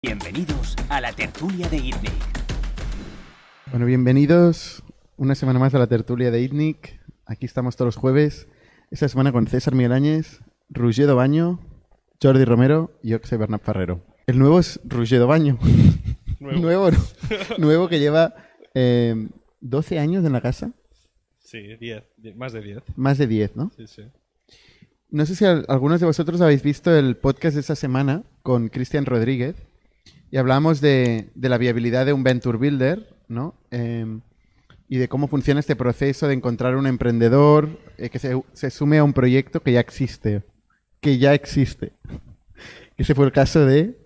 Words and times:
Bienvenidos 0.00 0.76
a 0.90 1.00
la 1.00 1.12
tertulia 1.12 1.68
de 1.68 1.78
ITNIC. 1.78 2.12
Bueno, 3.72 3.84
bienvenidos 3.84 4.84
una 5.16 5.34
semana 5.34 5.58
más 5.58 5.74
a 5.74 5.78
la 5.80 5.88
tertulia 5.88 6.30
de 6.30 6.40
ITNIC. 6.40 7.00
Aquí 7.26 7.46
estamos 7.46 7.74
todos 7.74 7.88
los 7.88 7.96
jueves. 7.96 8.46
Esta 8.92 9.08
semana 9.08 9.32
con 9.32 9.48
César 9.48 9.74
Miguel 9.74 9.90
Áñez, 9.92 10.38
Ruggedo 10.70 11.16
Baño, 11.16 11.58
Jordi 12.22 12.44
Romero 12.44 12.96
y 13.02 13.10
soy 13.24 13.38
Bernat 13.38 13.62
Ferrero. 13.64 14.00
El 14.28 14.38
nuevo 14.38 14.60
es 14.60 14.78
Ruggedo 14.84 15.26
Baño. 15.26 15.58
Nuevo. 16.38 16.58
nuevo, 16.60 16.90
¿no? 16.92 16.98
Nuevo 17.58 17.88
que 17.88 17.98
lleva 17.98 18.34
eh, 18.74 19.28
12 19.62 19.98
años 19.98 20.24
en 20.24 20.32
la 20.32 20.40
casa. 20.40 20.70
Sí, 21.42 21.76
10, 21.76 22.04
die- 22.18 22.34
más 22.34 22.52
de 22.52 22.62
10. 22.62 22.82
Más 22.94 23.18
de 23.18 23.26
10, 23.26 23.56
¿no? 23.56 23.72
Sí, 23.76 23.88
sí. 23.88 24.02
No 25.10 25.26
sé 25.26 25.34
si 25.34 25.44
al- 25.44 25.64
algunos 25.68 25.98
de 25.98 26.06
vosotros 26.06 26.40
habéis 26.40 26.62
visto 26.62 26.94
el 26.96 27.16
podcast 27.16 27.54
de 27.54 27.62
esta 27.62 27.74
semana 27.74 28.22
con 28.44 28.68
Cristian 28.68 29.04
Rodríguez 29.04 29.56
y 30.30 30.36
hablamos 30.36 30.80
de, 30.80 31.30
de 31.34 31.48
la 31.48 31.58
viabilidad 31.58 32.06
de 32.06 32.12
un 32.12 32.22
Venture 32.22 32.58
Builder, 32.58 33.08
¿no? 33.28 33.54
Eh, 33.70 34.06
y 34.88 34.96
de 34.98 35.08
cómo 35.08 35.28
funciona 35.28 35.60
este 35.60 35.76
proceso 35.76 36.28
de 36.28 36.34
encontrar 36.34 36.76
un 36.76 36.86
emprendedor 36.86 37.68
eh, 37.98 38.08
que 38.10 38.18
se, 38.18 38.40
se 38.54 38.70
sume 38.70 38.98
a 38.98 39.04
un 39.04 39.12
proyecto 39.12 39.60
que 39.60 39.72
ya 39.72 39.80
existe. 39.80 40.42
Que 41.00 41.18
ya 41.18 41.34
existe. 41.34 41.92
Ese 42.96 43.14
fue 43.14 43.26
el 43.26 43.32
caso 43.32 43.64
de 43.66 43.96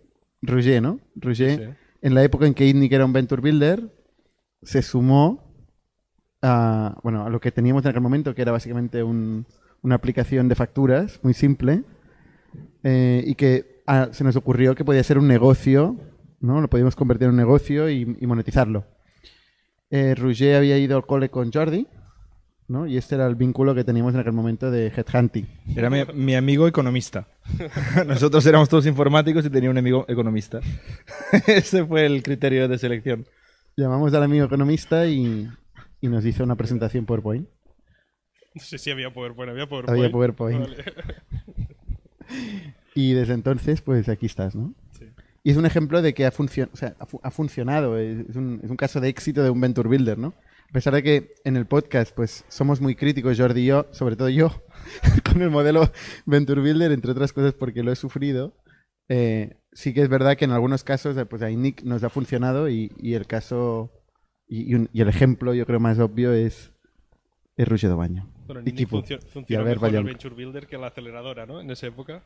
Roger, 0.43 0.83
¿no? 0.83 0.99
Roger, 1.17 1.59
Sí. 1.59 1.87
en 2.03 2.15
la 2.15 2.25
época 2.25 2.47
en 2.47 2.55
que 2.55 2.67
ITNIC 2.67 2.93
era 2.93 3.05
un 3.05 3.13
Venture 3.13 3.41
Builder, 3.41 3.93
se 4.63 4.83
sumó 4.83 5.53
a, 6.43 6.99
bueno, 7.03 7.25
a 7.25 7.31
lo 7.31 7.41
que 7.41 7.53
teníamos 7.53 7.85
en 7.85 7.91
aquel 7.91 8.03
momento, 8.03 8.35
que 8.35 8.43
era 8.43 8.53
básicamente 8.53 9.03
un- 9.03 9.47
una 9.83 9.95
aplicación 9.95 10.49
de 10.49 10.55
facturas 10.57 11.21
muy 11.23 11.35
simple, 11.35 11.83
eh, 12.83 13.23
y 13.27 13.35
que 13.37 13.83
ah, 13.87 14.09
se 14.13 14.25
nos 14.25 14.37
ocurrió 14.37 14.75
que 14.75 14.85
podía 14.85 15.03
ser 15.05 15.19
un 15.19 15.29
negocio, 15.29 15.97
¿no? 16.43 16.61
Lo 16.61 16.69
podíamos 16.69 16.97
convertir 16.97 17.25
en 17.25 17.31
un 17.31 17.37
negocio 17.37 17.89
y, 17.89 18.17
y 18.21 18.27
monetizarlo. 18.27 18.85
Eh, 19.91 20.15
Roger 20.15 20.57
había 20.57 20.77
ido 20.79 20.97
al 20.97 21.07
cole 21.07 21.31
con 21.31 21.53
Jordi, 21.53 21.87
¿no? 22.69 22.87
Y 22.87 22.97
este 22.97 23.15
era 23.15 23.27
el 23.27 23.37
vínculo 23.37 23.75
que 23.75 23.85
teníamos 23.85 24.15
en 24.15 24.21
aquel 24.21 24.33
momento 24.33 24.71
de 24.71 24.89
headhunting. 24.89 25.47
Era 25.77 25.89
mi, 25.89 26.05
mi 26.15 26.35
amigo 26.35 26.67
economista. 26.67 27.29
Nosotros 28.07 28.45
éramos 28.47 28.69
todos 28.69 28.87
informáticos 28.87 29.45
y 29.47 29.51
tenía 29.51 29.71
un 29.71 29.79
amigo 29.79 30.05
economista. 30.09 30.61
Ese 31.47 31.85
fue 31.85 32.07
el 32.07 32.23
criterio 32.23 32.69
de 32.69 32.79
selección. 32.79 33.27
Llamamos 33.77 34.13
al 34.15 34.23
amigo 34.23 34.45
economista 34.45 35.07
y, 35.07 35.49
y 36.01 36.09
nos 36.09 36.25
hizo 36.25 36.45
una 36.45 36.57
presentación 36.57 37.07
PowerPoint. 37.07 37.49
No 38.55 38.63
sé 38.63 38.77
si 38.77 38.91
había 38.91 39.13
PowerPoint, 39.13 39.51
había 39.51 39.67
PowerPoint. 39.67 39.99
Había 39.99 40.11
PowerPoint. 40.11 40.61
Vale. 40.61 40.85
Y 42.95 43.15
desde 43.15 43.35
entonces, 43.35 43.81
pues 43.81 44.09
aquí 44.09 44.27
estás, 44.27 44.55
¿no? 44.55 44.75
Y 45.45 45.51
es 45.51 45.57
un 45.57 45.67
ejemplo 45.67 46.03
de 46.03 46.15
que 46.15 46.25
ha, 46.27 46.31
funcio- 46.33 46.69
o 46.73 46.77
sea, 46.77 46.95
ha, 47.01 47.07
fu- 47.07 47.21
ha 47.23 47.31
funcionado, 47.31 47.99
es 47.99 48.37
un, 48.37 48.61
es 48.63 48.71
un 48.71 48.77
caso 48.77 49.01
de 49.01 49.09
éxito 49.09 49.43
de 49.43 49.51
un 49.51 49.61
Venture 49.61 49.89
Builder, 49.89 50.17
¿no? 50.19 50.35
A 50.69 50.73
pesar 50.73 50.95
de 50.95 51.03
que 51.03 51.33
en 51.45 51.57
el 51.57 51.67
podcast, 51.67 52.15
pues 52.15 52.45
somos 52.49 52.81
muy 52.81 52.95
críticos, 52.95 53.39
Jordi 53.39 53.63
y 53.63 53.67
yo, 53.67 53.87
sobre 53.91 54.17
todo 54.17 54.29
yo, 54.29 54.63
con 55.31 55.43
el 55.43 55.51
modelo 55.51 55.91
Venture 56.27 56.61
Builder, 56.61 56.93
entre 56.93 57.11
otras 57.11 57.33
cosas 57.33 57.55
porque 57.55 57.83
lo 57.83 57.93
he 57.93 57.97
sufrido. 57.97 58.55
eh, 59.09 59.57
sí 59.73 59.93
que 59.95 60.03
es 60.03 60.09
verdad 60.09 60.37
que 60.37 60.45
en 60.45 60.51
algunos 60.53 60.85
casos, 60.85 61.17
eh, 61.17 61.25
pues 61.27 61.43
a 61.43 61.49
Nick 61.49 61.83
nos 61.83 62.05
ha 62.05 62.09
funcionado 62.11 62.69
y, 62.69 62.93
y 62.99 63.15
el 63.15 63.27
caso 63.27 63.91
y, 64.47 64.71
y 64.71 64.75
un- 64.75 64.91
y 64.93 65.01
el 65.01 65.09
ejemplo, 65.09 65.55
yo 65.55 65.67
creo, 65.67 65.81
más 65.81 65.99
obvio 65.99 66.33
es, 66.33 66.73
es 67.57 67.67
Ruggero 67.69 67.97
Baño. 67.97 68.31
Bueno, 68.47 68.61
Y 68.65 68.73
Nick 68.73 68.89
funcio- 68.89 69.19
y 69.19 69.29
funciona 69.29 69.63
Albert 69.63 69.81
mejor 69.83 69.99
el. 69.99 70.05
Venture 70.05 70.35
Builder 70.35 70.67
que 70.67 70.79
la 70.79 70.87
aceleradora, 70.89 71.47
¿no? 71.47 71.61
En 71.61 71.71
esa 71.71 71.87
época. 71.89 72.23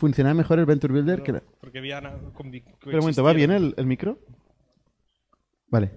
¿Funciona 0.00 0.32
mejor 0.32 0.58
el 0.58 0.64
Venture 0.64 0.94
Builder 0.94 1.22
que 1.22 1.32
la... 1.32 1.42
Porque 1.60 1.78
había 1.78 2.00
Pero 2.00 2.14
un 2.94 3.00
momento, 3.00 3.22
¿va 3.22 3.34
bien 3.34 3.50
el, 3.50 3.74
el 3.76 3.84
micro? 3.84 4.18
Vale. 5.68 5.90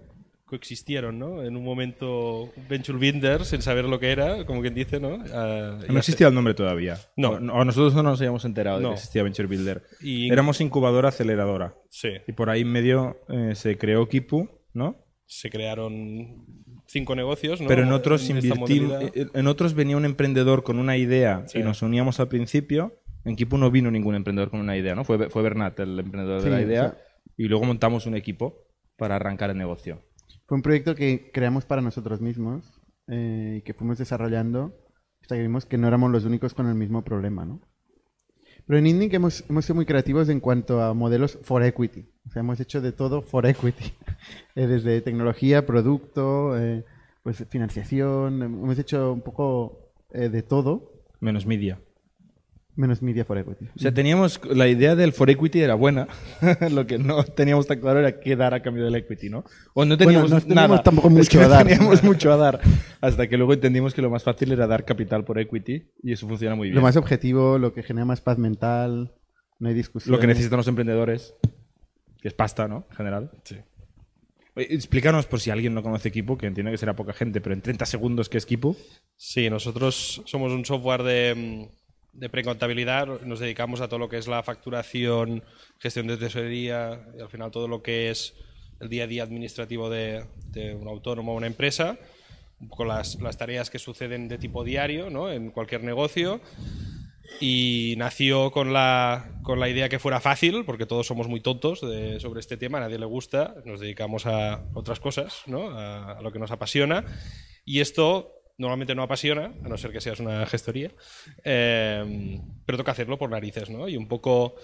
Coexistieron, 0.45 1.17
¿no? 1.17 1.41
En 1.41 1.55
un 1.55 1.63
momento 1.63 2.51
Venture 2.69 2.97
Builder, 2.99 3.45
sin 3.45 3.61
saber 3.61 3.85
lo 3.85 4.01
que 4.01 4.11
era, 4.11 4.45
como 4.45 4.59
quien 4.59 4.75
dice, 4.75 4.99
¿no? 4.99 5.23
Ah, 5.33 5.79
No 5.89 5.97
existía 5.97 6.27
el 6.27 6.33
nombre 6.35 6.53
todavía. 6.53 6.97
No. 7.15 7.29
O, 7.31 7.35
o 7.37 7.63
nosotros 7.65 7.93
no 7.95 8.03
nos 8.03 8.19
habíamos 8.19 8.43
enterado 8.43 8.79
de 8.79 8.87
que 8.89 8.93
existía 8.95 9.23
Venture 9.23 9.47
Builder. 9.47 9.83
Y- 10.01 10.29
Éramos 10.29 10.59
incubadora 10.59 11.07
aceleradora. 11.07 11.73
Sí. 11.89 12.09
Y 12.27 12.33
por 12.33 12.49
ahí 12.49 12.61
en 12.61 12.71
medio 12.73 13.17
eh, 13.29 13.55
se 13.55 13.77
creó 13.77 14.09
Kipu, 14.09 14.49
¿no? 14.73 14.97
Se 15.25 15.49
crearon 15.49 16.45
cinco 16.87 17.15
negocios, 17.15 17.61
¿no? 17.61 17.67
Pero 17.69 17.83
en 17.83 17.93
otros 17.93 18.29
En. 18.29 19.31
En 19.33 19.47
otros 19.47 19.73
venía 19.73 19.95
un 19.95 20.03
emprendedor 20.05 20.61
con 20.63 20.77
una 20.77 20.97
idea 20.97 21.45
Sí. 21.47 21.59
y 21.59 21.63
nos 21.63 21.81
uníamos 21.81 22.19
al 22.19 22.27
principio. 22.27 22.99
En 23.25 23.35
Kipu 23.35 23.57
no 23.57 23.71
vino 23.71 23.89
ningún 23.89 24.15
emprendedor 24.15 24.49
con 24.49 24.59
una 24.59 24.75
idea, 24.77 24.95
¿no? 24.95 25.03
Fue, 25.03 25.29
fue 25.29 25.41
Bernat 25.43 25.79
el 25.79 25.99
emprendedor 25.99 26.41
Sí, 26.41 26.49
de 26.49 26.51
la 26.55 26.61
idea. 26.61 26.85
o 26.87 26.89
sea- 26.91 26.97
Y 27.37 27.47
luego 27.47 27.65
montamos 27.65 28.05
un 28.05 28.15
equipo 28.15 28.65
para 28.97 29.15
arrancar 29.15 29.49
el 29.49 29.57
negocio. 29.57 30.01
Fue 30.45 30.55
un 30.57 30.61
proyecto 30.61 30.93
que 30.95 31.31
creamos 31.33 31.65
para 31.65 31.81
nosotros 31.81 32.19
mismos 32.21 32.81
eh, 33.07 33.55
y 33.59 33.61
que 33.63 33.73
fuimos 33.73 33.97
desarrollando 33.97 34.73
hasta 35.21 35.35
que 35.35 35.41
vimos 35.41 35.65
que 35.65 35.77
no 35.77 35.87
éramos 35.87 36.11
los 36.11 36.25
únicos 36.25 36.53
con 36.53 36.67
el 36.67 36.75
mismo 36.75 37.03
problema, 37.03 37.45
¿no? 37.45 37.61
Pero 38.65 38.79
en 38.79 38.87
Indic 38.87 39.13
hemos, 39.13 39.43
hemos 39.49 39.65
sido 39.65 39.75
muy 39.75 39.85
creativos 39.85 40.29
en 40.29 40.39
cuanto 40.39 40.81
a 40.81 40.93
modelos 40.93 41.37
for 41.43 41.63
equity. 41.63 42.05
O 42.27 42.29
sea, 42.29 42.41
hemos 42.41 42.59
hecho 42.61 42.81
de 42.81 42.91
todo 42.91 43.21
for 43.21 43.45
equity. 43.45 43.93
Eh, 44.55 44.67
desde 44.67 45.01
tecnología, 45.01 45.65
producto, 45.65 46.57
eh, 46.57 46.85
pues 47.23 47.45
financiación. 47.49 48.41
Hemos 48.41 48.79
hecho 48.79 49.11
un 49.11 49.19
poco 49.21 49.91
de 50.13 50.43
todo, 50.43 50.93
Menos 51.19 51.45
media. 51.45 51.81
Menos 52.75 53.01
media 53.01 53.23
for 53.25 53.37
equity. 53.37 53.65
O 53.75 53.79
sea, 53.79 53.93
teníamos 53.93 54.39
la 54.49 54.67
idea 54.67 54.95
del 54.95 55.13
for 55.13 55.29
equity 55.29 55.61
era 55.61 55.75
buena. 55.75 56.07
Lo 56.71 56.87
que 56.87 56.97
no 56.97 57.23
teníamos 57.23 57.67
tan 57.67 57.79
claro 57.79 57.99
era 57.99 58.19
qué 58.19 58.35
dar 58.35 58.53
a 58.53 58.61
cambio 58.61 58.83
del 58.83 58.95
equity, 58.95 59.29
¿no? 59.29 59.43
O 59.73 59.85
no 59.85 59.97
teníamos 59.97 60.31
no 60.31 60.41
teníamos 60.41 60.69
nada. 60.69 60.83
tampoco 60.83 61.07
Es 61.09 61.13
mucho 61.13 61.37
que 61.39 61.43
a 61.43 61.47
no 61.47 61.49
dar. 61.49 61.67
teníamos 61.67 62.03
mucho 62.03 62.31
a 62.31 62.37
dar. 62.37 62.61
Hasta 63.01 63.27
que 63.27 63.37
luego 63.37 63.53
entendimos 63.53 63.93
que 63.93 64.01
lo 64.01 64.09
más 64.09 64.23
fácil 64.23 64.51
era 64.51 64.67
dar 64.67 64.85
capital 64.85 65.23
por 65.23 65.39
equity 65.39 65.91
y 66.01 66.13
eso 66.13 66.27
funciona 66.27 66.55
muy 66.55 66.67
bien. 66.69 66.75
Lo 66.75 66.81
más 66.81 66.95
objetivo, 66.97 67.57
lo 67.57 67.73
que 67.73 67.83
genera 67.83 68.05
más 68.05 68.21
paz 68.21 68.37
mental, 68.37 69.13
no 69.59 69.69
hay 69.69 69.75
discusión. 69.75 70.11
Lo 70.11 70.19
que 70.19 70.27
necesitan 70.27 70.57
los 70.57 70.67
emprendedores, 70.67 71.35
que 72.21 72.27
es 72.27 72.33
pasta, 72.33 72.67
¿no? 72.67 72.87
En 72.89 72.95
general. 72.97 73.31
Sí. 73.43 73.57
Explícanos 74.55 75.25
por 75.25 75.39
si 75.39 75.49
alguien 75.49 75.73
no 75.73 75.81
conoce 75.81 76.11
Kipu, 76.11 76.37
que 76.37 76.45
entiendo 76.45 76.71
que 76.71 76.77
será 76.77 76.95
poca 76.95 77.13
gente, 77.13 77.41
pero 77.41 77.55
en 77.55 77.61
30 77.61 77.85
segundos, 77.87 78.29
¿qué 78.29 78.37
es 78.37 78.45
Kipu? 78.45 78.77
Sí, 79.15 79.49
nosotros 79.49 80.21
somos 80.25 80.51
un 80.51 80.63
software 80.63 81.01
de, 81.01 81.35
mm, 81.35 81.82
de 82.13 82.29
precontabilidad. 82.29 83.21
Nos 83.21 83.39
dedicamos 83.39 83.81
a 83.81 83.87
todo 83.87 83.99
lo 83.99 84.09
que 84.09 84.17
es 84.17 84.27
la 84.27 84.43
facturación, 84.43 85.43
gestión 85.79 86.07
de 86.07 86.17
tesorería 86.17 87.01
y 87.17 87.21
al 87.21 87.29
final 87.29 87.51
todo 87.51 87.67
lo 87.67 87.81
que 87.81 88.09
es 88.09 88.33
el 88.79 88.89
día 88.89 89.05
a 89.05 89.07
día 89.07 89.23
administrativo 89.23 89.89
de, 89.89 90.25
un 90.79 90.87
autónomo 90.87 91.33
o 91.33 91.37
una 91.37 91.47
empresa. 91.47 91.97
Poco 92.69 92.85
las, 92.85 93.19
las 93.21 93.37
tareas 93.37 93.69
que 93.69 93.79
suceden 93.79 94.27
de 94.27 94.37
tipo 94.37 94.63
diario 94.63 95.09
¿no? 95.09 95.31
en 95.31 95.51
cualquier 95.51 95.83
negocio. 95.83 96.39
Y 97.39 97.95
nació 97.97 98.51
con 98.51 98.73
la, 98.73 99.39
con 99.41 99.59
la 99.59 99.67
idea 99.67 99.89
que 99.89 99.97
fuera 99.97 100.19
fácil, 100.19 100.65
porque 100.65 100.85
todos 100.85 101.07
somos 101.07 101.27
muy 101.27 101.41
tontos 101.41 101.79
sobre 101.79 102.39
este 102.39 102.57
tema, 102.57 102.77
a 102.77 102.81
nadie 102.81 102.99
le 102.99 103.05
gusta, 103.05 103.55
nos 103.65 103.79
dedicamos 103.79 104.27
a 104.27 104.63
otras 104.73 104.99
cosas, 104.99 105.41
¿no? 105.47 105.71
a 105.71 106.21
lo 106.21 106.31
que 106.31 106.39
nos 106.39 106.51
apasiona. 106.51 107.05
Y 107.65 107.79
esto 107.79 108.42
normalmente 108.57 108.95
no 108.95 109.03
apasiona, 109.03 109.53
a 109.63 109.67
no 109.69 109.77
ser 109.77 109.91
que 109.91 110.01
seas 110.01 110.19
una 110.19 110.45
gestoría, 110.45 110.91
eh, 111.43 112.39
pero 112.65 112.77
toca 112.77 112.91
hacerlo 112.91 113.17
por 113.17 113.29
narices, 113.29 113.69
¿no? 113.69 113.87
Y 113.87 113.97
un 113.97 114.07
poco, 114.07 114.55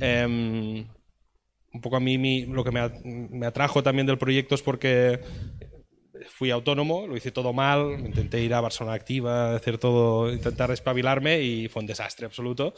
em, 0.00 0.86
un 1.74 1.80
poco 1.80 1.96
a 1.96 2.00
mí 2.00 2.18
mi- 2.18 2.46
lo 2.46 2.64
que 2.64 2.70
me 2.70 3.46
atrajo 3.46 3.82
también 3.82 4.06
del 4.06 4.18
proyecto 4.18 4.54
es 4.54 4.62
porque 4.62 5.20
fui 6.28 6.50
autónomo, 6.50 7.06
lo 7.06 7.16
hice 7.16 7.32
todo 7.32 7.52
mal, 7.52 7.98
intenté 8.04 8.42
ir 8.42 8.54
a 8.54 8.60
Barcelona 8.60 8.94
Activa, 8.94 9.54
hacer 9.54 9.78
todo, 9.78 10.32
intentar 10.32 10.70
espabilarme 10.70 11.40
y 11.42 11.68
fue 11.68 11.80
un 11.80 11.86
desastre 11.86 12.26
absoluto. 12.26 12.74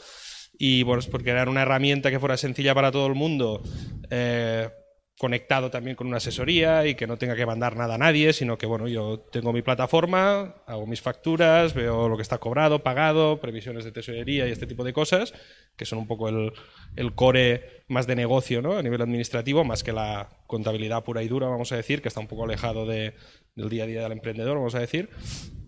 Y 0.57 0.83
bueno, 0.83 0.99
es 0.99 1.07
porque 1.07 1.31
era 1.31 1.49
una 1.49 1.63
herramienta 1.63 2.09
que 2.09 2.19
fuera 2.19 2.37
sencilla 2.37 2.73
para 2.73 2.91
todo 2.91 3.07
el 3.07 3.15
mundo, 3.15 3.61
eh, 4.09 4.69
conectado 5.17 5.71
también 5.71 5.95
con 5.95 6.07
una 6.07 6.17
asesoría 6.17 6.85
y 6.85 6.95
que 6.95 7.07
no 7.07 7.17
tenga 7.17 7.37
que 7.37 7.45
mandar 7.45 7.77
nada 7.77 7.95
a 7.95 7.97
nadie, 7.97 8.33
sino 8.33 8.57
que 8.57 8.65
bueno, 8.65 8.87
yo 8.89 9.19
tengo 9.31 9.53
mi 9.53 9.61
plataforma, 9.61 10.55
hago 10.65 10.85
mis 10.87 11.01
facturas, 11.01 11.73
veo 11.73 12.09
lo 12.09 12.17
que 12.17 12.21
está 12.21 12.37
cobrado, 12.37 12.83
pagado, 12.83 13.39
previsiones 13.39 13.85
de 13.85 13.93
tesorería 13.93 14.45
y 14.45 14.51
este 14.51 14.67
tipo 14.67 14.83
de 14.83 14.91
cosas, 14.91 15.33
que 15.77 15.85
son 15.85 15.99
un 15.99 16.07
poco 16.07 16.27
el, 16.27 16.51
el 16.97 17.15
core 17.15 17.83
más 17.87 18.07
de 18.07 18.15
negocio 18.15 18.61
¿no? 18.61 18.73
a 18.73 18.83
nivel 18.83 19.01
administrativo, 19.01 19.63
más 19.63 19.83
que 19.83 19.93
la 19.93 20.29
contabilidad 20.47 21.05
pura 21.05 21.23
y 21.23 21.29
dura, 21.29 21.47
vamos 21.47 21.71
a 21.71 21.77
decir, 21.77 22.01
que 22.01 22.09
está 22.09 22.19
un 22.19 22.27
poco 22.27 22.43
alejado 22.43 22.85
de, 22.85 23.13
del 23.55 23.69
día 23.69 23.85
a 23.85 23.87
día 23.87 24.01
del 24.03 24.11
emprendedor, 24.11 24.57
vamos 24.57 24.75
a 24.75 24.79
decir. 24.79 25.09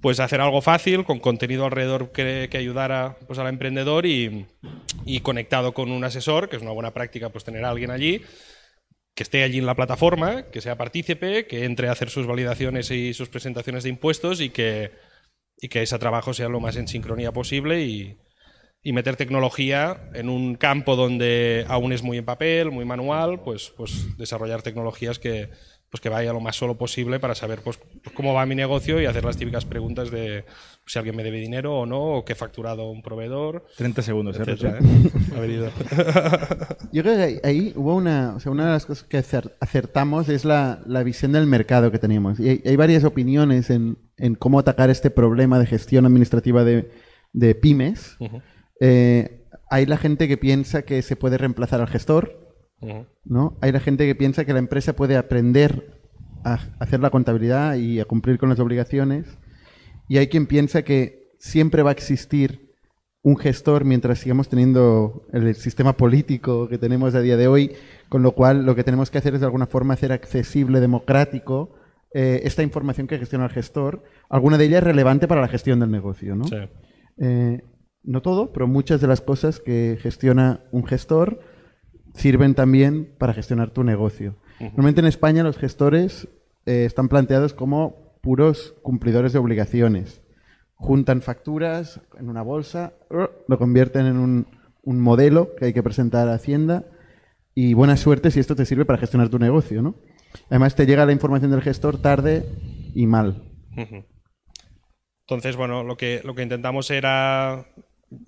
Pues 0.01 0.19
hacer 0.19 0.41
algo 0.41 0.61
fácil, 0.61 1.05
con 1.05 1.19
contenido 1.19 1.65
alrededor 1.65 2.11
que, 2.11 2.49
que 2.51 2.57
ayudara 2.57 3.17
pues, 3.27 3.39
al 3.39 3.47
emprendedor 3.47 4.05
y, 4.05 4.45
y 5.05 5.21
conectado 5.21 5.73
con 5.73 5.89
un 5.89 6.03
asesor, 6.03 6.49
que 6.49 6.57
es 6.57 6.61
una 6.61 6.71
buena 6.71 6.93
práctica 6.93 7.29
pues 7.29 7.45
tener 7.45 7.63
a 7.63 7.69
alguien 7.69 7.91
allí 7.91 8.21
que 9.17 9.23
esté 9.23 9.41
allí 9.41 9.57
en 9.57 9.65
la 9.65 9.73
plataforma, 9.73 10.43
que 10.51 10.61
sea 10.61 10.77
partícipe, 10.77 11.47
que 11.47 11.65
entre 11.65 11.89
a 11.89 11.91
hacer 11.91 12.11
sus 12.11 12.27
validaciones 12.27 12.91
y 12.91 13.15
sus 13.15 13.29
presentaciones 13.29 13.81
de 13.83 13.89
impuestos 13.89 14.39
y 14.41 14.51
que, 14.51 14.91
y 15.59 15.69
que 15.69 15.81
ese 15.81 15.97
trabajo 15.97 16.35
sea 16.35 16.49
lo 16.49 16.59
más 16.59 16.75
en 16.75 16.87
sincronía 16.87 17.31
posible 17.31 17.81
y, 17.81 18.15
y 18.83 18.93
meter 18.93 19.15
tecnología 19.15 20.11
en 20.13 20.29
un 20.29 20.53
campo 20.53 20.95
donde 20.95 21.65
aún 21.67 21.93
es 21.93 22.03
muy 22.03 22.19
en 22.19 22.25
papel, 22.25 22.69
muy 22.69 22.85
manual, 22.85 23.41
pues, 23.41 23.73
pues 23.75 24.15
desarrollar 24.19 24.61
tecnologías 24.61 25.17
que, 25.17 25.49
pues 25.89 26.01
que 26.01 26.09
vaya 26.09 26.33
lo 26.33 26.41
más 26.41 26.55
solo 26.57 26.77
posible 26.77 27.19
para 27.19 27.33
saber 27.33 27.59
pues, 27.63 27.77
pues 28.03 28.13
cómo 28.15 28.33
va 28.33 28.45
mi 28.45 28.55
negocio 28.55 29.01
y 29.01 29.05
hacer 29.05 29.23
las 29.23 29.37
típicas 29.37 29.63
preguntas 29.65 30.11
de 30.11 30.43
si 30.85 30.99
alguien 30.99 31.15
me 31.15 31.23
debe 31.23 31.37
dinero 31.39 31.79
o 31.79 31.85
no, 31.85 31.99
o 32.17 32.25
qué 32.25 32.33
he 32.33 32.35
facturado 32.35 32.89
un 32.89 33.01
proveedor. 33.01 33.65
30 33.77 34.01
segundos, 34.01 34.37
¿eh? 34.37 34.43
etcétera? 34.45 34.79
¿eh? 34.79 35.09
Ha 35.35 35.39
venido. 35.39 35.69
Yo 36.91 37.03
creo 37.03 37.15
que 37.17 37.41
ahí, 37.43 37.73
hubo 37.75 37.95
una, 37.95 38.33
o 38.35 38.39
sea, 38.39 38.51
una 38.51 38.65
de 38.65 38.71
las 38.71 38.85
cosas 38.85 39.03
que 39.07 39.17
acer- 39.17 39.53
acertamos 39.59 40.29
es 40.29 40.45
la, 40.45 40.81
la 40.85 41.03
visión 41.03 41.31
del 41.33 41.45
mercado 41.47 41.91
que 41.91 41.99
teníamos. 41.99 42.39
Y 42.39 42.49
hay, 42.49 42.61
hay 42.65 42.75
varias 42.75 43.03
opiniones 43.03 43.69
en, 43.69 43.97
en 44.17 44.35
cómo 44.35 44.59
atacar 44.59 44.89
este 44.89 45.09
problema 45.09 45.59
de 45.59 45.65
gestión 45.65 46.05
administrativa 46.05 46.63
de, 46.63 46.89
de 47.33 47.55
pymes. 47.55 48.17
Eh, 48.79 49.45
hay 49.69 49.85
la 49.85 49.97
gente 49.97 50.27
que 50.27 50.37
piensa 50.37 50.83
que 50.83 51.01
se 51.01 51.15
puede 51.15 51.37
reemplazar 51.37 51.81
al 51.81 51.87
gestor. 51.87 52.46
¿No? 53.25 53.57
Hay 53.61 53.71
la 53.71 53.79
gente 53.79 54.05
que 54.05 54.15
piensa 54.15 54.45
que 54.45 54.53
la 54.53 54.59
empresa 54.59 54.95
puede 54.95 55.17
aprender 55.17 55.99
a 56.43 56.59
hacer 56.79 56.99
la 56.99 57.09
contabilidad 57.09 57.75
y 57.75 57.99
a 57.99 58.05
cumplir 58.05 58.37
con 58.37 58.49
las 58.49 58.59
obligaciones. 58.59 59.37
Y 60.07 60.17
hay 60.17 60.27
quien 60.27 60.47
piensa 60.47 60.83
que 60.83 61.33
siempre 61.39 61.83
va 61.83 61.89
a 61.89 61.93
existir 61.93 62.67
un 63.23 63.35
gestor 63.35 63.83
mientras 63.83 64.19
sigamos 64.19 64.47
teniendo 64.47 65.25
el 65.33 65.53
sistema 65.55 65.97
político 65.97 66.69
que 66.69 66.77
tenemos 66.77 67.13
a 67.13 67.21
día 67.21 67.35
de 67.35 67.47
hoy, 67.47 67.73
con 68.07 68.23
lo 68.23 68.31
cual 68.31 68.65
lo 68.65 68.75
que 68.75 68.83
tenemos 68.83 69.11
que 69.11 69.17
hacer 69.17 69.33
es 69.33 69.41
de 69.41 69.45
alguna 69.45 69.67
forma 69.67 69.95
hacer 69.95 70.13
accesible, 70.13 70.79
democrático, 70.79 71.75
eh, 72.13 72.41
esta 72.43 72.63
información 72.63 73.05
que 73.07 73.17
gestiona 73.17 73.45
el 73.45 73.51
gestor. 73.51 74.03
Alguna 74.29 74.57
de 74.57 74.65
ellas 74.65 74.77
es 74.77 74.85
relevante 74.85 75.27
para 75.27 75.41
la 75.41 75.49
gestión 75.49 75.79
del 75.79 75.91
negocio, 75.91 76.35
¿no? 76.35 76.45
Sí. 76.45 76.55
Eh, 77.17 77.63
no 78.03 78.21
todo, 78.21 78.53
pero 78.53 78.67
muchas 78.67 79.01
de 79.01 79.07
las 79.07 79.19
cosas 79.19 79.59
que 79.59 79.97
gestiona 80.01 80.61
un 80.71 80.85
gestor 80.85 81.41
sirven 82.17 82.55
también 82.55 83.13
para 83.17 83.33
gestionar 83.33 83.69
tu 83.69 83.83
negocio. 83.83 84.35
Normalmente 84.59 85.01
en 85.01 85.07
España 85.07 85.43
los 85.43 85.57
gestores 85.57 86.27
eh, 86.65 86.83
están 86.85 87.09
planteados 87.09 87.53
como 87.53 88.17
puros 88.21 88.75
cumplidores 88.81 89.33
de 89.33 89.39
obligaciones. 89.39 90.21
Juntan 90.75 91.21
facturas 91.21 92.01
en 92.19 92.29
una 92.29 92.41
bolsa, 92.41 92.93
lo 93.09 93.57
convierten 93.57 94.07
en 94.07 94.17
un, 94.17 94.47
un 94.83 94.99
modelo 94.99 95.55
que 95.55 95.65
hay 95.65 95.73
que 95.73 95.83
presentar 95.83 96.27
a 96.27 96.33
Hacienda 96.33 96.85
y 97.53 97.73
buena 97.73 97.97
suerte 97.97 98.31
si 98.31 98.39
esto 98.39 98.55
te 98.55 98.65
sirve 98.65 98.85
para 98.85 98.99
gestionar 98.99 99.29
tu 99.29 99.39
negocio, 99.39 99.81
¿no? 99.81 99.95
Además 100.49 100.75
te 100.75 100.85
llega 100.85 101.05
la 101.05 101.13
información 101.13 101.51
del 101.51 101.61
gestor 101.61 102.01
tarde 102.01 102.45
y 102.93 103.07
mal. 103.07 103.43
Entonces, 105.25 105.55
bueno, 105.55 105.83
lo 105.83 105.97
que, 105.97 106.21
lo 106.23 106.35
que 106.35 106.43
intentamos 106.43 106.89
era 106.91 107.67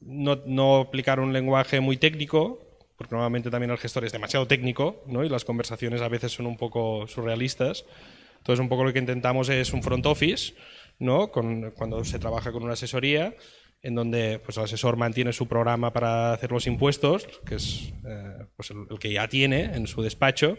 no, 0.01 0.39
no 0.45 0.77
aplicar 0.77 1.19
un 1.19 1.33
lenguaje 1.33 1.79
muy 1.79 1.97
técnico, 1.97 2.68
porque 2.99 3.15
normalmente 3.15 3.49
también 3.49 3.71
el 3.71 3.77
gestor 3.79 4.03
es 4.05 4.11
demasiado 4.11 4.45
técnico, 4.45 5.01
¿no? 5.07 5.23
Y 5.23 5.29
las 5.29 5.45
conversaciones 5.45 6.01
a 6.01 6.07
veces 6.09 6.33
son 6.33 6.45
un 6.45 6.57
poco 6.57 7.07
surrealistas. 7.07 7.85
Entonces, 8.37 8.59
un 8.61 8.69
poco 8.69 8.83
lo 8.83 8.93
que 8.93 8.99
intentamos 8.99 9.49
es 9.49 9.73
un 9.73 9.81
front 9.81 10.05
office, 10.05 10.53
¿no? 10.99 11.31
Con- 11.31 11.71
cuando 11.71 12.03
se 12.03 12.19
trabaja 12.19 12.51
con 12.51 12.61
una 12.63 12.73
asesoría, 12.73 13.33
en 13.81 13.95
donde 13.95 14.39
pues, 14.39 14.57
el 14.57 14.65
asesor 14.65 14.97
mantiene 14.97 15.31
su 15.33 15.47
programa 15.47 15.93
para 15.93 16.33
hacer 16.33 16.51
los 16.51 16.67
impuestos, 16.67 17.25
que 17.45 17.55
es 17.55 17.93
eh, 18.05 18.45
pues, 18.55 18.69
el, 18.71 18.85
el 18.91 18.99
que 18.99 19.11
ya 19.13 19.27
tiene 19.27 19.63
en 19.75 19.87
su 19.87 20.01
despacho, 20.01 20.57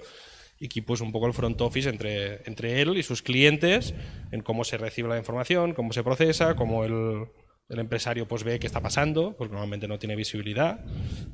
y 0.62 0.69
que 0.69 0.82
pues 0.82 1.00
un 1.00 1.10
poco 1.10 1.26
el 1.26 1.32
front 1.32 1.58
office 1.62 1.88
entre, 1.88 2.42
entre 2.46 2.82
él 2.82 2.96
y 2.98 3.02
sus 3.02 3.22
clientes 3.22 3.94
en 4.31 4.42
cómo 4.42 4.62
se 4.64 4.76
recibe 4.76 5.08
la 5.08 5.16
información, 5.16 5.72
cómo 5.72 5.92
se 5.94 6.02
procesa, 6.04 6.54
cómo 6.54 6.84
el, 6.84 7.25
el 7.70 7.78
empresario 7.78 8.26
pues 8.26 8.44
ve 8.44 8.58
qué 8.58 8.67
está 8.67 8.81
pasando, 8.81 9.34
porque 9.38 9.52
normalmente 9.52 9.88
no 9.88 9.99
tiene 9.99 10.17
visibilidad, 10.17 10.84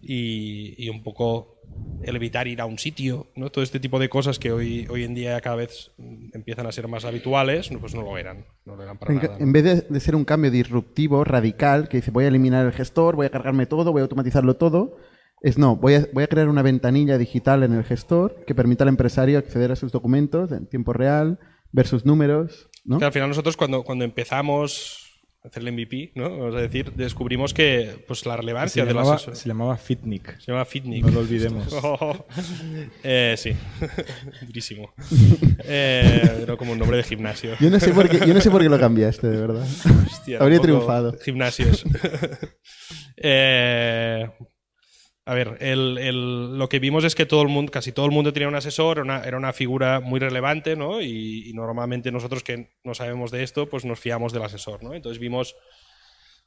y, 0.03 0.75
y 0.79 0.89
un 0.91 1.03
poco 1.03 1.57
el 2.03 2.15
evitar 2.15 2.47
ir 2.47 2.61
a 2.61 2.67
un 2.67 2.79
sitio, 2.79 3.29
¿no? 3.35 3.51
Todo 3.51 3.65
este 3.65 3.81
tipo 3.81 3.99
de 3.99 4.09
cosas 4.09 4.39
que 4.39 4.53
hoy, 4.53 4.87
hoy 4.91 5.05
en 5.05 5.15
día 5.15 5.41
cada 5.41 5.57
vez 5.57 5.93
mm, 5.97 6.29
empiezan 6.35 6.67
a 6.67 6.73
ser 6.73 6.89
más 6.89 7.05
habituales, 7.05 7.71
pues 7.81 7.95
no 7.95 8.03
lo 8.03 8.19
eran, 8.19 8.45
no 8.65 8.77
lo 8.77 8.83
eran 8.83 8.99
para 8.99 9.13
En, 9.13 9.19
nada. 9.19 9.37
¿no? 9.39 9.45
en 9.45 9.53
vez 9.53 9.65
de, 9.65 9.81
de 9.89 10.01
ser 10.01 10.15
un 10.15 10.25
cambio 10.25 10.51
disruptivo, 10.51 11.25
radical, 11.25 11.89
que 11.89 11.99
dice 11.99 12.11
voy 12.11 12.25
a 12.25 12.29
eliminar 12.29 12.67
el 12.67 12.73
gestor, 12.73 13.17
voy 13.17 13.27
a 13.27 13.31
cargarme 13.31 13.67
todo, 13.67 13.93
voy 13.93 14.01
a 14.01 14.03
automatizarlo 14.03 14.57
todo, 14.57 14.99
es 15.43 15.59
no, 15.59 15.77
voy 15.77 15.95
a, 15.95 16.07
voy 16.13 16.25
a 16.25 16.29
crear 16.29 16.49
una 16.49 16.63
ventanilla 16.63 17.19
digital 17.19 17.63
en 17.63 17.73
el 17.73 17.85
gestor 17.85 18.45
que 18.47 18.55
permita 18.55 18.85
al 18.85 18.89
empresario 18.89 19.39
acceder 19.39 19.73
a 19.73 19.77
sus 19.77 19.91
documentos 19.91 20.53
en 20.53 20.67
tiempo 20.67 20.93
real, 20.93 21.39
ver 21.73 21.87
sus 21.87 22.05
números, 22.05 22.69
¿no? 22.85 22.99
Que 22.99 23.05
al 23.07 23.13
final 23.13 23.29
nosotros 23.29 23.57
cuando, 23.57 23.83
cuando 23.83 24.05
empezamos 24.05 25.06
hacer 25.47 25.63
el 25.63 25.73
MVP, 25.73 26.13
¿no? 26.15 26.31
Vamos 26.31 26.55
a 26.57 26.61
decir, 26.61 26.93
descubrimos 26.93 27.55
que 27.55 28.05
pues 28.07 28.27
la 28.27 28.35
Se 28.35 28.41
relevancia 28.41 28.85
de 28.85 28.93
llamaba, 28.93 29.13
las 29.13 29.39
se 29.39 29.49
llamaba 29.49 29.77
Fitnik. 29.77 30.39
Se 30.41 30.53
llama 30.53 30.65
Fitnik. 30.65 31.05
No 31.05 31.11
lo 31.11 31.21
olvidemos. 31.21 31.67
Eh, 33.03 33.35
sí, 33.37 33.53
durísimo. 34.47 34.93
Eh, 35.69 36.41
era 36.43 36.57
como 36.57 36.73
un 36.73 36.79
nombre 36.79 36.97
de 36.97 37.03
gimnasio. 37.03 37.57
Yo 37.59 37.71
no 37.71 37.81
sé 37.81 37.93
por 37.93 38.09
qué, 38.09 38.19
yo 38.25 38.33
no 38.35 38.41
sé 38.41 38.51
por 38.51 38.63
qué 38.63 38.69
lo 38.69 38.79
cambiaste, 38.79 39.27
de 39.27 39.41
verdad. 39.41 39.67
Hostia, 40.07 40.39
Habría 40.39 40.61
triunfado. 40.61 41.17
Gimnasios. 41.25 41.85
Eh, 43.17 44.29
a 45.29 45.35
ver, 45.35 45.59
el- 45.61 45.99
el- 45.99 46.57
lo 46.57 46.69
que 46.69 46.79
vimos 46.79 47.05
es 47.05 47.15
que 47.17 47.27
todo 47.27 47.43
el 47.43 47.49
mundo, 47.49 47.73
casi 47.73 47.93
todo 47.93 48.07
el 48.07 48.13
mundo 48.13 48.33
tenía 48.33 48.49
un 48.49 48.55
asesor, 48.55 49.01
una- 49.01 49.25
era 49.25 49.37
una 49.37 49.53
figura 49.53 50.01
muy 50.01 50.21
relevante, 50.21 50.77
¿no? 50.77 51.03
Y, 51.03 51.53
normalmente 51.55 52.13
nosotros 52.13 52.45
que 52.45 52.71
no 52.85 52.95
sabemos 52.95 53.31
de 53.33 53.43
esto, 53.43 53.69
pues 53.69 53.85
nos 53.85 53.99
fiamos 53.99 54.33
del 54.33 54.43
asesor, 54.45 54.83
¿no? 54.85 54.95
Entonces 54.95 55.19
vimos 55.19 55.57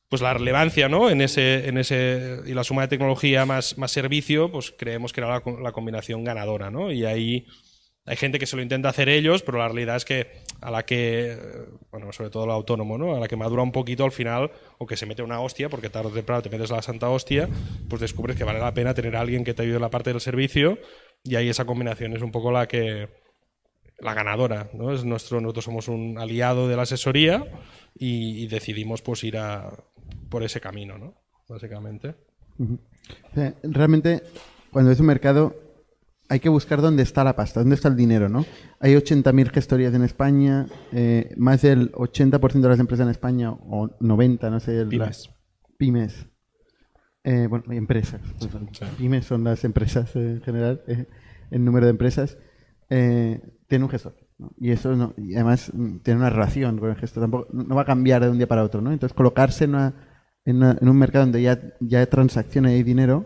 pues 0.10 0.22
la 0.24 0.34
relevancia, 0.34 0.90
¿no? 0.90 1.10
En 1.10 1.22
ese, 1.22 1.68
en 1.68 1.78
ese 1.78 2.40
y 2.48 2.54
la 2.54 2.64
suma 2.64 2.82
de 2.84 2.88
tecnología 2.88 3.46
más, 3.46 3.78
más 3.78 3.92
servicio, 3.92 4.52
pues 4.52 4.74
creemos 4.76 5.14
que 5.14 5.22
era 5.22 5.30
la, 5.30 5.44
la 5.62 5.72
combinación 5.72 6.24
ganadora, 6.24 6.72
¿no? 6.72 6.92
Y 6.92 7.06
ahí 7.06 7.46
hay 8.10 8.18
gente 8.18 8.40
que 8.40 8.48
se 8.48 8.56
lo 8.56 8.64
intenta 8.64 8.90
hacer 8.90 9.08
ellos, 9.08 9.44
pero 9.44 9.60
la 9.60 9.68
realidad 9.68 9.96
es 9.96 10.04
que 10.04 10.42
a 10.62 10.72
la 10.72 10.84
que, 10.84 11.34
eh, 11.34 11.38
bueno, 11.92 12.12
sobre 12.12 12.32
todo 12.32 12.46
el 12.46 12.50
autónomo, 12.50 12.98
¿no? 12.98 13.16
A 13.16 13.20
la 13.20 13.28
que 13.28 13.36
madura 13.36 13.62
un 13.62 13.72
poquito 13.72 14.04
al 14.04 14.12
final, 14.12 14.50
o 14.80 14.88
que 14.88 14.98
se 14.98 15.06
mete 15.06 15.22
una 15.22 15.40
hostia, 15.42 15.70
porque 15.70 15.92
tarde 15.92 16.10
o 16.10 16.12
temprano 16.12 16.42
te 16.42 16.50
metes 16.50 16.72
la 16.72 16.82
santa 16.82 17.08
hostia, 17.08 17.48
pues 17.88 18.02
descubres 18.02 18.36
que 18.36 18.44
vale 18.44 18.58
la 18.58 18.74
pena 18.74 18.96
tener 18.96 19.16
a 19.16 19.22
alguien 19.22 19.44
que 19.44 19.54
te 19.54 19.62
ayude 19.62 19.76
en 19.76 19.84
la 19.84 19.92
parte 19.92 20.10
del 20.10 20.22
servicio, 20.22 20.80
y 21.24 21.36
ahí 21.36 21.50
esa 21.50 21.66
combinación 21.66 22.16
es 22.16 22.24
un 22.24 22.32
poco 22.32 22.52
la 22.52 22.68
que 22.68 23.10
la 24.00 24.16
ganadora, 24.16 24.72
¿no? 24.74 24.92
Es 24.92 25.06
nuestro, 25.06 25.40
nosotros 25.40 25.66
somos 25.66 25.88
un 25.88 26.18
aliado 26.18 26.68
de 26.68 26.76
la 26.76 26.84
asesoría 26.84 27.46
y, 27.94 28.48
decidimos 28.48 29.04
pues 29.04 29.24
ir 29.24 29.38
a 29.38 29.72
por 30.30 30.42
ese 30.42 30.60
camino, 30.60 30.98
¿no? 30.98 31.14
Básicamente. 31.48 32.16
Sea, 33.36 33.54
realmente, 33.62 34.24
cuando 34.72 34.92
es 34.92 35.00
un 35.00 35.06
mercado, 35.06 35.69
hay 36.30 36.40
que 36.40 36.50
buscar 36.50 36.82
dónde 36.82 37.02
está 37.04 37.24
la 37.24 37.36
pasta, 37.36 37.60
dónde 37.60 37.76
está 37.76 37.88
el 37.88 37.96
dinero, 37.96 38.30
¿no? 38.30 38.46
Hay 38.80 38.94
80.000 38.96 39.50
gestorías 39.52 39.94
en 39.96 40.04
España, 40.04 40.68
eh, 40.92 41.34
más 41.38 41.62
del 41.64 41.92
80% 41.94 42.62
de 42.62 42.70
las 42.70 42.80
empresas 42.80 43.06
en 43.06 43.12
España, 43.12 43.52
o 43.52 43.90
90, 44.00 44.50
no 44.50 44.60
sé, 44.60 44.80
el- 44.80 44.88
Pymes. 44.90 45.08
las 45.08 45.30
pymes. 45.78 46.26
Eh, 47.24 47.48
bueno, 47.50 47.66
empresas. 47.74 48.22
pues, 48.40 48.52
Pymes 48.98 49.26
son 49.26 49.44
las 49.44 49.64
empresas 49.66 50.16
eh, 50.16 50.34
en 50.36 50.42
general, 50.42 50.82
eh, 50.88 51.06
el 51.52 51.66
número 51.66 51.86
de 51.86 51.92
empresas. 51.92 52.38
Eh, 52.90 53.42
tiene 53.68 53.86
un 53.86 53.90
gestor. 53.92 54.16
¿no? 54.38 54.52
Y 54.58 54.72
eso 54.72 54.96
no, 54.96 55.14
y 55.18 55.36
además 55.36 55.72
mm, 55.74 55.98
tiene 55.98 56.20
una 56.22 56.30
relación 56.30 56.78
con 56.78 56.90
el 56.90 56.96
gestor, 56.96 57.22
tampoco, 57.24 57.48
no 57.52 57.76
va 57.76 57.82
a 57.82 57.86
cambiar 57.86 58.24
de 58.24 58.30
un 58.30 58.38
día 58.38 58.48
para 58.48 58.64
otro, 58.64 58.82
¿no? 58.82 58.92
Entonces 58.94 59.14
colocarse 59.16 59.66
en, 59.66 59.72
una- 59.72 59.94
en, 60.46 60.56
una- 60.58 60.78
en 60.80 60.88
un 60.90 60.98
mercado 60.98 61.26
donde 61.26 61.42
ya, 61.42 61.60
ya 61.82 62.00
hay 62.00 62.06
transacciones 62.08 62.72
y 62.72 62.76
hay 62.76 62.84
dinero, 62.84 63.26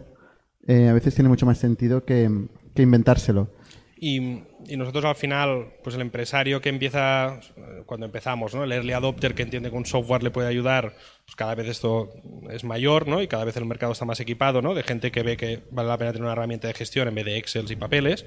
a 0.68 0.94
veces 0.94 1.14
tiene 1.14 1.30
mucho 1.30 1.46
más 1.46 1.58
sentido 1.60 2.04
que, 2.06 2.48
que 2.74 2.82
inventárselo. 2.82 3.50
Y, 3.96 4.18
y 4.68 4.76
nosotros 4.76 5.06
al 5.06 5.16
final, 5.16 5.76
pues 5.82 5.96
el 5.96 6.02
empresario 6.02 6.60
que 6.60 6.68
empieza, 6.68 7.40
eh, 7.56 7.84
cuando 7.86 8.06
empezamos, 8.06 8.54
¿no? 8.54 8.66
El 8.66 8.74
early 8.74 8.92
adopter 8.92 9.34
que 9.34 9.44
entiende 9.44 9.70
que 9.70 9.78
un 9.78 9.86
software 9.86 10.24
le 10.24 10.30
puede 10.30 10.50
ayudar, 10.50 10.94
pues 11.24 11.38
cada 11.38 11.56
vez 11.56 11.70
esto 11.70 12.10
es 12.50 12.66
mayor, 12.66 13.08
¿no? 13.08 13.22
Y 13.22 13.30
cada 13.30 13.46
vez 13.46 13.56
el 13.56 13.66
mercado 13.66 13.94
está 13.94 14.04
más 14.04 14.20
equipado, 14.20 14.62
¿no? 14.62 14.74
De 14.74 14.84
gente 14.84 15.10
que 15.10 15.24
ve 15.24 15.38
que 15.38 15.64
vale 15.72 15.88
la 15.88 15.98
pena 15.98 16.12
tener 16.12 16.24
una 16.24 16.34
herramienta 16.34 16.68
de 16.68 16.74
gestión 16.74 17.08
en 17.08 17.16
vez 17.16 17.24
de 17.24 17.38
Excel 17.38 17.72
y 17.72 17.78
papeles. 17.78 18.26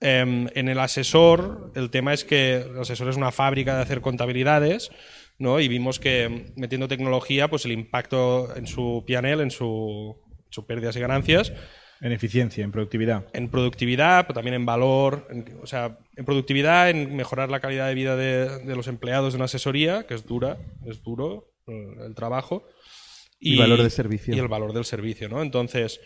Em, 0.00 0.48
en 0.54 0.68
el 0.68 0.80
asesor, 0.80 1.70
el 1.76 1.90
tema 1.90 2.12
es 2.12 2.24
que 2.24 2.56
el 2.56 2.80
asesor 2.80 3.10
es 3.10 3.16
una 3.16 3.30
fábrica 3.30 3.76
de 3.76 3.82
hacer 3.82 4.00
contabilidades, 4.00 4.90
¿no? 5.38 5.60
Y 5.60 5.68
vimos 5.68 6.00
que 6.00 6.52
metiendo 6.56 6.88
tecnología, 6.88 7.48
pues 7.48 7.64
el 7.64 7.72
impacto 7.72 8.56
en 8.56 8.66
su 8.66 9.04
P&L, 9.06 9.40
en 9.40 9.50
su, 9.52 10.16
sus 10.48 10.64
pérdidas 10.64 10.96
y 10.96 11.00
ganancias, 11.00 11.52
En 12.02 12.12
eficiencia, 12.12 12.64
en 12.64 12.72
productividad. 12.72 13.26
en 13.34 13.48
productividad, 13.50 14.22
pero 14.26 14.34
también 14.34 14.54
en 14.54 14.64
valor, 14.64 15.26
en- 15.30 15.58
o 15.62 15.66
sea, 15.66 15.98
en 16.16 16.24
productividad, 16.24 16.88
en 16.88 17.14
mejorar 17.14 17.50
la 17.50 17.60
calidad 17.60 17.88
de 17.88 17.94
vida 17.94 18.16
de, 18.16 18.58
de 18.64 18.76
los 18.76 18.88
empleados 18.88 19.32
de 19.34 19.36
una 19.36 19.44
asesoría, 19.44 20.06
que 20.06 20.14
es 20.14 20.24
dura, 20.26 20.56
es 20.86 21.02
duro 21.02 21.52
eh, 21.66 21.94
el 22.06 22.14
trabajo. 22.14 22.64
Y 23.38 23.56
valor 23.58 23.82
de 23.82 23.90
servicio. 23.90 24.34
Y 24.34 24.38
el 24.38 24.48
valor 24.48 24.72
del 24.72 24.84
servicio, 24.84 25.28
¿no? 25.28 25.42
Entonces, 25.42 26.00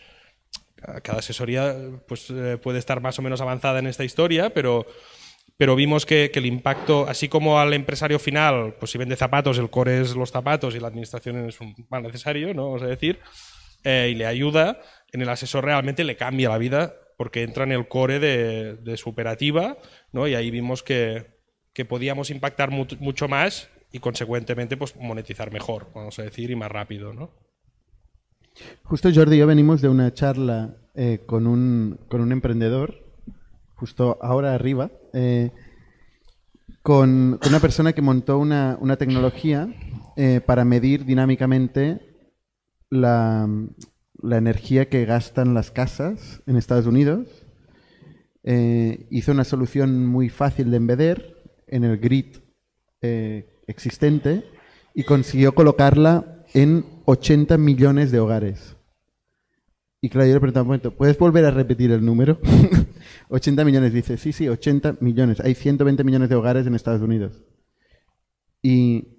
ca- 0.75 0.99
cada 1.01 1.19
asesoría 1.19 1.73
pues, 2.07 2.29
eh, 2.29 2.57
puede 2.61 2.79
estar 2.79 2.99
más 3.01 3.17
o 3.19 3.21
menos 3.21 3.39
avanzada 3.41 3.79
en 3.79 3.87
esta 3.87 4.03
historia, 4.03 4.49
pero, 4.53 4.85
pero 5.57 5.75
vimos 5.77 6.05
que, 6.05 6.29
que 6.31 6.39
el 6.39 6.45
impacto, 6.45 7.07
así 7.07 7.29
como 7.29 7.57
al 7.59 7.73
empresario 7.73 8.19
final, 8.19 8.75
pues 8.79 8.91
si 8.91 8.97
vende 8.97 9.15
zapatos, 9.15 9.57
el 9.59 9.69
core 9.69 10.01
es 10.01 10.15
los 10.15 10.31
zapatos 10.31 10.75
y 10.75 10.79
la 10.81 10.87
administración 10.89 11.47
es 11.47 11.59
un 11.61 11.73
mal 11.89 12.03
necesario, 12.03 12.53
¿no? 12.53 12.65
Vamos 12.65 12.83
a 12.83 12.87
decir. 12.87 13.19
Eh, 13.85 14.09
y 14.11 14.15
le 14.15 14.25
ayuda, 14.25 14.81
en 15.13 15.21
el 15.21 15.29
asesor 15.29 15.63
realmente 15.63 16.03
le 16.03 16.17
cambia 16.17 16.49
la 16.49 16.57
vida 16.57 16.95
porque 17.17 17.43
entra 17.43 17.63
en 17.63 17.71
el 17.71 17.87
core 17.87 18.19
de, 18.19 18.75
de 18.75 18.97
su 18.97 19.09
operativa, 19.09 19.77
¿no? 20.11 20.27
Y 20.27 20.35
ahí 20.35 20.51
vimos 20.51 20.83
que, 20.83 21.27
que 21.71 21.85
podíamos 21.85 22.29
impactar 22.29 22.71
mu- 22.71 22.87
mucho 22.99 23.29
más 23.29 23.69
y 23.93 23.99
consecuentemente 23.99 24.75
pues 24.75 24.97
monetizar 24.97 25.53
mejor, 25.53 25.87
vamos 25.95 26.19
a 26.19 26.23
decir, 26.23 26.51
y 26.51 26.57
más 26.57 26.69
rápido, 26.69 27.13
¿no? 27.13 27.31
Justo 28.83 29.09
Jordi 29.13 29.37
y 29.37 29.39
yo 29.39 29.47
venimos 29.47 29.81
de 29.81 29.87
una 29.87 30.13
charla 30.13 30.75
eh, 30.95 31.19
con, 31.25 31.47
un, 31.47 31.99
con 32.09 32.19
un 32.19 32.31
emprendedor, 32.33 33.05
justo 33.75 34.17
ahora 34.21 34.53
arriba, 34.53 34.91
eh, 35.13 35.51
con, 36.81 37.39
una 37.47 37.59
persona 37.61 37.93
que 37.93 38.01
montó 38.01 38.37
una, 38.39 38.77
una 38.81 38.97
tecnología 38.97 39.67
para 40.45 40.63
medir 40.63 41.03
dinámicamente 41.03 42.14
la, 42.95 43.47
energía 44.23 44.89
que 44.89 45.05
gastan 45.05 45.53
las 45.53 45.71
casas 45.71 46.41
en 46.47 46.55
Estados 46.55 46.87
Unidos. 46.87 47.27
Eh, 48.43 49.07
hizo 49.11 49.31
una 49.31 49.43
solución 49.43 50.05
muy 50.05 50.29
fácil 50.29 50.71
de 50.71 50.77
embeder 50.77 51.43
en 51.67 51.83
el 51.83 51.97
grid 51.97 52.37
eh, 53.01 53.61
existente 53.67 54.43
y 54.93 55.03
consiguió 55.03 55.53
colocarla 55.53 56.43
en 56.53 56.85
80 57.05 57.57
millones 57.57 58.11
de 58.11 58.19
hogares. 58.19 58.75
Y 60.01 60.09
claro, 60.09 60.27
yo 60.27 60.39
le 60.39 60.59
un 60.61 60.67
momento, 60.67 60.91
¿puedes 60.91 61.17
volver 61.17 61.45
a 61.45 61.51
repetir 61.51 61.91
el 61.91 62.05
número? 62.05 62.39
80 63.29 63.65
millones, 63.65 63.91
dice, 63.91 64.17
sí, 64.17 64.31
sí, 64.31 64.47
80 64.47 64.97
millones. 65.01 65.39
Hay 65.39 65.55
120 65.55 66.03
millones 66.03 66.29
de 66.29 66.35
hogares 66.35 66.67
en 66.67 66.75
Estados 66.75 67.01
Unidos. 67.01 67.43
Y, 68.61 69.14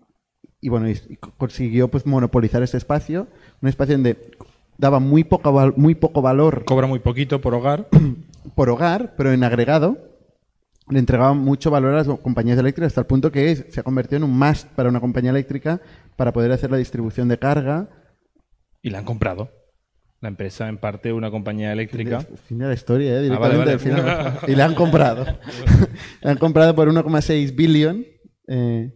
y 0.67 0.69
bueno, 0.69 0.89
y, 0.91 0.93
y 1.09 1.17
consiguió 1.17 1.87
pues 1.89 2.05
monopolizar 2.07 2.61
este 2.63 2.77
espacio, 2.77 3.29
un 3.63 3.69
espacio 3.69 3.95
donde 3.95 4.33
daba 4.79 4.99
muy 4.99 5.23
poco, 5.23 5.73
muy 5.77 5.95
poco 5.95 6.21
valor 6.23 6.65
Cobra 6.65 6.89
muy 6.89 6.99
poquito 6.99 7.41
por 7.41 7.55
hogar. 7.55 7.87
por 8.57 8.69
hogar, 8.69 9.15
pero 9.17 9.33
en 9.33 9.45
agregado 9.45 9.97
le 10.89 10.99
entregaban 10.99 11.39
mucho 11.39 11.71
valor 11.71 11.95
a 11.95 12.03
las 12.03 12.09
compañías 12.21 12.59
eléctricas 12.59 12.89
hasta 12.89 13.01
el 13.03 13.07
punto 13.07 13.31
que 13.31 13.51
es- 13.53 13.65
se 13.71 13.79
ha 13.81 13.85
convertido 13.85 14.17
en 14.19 14.25
un 14.25 14.37
must 14.39 14.67
para 14.75 14.89
una 14.89 15.01
compañía 15.01 15.31
eléctrica 15.31 15.81
para 16.17 16.33
poder 16.33 16.51
hacer 16.53 16.71
la 16.71 16.77
distribución 16.79 17.29
de 17.29 17.39
carga. 17.39 17.89
Y 18.83 18.91
la 18.91 18.99
han 18.99 19.05
comprado. 19.05 19.51
La 20.21 20.29
empresa, 20.29 20.69
en 20.69 20.79
parte, 20.79 21.13
una 21.13 21.31
compañía 21.31 21.73
eléctrica. 21.73 22.21
Fin 22.49 22.59
de 22.59 22.67
la 22.67 22.75
historia, 22.75 23.21
¿eh? 23.21 23.29
Ah, 23.33 23.39
vale, 23.39 23.55
Directamente 23.59 23.59
vale. 23.59 23.73
al 23.73 23.81
final. 24.33 24.39
Y 24.53 24.55
le 24.57 24.63
han 24.63 24.75
comprado. 24.75 25.27
le 26.23 26.31
han 26.31 26.39
comprado 26.39 26.75
por 26.75 26.89
1,6 26.89 27.55
billón 27.55 28.05
eh, 28.49 28.93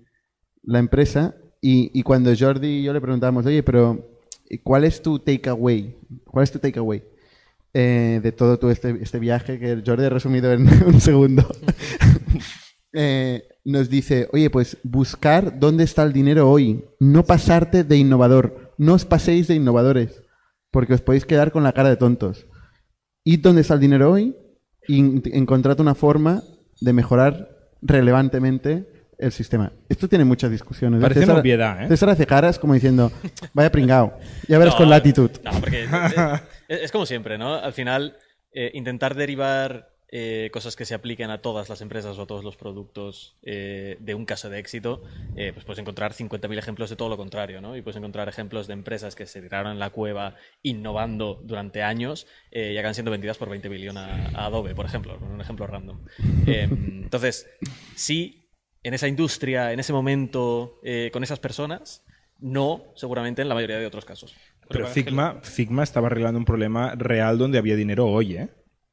la 0.63 0.79
empresa. 0.79 1.35
Y, 1.61 1.91
y 1.99 2.03
cuando 2.03 2.33
Jordi 2.39 2.69
y 2.79 2.83
yo 2.83 2.93
le 2.93 3.01
preguntábamos, 3.01 3.45
oye, 3.47 3.63
pero 3.63 4.07
¿y 4.49 4.59
¿cuál 4.59 4.85
es 4.85 5.03
tu 5.03 5.19
takeaway? 5.19 5.95
¿Cuál 6.25 6.45
es 6.45 6.53
tu 6.53 6.59
takeaway? 6.59 7.03
eh, 7.73 8.19
de 8.21 8.33
todo, 8.33 8.59
todo 8.59 8.71
este, 8.73 8.99
este 9.01 9.21
viaje 9.21 9.61
que 9.61 9.81
Jordi 9.87 10.05
ha 10.05 10.09
resumido 10.11 10.53
en 10.53 10.67
un 10.87 11.01
segundo. 11.01 11.47
Eh, 12.93 13.45
nos 13.65 13.89
dice, 13.89 14.29
oye, 14.33 14.51
pues 14.51 14.77
buscar 14.83 15.61
dónde 15.61 15.85
está 15.85 16.03
el 16.03 16.13
dinero 16.13 16.51
hoy, 16.51 16.85
no 16.99 17.25
pasarte 17.25 17.85
de 17.85 17.97
innovador, 17.97 18.75
no 18.79 18.95
os 18.95 19.05
paséis 19.05 19.47
de 19.47 19.55
innovadores, 19.55 20.23
porque 20.73 20.95
os 20.95 21.01
podéis 21.01 21.25
quedar 21.25 21.53
con 21.53 21.63
la 21.63 21.73
cara 21.73 21.89
de 21.89 21.97
tontos. 21.97 22.47
Id 23.23 23.43
dónde 23.43 23.61
está 23.61 23.75
el 23.75 23.81
dinero 23.81 24.11
hoy 24.11 24.35
y 24.89 24.99
en- 24.99 25.23
encontrad 25.33 25.79
una 25.79 25.95
forma 25.95 26.43
de 26.81 26.93
mejorar 26.93 27.71
relevantemente 27.81 29.00
el 29.21 29.33
sistema. 29.33 29.73
Esto 29.89 30.09
tiene 30.09 30.25
muchas 30.25 30.51
discusiones. 30.51 31.01
Parece 31.01 31.21
una 31.21 31.27
César- 31.27 31.41
obviedad, 31.41 31.83
¿eh? 31.85 31.89
César 31.89 32.09
hace 32.11 32.27
caras 32.27 32.59
como 32.59 32.75
diciendo, 32.75 33.13
vaya 33.55 33.71
pringao, 33.71 34.19
ya 34.49 34.59
verás 34.59 34.75
No, 34.75 34.79
con 34.79 34.91
latitud. 34.91 35.31
No, 35.45 35.51
porque 35.61 35.85
es, 36.69 36.81
es 36.83 36.93
como 36.93 37.07
siempre, 37.07 37.39
¿no? 37.39 37.55
Al 37.55 37.73
final, 37.73 38.17
eh, 38.53 38.71
intentar 38.75 39.15
derivar 39.15 39.91
eh, 40.13 40.51
cosas 40.53 40.75
que 40.75 40.85
se 40.85 40.95
apliquen 40.95 41.31
a 41.31 41.41
todas 41.41 41.69
las 41.69 41.81
empresas 41.83 42.19
o 42.19 42.23
a 42.23 42.27
todos 42.27 42.43
los 42.43 42.57
productos 42.57 43.37
eh, 43.45 43.97
de 44.01 44.15
un 44.17 44.25
caso 44.25 44.51
de 44.51 44.59
éxito, 44.59 45.05
eh, 45.37 45.53
pues 45.55 45.65
puedes 45.65 45.79
encontrar 45.79 46.15
50.000 46.15 46.59
ejemplos 46.59 46.91
de 46.91 46.97
todo 46.97 47.09
lo 47.09 47.17
contrario, 47.17 47.61
¿no? 47.61 47.77
Y 47.77 47.83
puedes 47.83 47.97
encontrar 47.97 48.29
ejemplos 48.29 48.67
de 48.67 48.73
empresas 48.73 49.15
que 49.15 49.27
se 49.27 49.41
tiraron 49.41 49.71
en 49.71 49.79
la 49.79 49.91
cueva 49.91 50.35
innovando 50.65 51.41
durante 51.45 51.85
años 51.85 52.27
eh, 52.51 52.73
y 52.75 52.79
acaban 52.79 52.95
siendo 52.95 53.13
vendidas 53.13 53.39
por 53.39 53.51
20 53.51 53.69
billones 53.69 54.03
a, 54.03 54.41
a 54.41 54.47
Adobe, 54.47 54.75
por 54.75 54.85
ejemplo, 54.87 55.17
un 55.33 55.41
ejemplo 55.41 55.67
random. 55.69 56.01
Eh, 56.47 56.67
entonces, 56.71 57.49
sí, 57.95 58.40
en 58.83 58.95
esa 58.95 59.09
industria, 59.09 59.73
en 59.73 59.81
ese 59.81 59.93
momento, 59.93 60.79
eh, 60.83 61.11
con 61.13 61.23
esas 61.23 61.39
personas, 61.39 62.05
no 62.39 62.83
seguramente 62.95 63.43
en 63.43 63.49
la 63.49 63.55
mayoría 63.55 63.79
de 63.79 63.87
otros 63.87 64.05
casos. 64.05 64.35
Pero 64.69 64.87
Figma, 64.87 65.41
Figma 65.43 65.83
estaba 65.83 66.07
arreglando 66.07 66.39
un 66.39 66.45
problema 66.45 66.95
real 66.95 67.39
donde 67.39 67.59
había 67.59 67.77
dinero 67.77 68.07
hoy, 68.07 68.37
¿eh? 68.37 68.49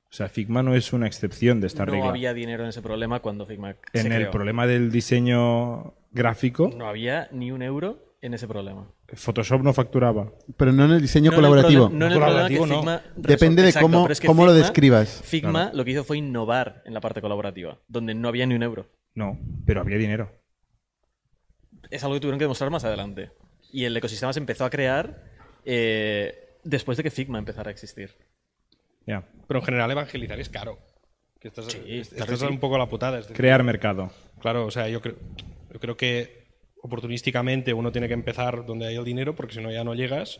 O 0.10 0.14
sea, 0.18 0.28
Figma 0.30 0.64
no 0.64 0.74
es 0.74 0.94
una 0.94 1.06
excepción 1.06 1.60
de 1.62 1.68
esta 1.68 1.86
no 1.86 1.92
regla. 1.92 2.10
había 2.10 2.34
dinero 2.34 2.64
en 2.64 2.70
ese 2.70 2.82
problema 2.82 3.20
cuando 3.20 3.46
Figma 3.46 3.76
se 3.94 4.00
en 4.02 4.12
el 4.12 4.20
creó. 4.24 4.32
problema 4.32 4.66
del 4.66 4.92
diseño 4.92 5.94
gráfico, 6.12 6.72
No 6.76 6.88
había 6.88 7.28
ni 7.32 7.52
un 7.52 7.62
euro 7.62 8.16
en 8.22 8.34
ese 8.34 8.48
problema. 8.48 8.90
Photoshop 9.14 9.62
no 9.62 9.74
facturaba. 9.74 10.32
Pero 10.58 10.72
no 10.72 10.86
en 10.86 10.92
el 10.92 11.02
diseño 11.02 11.32
No 11.32 11.38
en 11.38 11.44
el 11.46 11.50
colaborativo. 11.52 11.90
no 11.90 11.96
en 11.96 12.02
el 12.04 12.08
que 12.10 12.14
Colaborativo, 12.26 12.66
no. 12.66 13.02
Depende 13.16 13.62
de 13.62 13.74
cómo- 13.74 14.04
pero 14.04 14.14
es 14.14 14.20
que 14.20 14.28
cómo 14.28 14.46
lo 14.46 14.54
describas. 14.54 15.22
Figma 15.24 15.52
Claro. 15.52 15.78
lo 15.78 15.86
que 15.86 15.92
hizo 15.92 16.04
fue 16.04 16.18
innovar 16.18 16.82
en 16.86 16.94
la 16.94 17.02
parte 17.02 17.22
colaborativa, 17.22 17.78
donde 17.88 18.14
no 18.16 18.28
había 18.30 18.46
ni 18.46 18.56
un 18.56 18.64
euro. 18.64 18.88
No, 19.18 19.40
pero 19.66 19.82
había 19.82 19.98
dinero. 19.98 20.32
Es 21.90 22.04
algo 22.04 22.14
que 22.16 22.20
tuvieron 22.20 22.38
que 22.38 22.44
demostrar 22.46 22.70
más 22.70 22.84
adelante. 22.84 23.32
Y 23.74 23.86
el 23.86 23.98
ecosistema 23.98 24.32
se 24.32 24.40
empezó 24.40 24.64
a 24.64 24.70
crear 24.70 25.24
eh, 25.66 26.60
después 26.64 26.98
de 26.98 27.04
que 27.04 27.10
Figma 27.10 27.40
empezara 27.40 27.70
a 27.70 27.72
existir. 27.72 28.16
Ya. 29.08 29.24
Pero 29.48 29.60
en 29.60 29.66
general 29.66 29.90
evangelizar 29.90 30.40
es 30.40 30.50
caro. 30.50 30.78
Que 31.40 31.48
esta 31.48 31.62
es, 31.62 31.68
Sí, 31.68 31.80
esta 31.88 32.16
claro 32.18 32.34
es 32.36 32.40
que 32.42 32.46
sí. 32.46 32.54
un 32.54 32.60
poco 32.60 32.78
la 32.78 32.88
putada. 32.88 33.18
es 33.18 33.24
decir, 33.24 33.38
Crear 33.38 33.64
mercado. 33.64 34.12
Claro, 34.40 34.68
o 34.68 34.72
sea, 34.72 34.88
yo 34.88 35.02
creo, 35.02 35.16
yo 35.74 35.80
creo 35.80 35.98
que 35.98 36.46
oportunísticamente 36.84 37.74
uno 37.74 37.92
tiene 37.92 38.08
que 38.08 38.14
empezar 38.14 38.68
donde 38.68 38.86
hay 38.86 38.98
el 38.98 39.04
dinero 39.04 39.36
porque 39.36 39.56
si 39.56 39.62
no 39.62 39.72
ya 39.72 39.84
no 39.84 39.96
llegas 39.96 40.40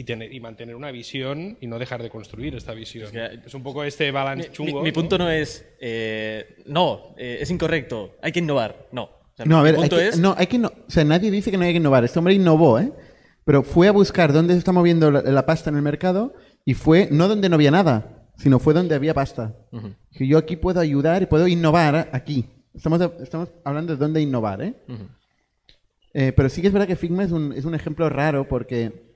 y, 0.00 0.04
tener, 0.04 0.32
y 0.32 0.38
mantener 0.40 0.76
una 0.76 0.90
visión 0.90 1.56
y 1.60 1.66
no 1.66 1.78
dejar 1.78 2.02
de 2.02 2.10
construir 2.10 2.54
esta 2.54 2.72
visión. 2.72 3.06
Es 3.06 3.10
que- 3.12 3.40
es 3.46 3.54
un 3.54 3.62
poco 3.62 3.82
este 3.84 4.10
balance 4.10 4.48
Mi, 4.48 4.54
chungo. 4.54 4.82
mi 4.82 4.92
punto 4.92 5.18
no 5.18 5.28
es, 5.30 5.64
eh, 5.80 6.56
no, 6.66 7.14
eh, 7.16 7.38
es 7.40 7.50
incorrecto, 7.50 8.12
hay 8.22 8.30
que 8.32 8.38
innovar. 8.38 8.86
No. 8.92 9.04
O 9.04 9.10
sea, 9.36 9.46
No, 9.46 9.58
a 9.58 9.62
ver, 9.62 9.76
hay 9.76 9.88
que, 9.88 10.08
es, 10.08 10.18
no, 10.18 10.34
hay 10.38 10.46
que 10.46 10.58
no, 10.58 10.68
o 10.68 10.90
sea, 10.90 11.04
nadie 11.04 11.30
dice 11.30 11.50
que 11.50 11.56
no 11.58 11.64
hay 11.64 11.72
que 11.72 11.78
innovar. 11.78 12.04
Este 12.04 12.18
hombre 12.18 12.34
innovó, 12.34 12.78
¿eh? 12.78 12.92
Pero 13.44 13.62
fue 13.62 13.88
a 13.88 13.92
buscar 13.92 14.32
dónde 14.32 14.52
se 14.54 14.58
está 14.58 14.72
moviendo 14.72 15.10
la, 15.10 15.22
la 15.22 15.46
pasta 15.46 15.70
en 15.70 15.76
el 15.76 15.82
mercado 15.82 16.34
y 16.64 16.74
fue 16.74 17.08
no 17.10 17.28
donde 17.28 17.48
no 17.48 17.54
había 17.56 17.70
nada, 17.70 18.28
sino 18.36 18.58
fue 18.58 18.74
donde 18.74 18.94
había 18.94 19.14
pasta. 19.14 19.56
Que 20.12 20.26
yo 20.26 20.38
aquí 20.38 20.56
puedo 20.56 20.80
ayudar 20.80 21.22
y 21.22 21.26
puedo 21.26 21.48
innovar 21.48 22.10
aquí. 22.12 22.46
Estamos, 22.74 23.00
estamos 23.20 23.48
hablando 23.64 23.94
de 23.94 23.98
dónde 23.98 24.20
innovar, 24.20 24.62
¿eh? 24.62 24.74
Eh, 26.14 26.32
pero 26.36 26.48
sí 26.48 26.60
que 26.60 26.66
es 26.68 26.72
verdad 26.72 26.86
que 26.88 26.96
Figma 26.96 27.24
es 27.24 27.32
un, 27.32 27.52
es 27.52 27.64
un 27.64 27.74
ejemplo 27.74 28.08
raro 28.08 28.46
porque, 28.48 29.07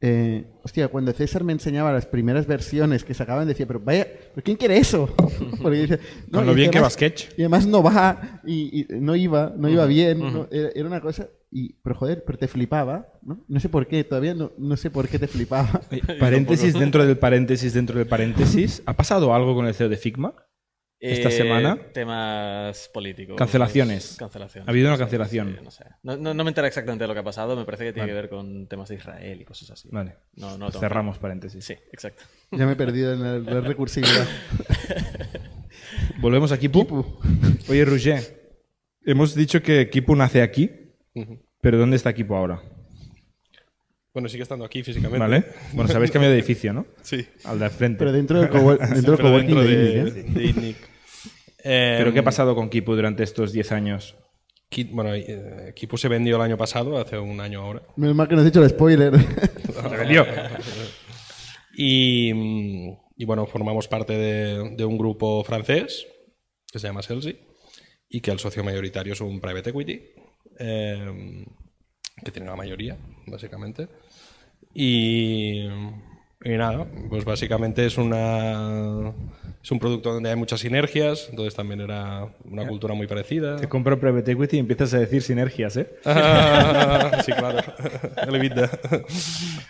eh, 0.00 0.46
hostia, 0.62 0.88
cuando 0.88 1.12
César 1.12 1.42
me 1.44 1.52
enseñaba 1.52 1.92
las 1.92 2.06
primeras 2.06 2.46
versiones 2.46 3.02
que 3.04 3.14
sacaban, 3.14 3.48
decía, 3.48 3.66
pero 3.66 3.80
vaya, 3.80 4.06
¿pero 4.34 4.44
quién 4.44 4.56
quiere 4.56 4.76
eso? 4.78 5.12
Porque 5.62 5.78
dice, 5.78 5.98
Con 6.32 6.44
y 6.44 6.46
lo 6.46 6.54
bien 6.54 6.70
que 6.70 6.78
va 6.78 6.86
además- 6.86 6.92
Sketch. 6.94 7.28
Y 7.36 7.42
además 7.42 7.66
no 7.66 7.82
va, 7.82 8.40
y, 8.46 8.80
y 8.80 8.86
no 9.00 9.16
iba, 9.16 9.52
no 9.56 9.68
iba 9.68 9.86
bien, 9.86 10.18
no- 10.20 10.48
era, 10.50 10.68
era 10.74 10.86
una 10.86 11.00
cosa, 11.00 11.28
y, 11.50 11.72
pero 11.82 11.96
joder, 11.96 12.22
pero 12.26 12.38
te 12.38 12.46
flipaba, 12.46 13.08
¿no? 13.22 13.44
No 13.48 13.58
sé 13.58 13.68
por 13.68 13.86
qué, 13.86 14.04
todavía 14.04 14.34
no, 14.34 14.52
no 14.58 14.76
sé 14.76 14.90
por 14.90 15.08
qué 15.08 15.18
te 15.18 15.26
flipaba. 15.26 15.80
Paréntesis 16.20 16.74
dentro 16.78 17.04
del 17.06 17.16
paréntesis 17.18 17.72
dentro 17.72 17.98
del 17.98 18.06
paréntesis. 18.06 18.82
¿Ha 18.86 18.94
pasado 18.94 19.34
algo 19.34 19.54
con 19.54 19.66
el 19.66 19.74
CEO 19.74 19.88
de 19.88 19.96
Figma? 19.96 20.34
Esta 21.00 21.28
eh, 21.28 21.32
semana. 21.32 21.78
Temas 21.94 22.90
políticos. 22.92 23.36
Cancelaciones. 23.36 24.16
Cancelaciones. 24.18 24.66
Ha 24.68 24.70
habido 24.70 24.88
una 24.88 24.98
cancelación. 24.98 25.54
sí, 25.58 25.64
no 25.64 25.70
sé. 25.70 25.84
No, 26.02 26.16
no- 26.16 26.34
no 26.34 26.44
me 26.44 26.50
entero 26.50 26.66
exactamente 26.66 27.04
de 27.04 27.08
lo 27.08 27.14
que 27.14 27.20
ha 27.20 27.24
pasado, 27.24 27.56
me 27.56 27.64
parece 27.64 27.84
que 27.84 27.92
tiene 27.92 28.08
que 28.08 28.14
ver 28.14 28.28
con 28.28 28.66
temas 28.66 28.88
de 28.88 28.96
Israel 28.96 29.40
y 29.40 29.44
cosas 29.44 29.70
así. 29.70 29.88
Vale. 29.92 30.16
No, 30.34 30.58
no 30.58 30.66
lo 30.66 30.70
tengo 30.72 30.80
Cerramos 30.80 31.18
paréntesis. 31.18 31.64
Sí, 31.64 31.74
exacto. 31.92 32.24
Ya 32.50 32.66
me 32.66 32.72
he 32.72 32.76
perdido 32.76 33.12
en 33.12 33.22
la, 33.22 33.38
la 33.54 33.60
recursividad. 33.60 34.26
Volvemos 36.20 36.52
a 36.52 36.58
Kipu. 36.58 37.18
Oye, 37.68 37.84
Roger, 37.84 38.58
hemos 39.04 39.34
dicho 39.34 39.62
que 39.62 39.88
Kipu 39.88 40.16
nace 40.16 40.42
aquí, 40.42 40.70
pero 41.60 41.78
¿dónde 41.78 41.96
está 41.96 42.12
Kipu 42.12 42.34
ahora? 42.34 42.60
Bueno, 44.12 44.28
sigue 44.28 44.42
estando 44.42 44.64
aquí 44.64 44.82
físicamente. 44.82 45.18
¿Vale? 45.18 45.44
Bueno, 45.74 45.88
sabéis 45.92 46.10
que 46.10 46.14
cambiado 46.14 46.32
de 46.32 46.38
edificio, 46.40 46.72
¿no? 46.72 46.86
Sí. 47.02 47.24
Al 47.44 47.58
de 47.60 47.66
al 47.66 47.70
frente. 47.70 47.98
Pero 48.00 48.10
dentro 48.10 48.40
del, 48.40 48.50
cowo- 48.50 48.76
dentro 48.94 49.16
del 49.16 49.46
dentro 49.46 49.62
de 49.62 49.76
de, 49.76 50.00
¿eh? 50.00 50.04
de. 50.04 50.74
Eh, 51.64 51.96
¿Pero 51.98 52.12
qué 52.12 52.20
ha 52.20 52.24
pasado 52.24 52.54
con 52.54 52.68
Kipu 52.70 52.94
durante 52.94 53.22
estos 53.24 53.52
10 53.52 53.72
años? 53.72 54.16
Ki- 54.68 54.84
Bueno, 54.84 55.14
eh, 55.14 55.72
Kipu 55.74 55.96
se 55.96 56.08
vendió 56.08 56.36
el 56.36 56.42
año 56.42 56.56
pasado, 56.56 56.98
hace 56.98 57.18
un 57.18 57.40
año 57.40 57.62
ahora. 57.62 57.82
Menos 57.96 58.14
mal 58.14 58.28
que 58.28 58.34
nos 58.36 58.44
has 58.44 58.50
hecho 58.50 58.62
el 58.62 58.70
spoiler. 58.70 59.12
Se 59.18 59.96
vendió. 59.96 60.26
Y, 61.76 62.32
y 63.16 63.24
bueno, 63.24 63.46
formamos 63.46 63.88
parte 63.88 64.14
de, 64.14 64.70
de 64.76 64.84
un 64.84 64.98
grupo 64.98 65.44
francés 65.44 66.06
que 66.70 66.78
se 66.78 66.86
llama 66.86 67.02
Celsi 67.02 67.38
y 68.08 68.20
que 68.20 68.30
el 68.30 68.38
socio 68.38 68.64
mayoritario 68.64 69.12
es 69.12 69.20
un 69.20 69.40
private 69.40 69.70
equity, 69.70 70.02
eh, 70.58 71.44
que 72.24 72.30
tiene 72.32 72.48
la 72.48 72.56
mayoría, 72.56 72.96
básicamente. 73.26 73.88
Y, 74.74 75.66
y 76.44 76.50
nada, 76.50 76.86
pues 77.08 77.24
básicamente 77.24 77.84
es 77.86 77.98
una 77.98 79.12
es 79.60 79.72
un 79.72 79.80
producto 79.80 80.14
donde 80.14 80.30
hay 80.30 80.36
muchas 80.36 80.60
sinergias, 80.60 81.26
entonces 81.30 81.54
también 81.54 81.80
era 81.80 82.28
una 82.44 82.66
cultura 82.66 82.94
muy 82.94 83.06
parecida. 83.08 83.56
Te 83.56 83.68
compro 83.68 83.98
Private 83.98 84.30
Equity 84.32 84.56
y 84.56 84.60
empiezas 84.60 84.94
a 84.94 85.00
decir 85.00 85.20
sinergias, 85.20 85.76
¿eh? 85.76 85.90
Ah, 86.06 87.20
sí, 87.26 87.32
claro. 87.32 87.58
El 88.26 88.34
EBITDA. 88.36 88.70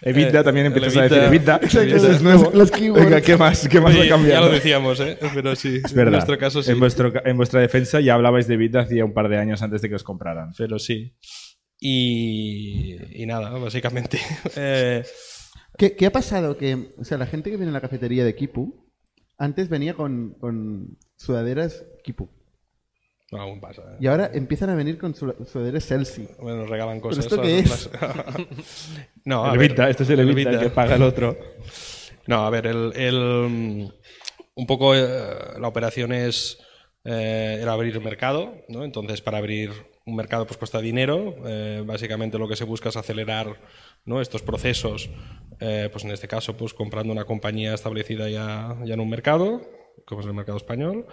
Evita 0.03 0.41
Eh, 0.41 0.45
también 0.45 0.67
el 0.67 0.73
empiezas 0.75 0.97
a 0.99 1.03
decir. 1.05 1.19
Evita. 1.23 1.59
Eso 1.63 1.81
es 1.83 2.23
nuevo. 2.23 2.51
Los-. 2.55 2.71
Venga, 2.71 3.21
¿qué 3.23 3.37
más? 3.37 3.67
¿Qué 3.67 3.81
más 3.81 3.95
Sí, 3.95 4.01
ha 4.01 4.05
ya 4.05 4.09
cambiado? 4.11 4.47
lo 4.49 4.53
decíamos, 4.53 5.01
¿eh? 5.01 5.19
pero 5.35 5.57
sí. 5.57 5.81
Es 5.83 5.93
verdad. 5.95 6.09
En 6.09 6.13
nuestro 6.13 6.39
caso 6.39 6.63
sí. 6.63 6.71
En, 6.71 6.79
vuestro 6.79 7.13
ca- 7.13 7.23
en 7.25 7.37
vuestra 7.39 7.61
defensa 7.63 8.01
ya 8.01 8.15
hablabais 8.15 8.47
de 8.47 8.55
Evita 8.55 8.81
hacía 8.81 9.05
un 9.07 9.15
par 9.15 9.29
de 9.31 9.39
años 9.39 9.63
antes 9.63 9.81
de 9.83 9.89
que 9.89 9.95
os 9.95 10.05
compraran. 10.05 10.51
Pero 10.57 10.79
sí. 10.79 11.15
Y, 11.81 12.97
y 13.23 13.27
nada, 13.27 13.51
básicamente. 13.53 14.21
Eh, 14.57 15.03
¿Qué, 15.77 15.95
qué 15.97 16.07
ha 16.07 16.13
pasado? 16.13 16.57
Que, 16.57 16.89
o 16.99 17.05
sea, 17.05 17.19
la 17.19 17.27
gente 17.27 17.51
que 17.51 17.57
viene 17.57 17.71
a 17.71 17.75
la 17.75 17.81
cafetería 17.81 18.25
de 18.25 18.35
Kipu, 18.35 18.87
antes 19.37 19.69
venía 19.69 19.95
con, 19.95 20.35
con 20.41 20.99
sudaderas 21.17 21.85
Kipu. 22.03 22.29
no, 23.31 23.41
aún 23.41 23.61
pasa. 23.61 23.83
¿eh? 23.83 23.97
Y 24.01 24.07
ahora 24.09 24.31
empiezan 24.33 24.71
a 24.71 24.75
venir 24.75 24.99
con 24.99 25.15
su- 25.15 25.35
sudaderas 25.47 25.85
Celsi. 25.87 26.29
Bueno, 26.41 26.59
nos 26.63 26.71
regalan 26.71 27.01
cosas. 27.01 27.25
esto 27.25 27.37
son 27.37 27.45
qué 27.45 27.59
es? 27.61 27.69
las- 27.71 27.91
no, 29.25 29.45
a 29.45 29.53
el 29.53 29.59
ver, 29.59 29.81
este 29.89 30.03
es 30.03 30.11
el 30.11 30.21
Evita, 30.21 30.51
el 30.51 30.59
que 30.61 30.71
paga 30.71 30.97
el 30.97 31.03
otro. 31.03 31.37
No, 32.27 32.45
a 32.45 32.51
ver, 32.51 32.67
el, 32.67 32.93
el, 32.95 33.17
mm, 33.49 33.89
un 34.57 34.67
poco 34.67 34.95
eh, 34.95 35.07
la 35.59 35.67
operación 35.67 36.13
es 36.13 36.59
eh, 37.03 37.59
era 37.63 37.73
abrir 37.73 37.95
el 37.95 38.03
mercado, 38.03 38.55
¿no? 38.69 38.85
Entonces, 38.85 39.23
para 39.23 39.39
abrir 39.39 39.71
un 40.09 40.17
mercado 40.17 40.47
pues 40.47 40.57
cuesta 40.57 40.81
dinero. 40.81 41.37
Eh, 41.47 41.83
básicamente 41.85 42.39
lo 42.39 42.49
que 42.49 42.57
se 42.57 42.65
busca 42.65 42.89
es 42.89 42.97
acelerar 42.97 43.61
¿no? 44.05 44.21
estos 44.21 44.43
procesos, 44.43 45.11
eh, 45.61 45.89
pues 45.93 46.05
en 46.05 46.11
este 46.13 46.29
caso, 46.29 46.57
pues 46.57 46.73
comprando 46.75 47.13
una 47.13 47.25
compañía 47.25 47.75
establecida 47.75 48.29
ya, 48.29 48.77
ya 48.85 48.95
en 48.95 49.01
un 49.01 49.11
mercado, 49.11 49.63
como 50.07 50.21
es 50.23 50.27
el 50.27 50.35
mercado 50.35 50.57
español, 50.57 51.07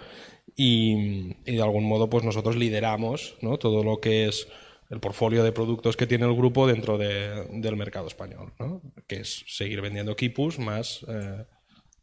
y, 0.56 1.34
de 1.44 1.62
algún 1.62 1.84
modo 1.84 2.08
pues 2.08 2.24
nosotros 2.24 2.56
lideramos 2.56 3.36
¿no? 3.42 3.58
todo 3.58 3.84
lo 3.84 4.00
que 4.00 4.26
es 4.26 4.48
el 4.88 5.00
portfolio 5.00 5.42
de 5.44 5.52
productos 5.52 5.96
que 5.96 6.06
tiene 6.06 6.24
el 6.26 6.34
grupo 6.36 6.66
dentro 6.66 6.96
de- 6.96 7.46
del 7.50 7.76
mercado 7.76 8.06
español, 8.06 8.52
¿no? 8.58 8.80
que 9.06 9.16
es 9.16 9.44
seguir 9.48 9.80
vendiendo 9.82 10.16
Kipus 10.16 10.58
más... 10.58 11.04
eh, 11.08 11.44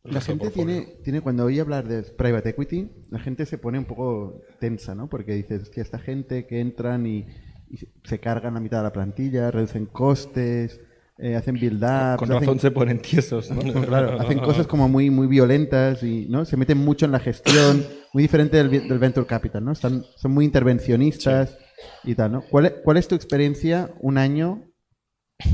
La 0.04 0.20
gente 0.22 0.50
tiene, 0.50 0.98
tiene, 1.04 1.22
cuando 1.22 1.46
oye 1.46 1.62
hablar 1.62 1.88
de 1.88 2.04
private 2.04 2.50
equity, 2.50 2.90
la 3.10 3.20
gente 3.20 3.46
se 3.46 3.58
pone 3.58 3.80
un 3.80 3.86
poco 3.86 4.42
tensa, 4.60 4.94
¿no? 4.96 5.08
Porque 5.08 5.34
dices, 5.34 5.62
hostia, 5.64 5.82
esta 5.82 5.98
gente 5.98 6.46
que 6.46 6.60
entran 6.60 7.06
y, 7.08 7.26
y 7.70 7.78
se- 8.04 8.20
cargan 8.20 8.54
la 8.56 8.60
mitad 8.60 8.78
de 8.80 8.84
la 8.84 8.92
plantilla, 8.94 9.50
reducen 9.50 9.86
costes, 9.86 10.82
eh, 11.18 11.36
hacen 11.36 11.56
build-up. 11.56 12.18
Con 12.18 12.30
hacen- 12.30 12.40
razón 12.42 12.60
se 12.60 12.72
ponen 12.72 13.00
tiesos, 13.00 13.50
¿no? 13.50 13.62
Claro, 13.88 14.20
hacen 14.20 14.40
cosas 14.40 14.68
como 14.68 14.90
muy, 14.90 15.10
muy 15.10 15.28
violentas 15.28 16.04
y 16.04 16.28
¿no? 16.30 16.44
se 16.44 16.58
meten 16.58 16.80
mucho 16.80 17.06
en 17.06 17.14
la 17.14 17.20
gestión, 17.20 17.86
muy 18.14 18.24
diferente 18.24 18.58
del, 18.58 18.70
del 18.70 19.00
venture 19.00 19.26
capital, 19.26 19.64
¿no? 19.64 19.72
Están, 19.72 20.04
son 20.18 20.32
muy 20.34 20.44
intervencionistas 20.44 21.58
y 22.04 22.16
tal, 22.16 22.32
¿no? 22.34 22.42
¿Cuál 22.42 22.76
cuál 22.84 22.98
es 22.98 23.08
tu 23.08 23.16
experiencia 23.16 23.90
un 24.02 24.18
año 24.18 24.64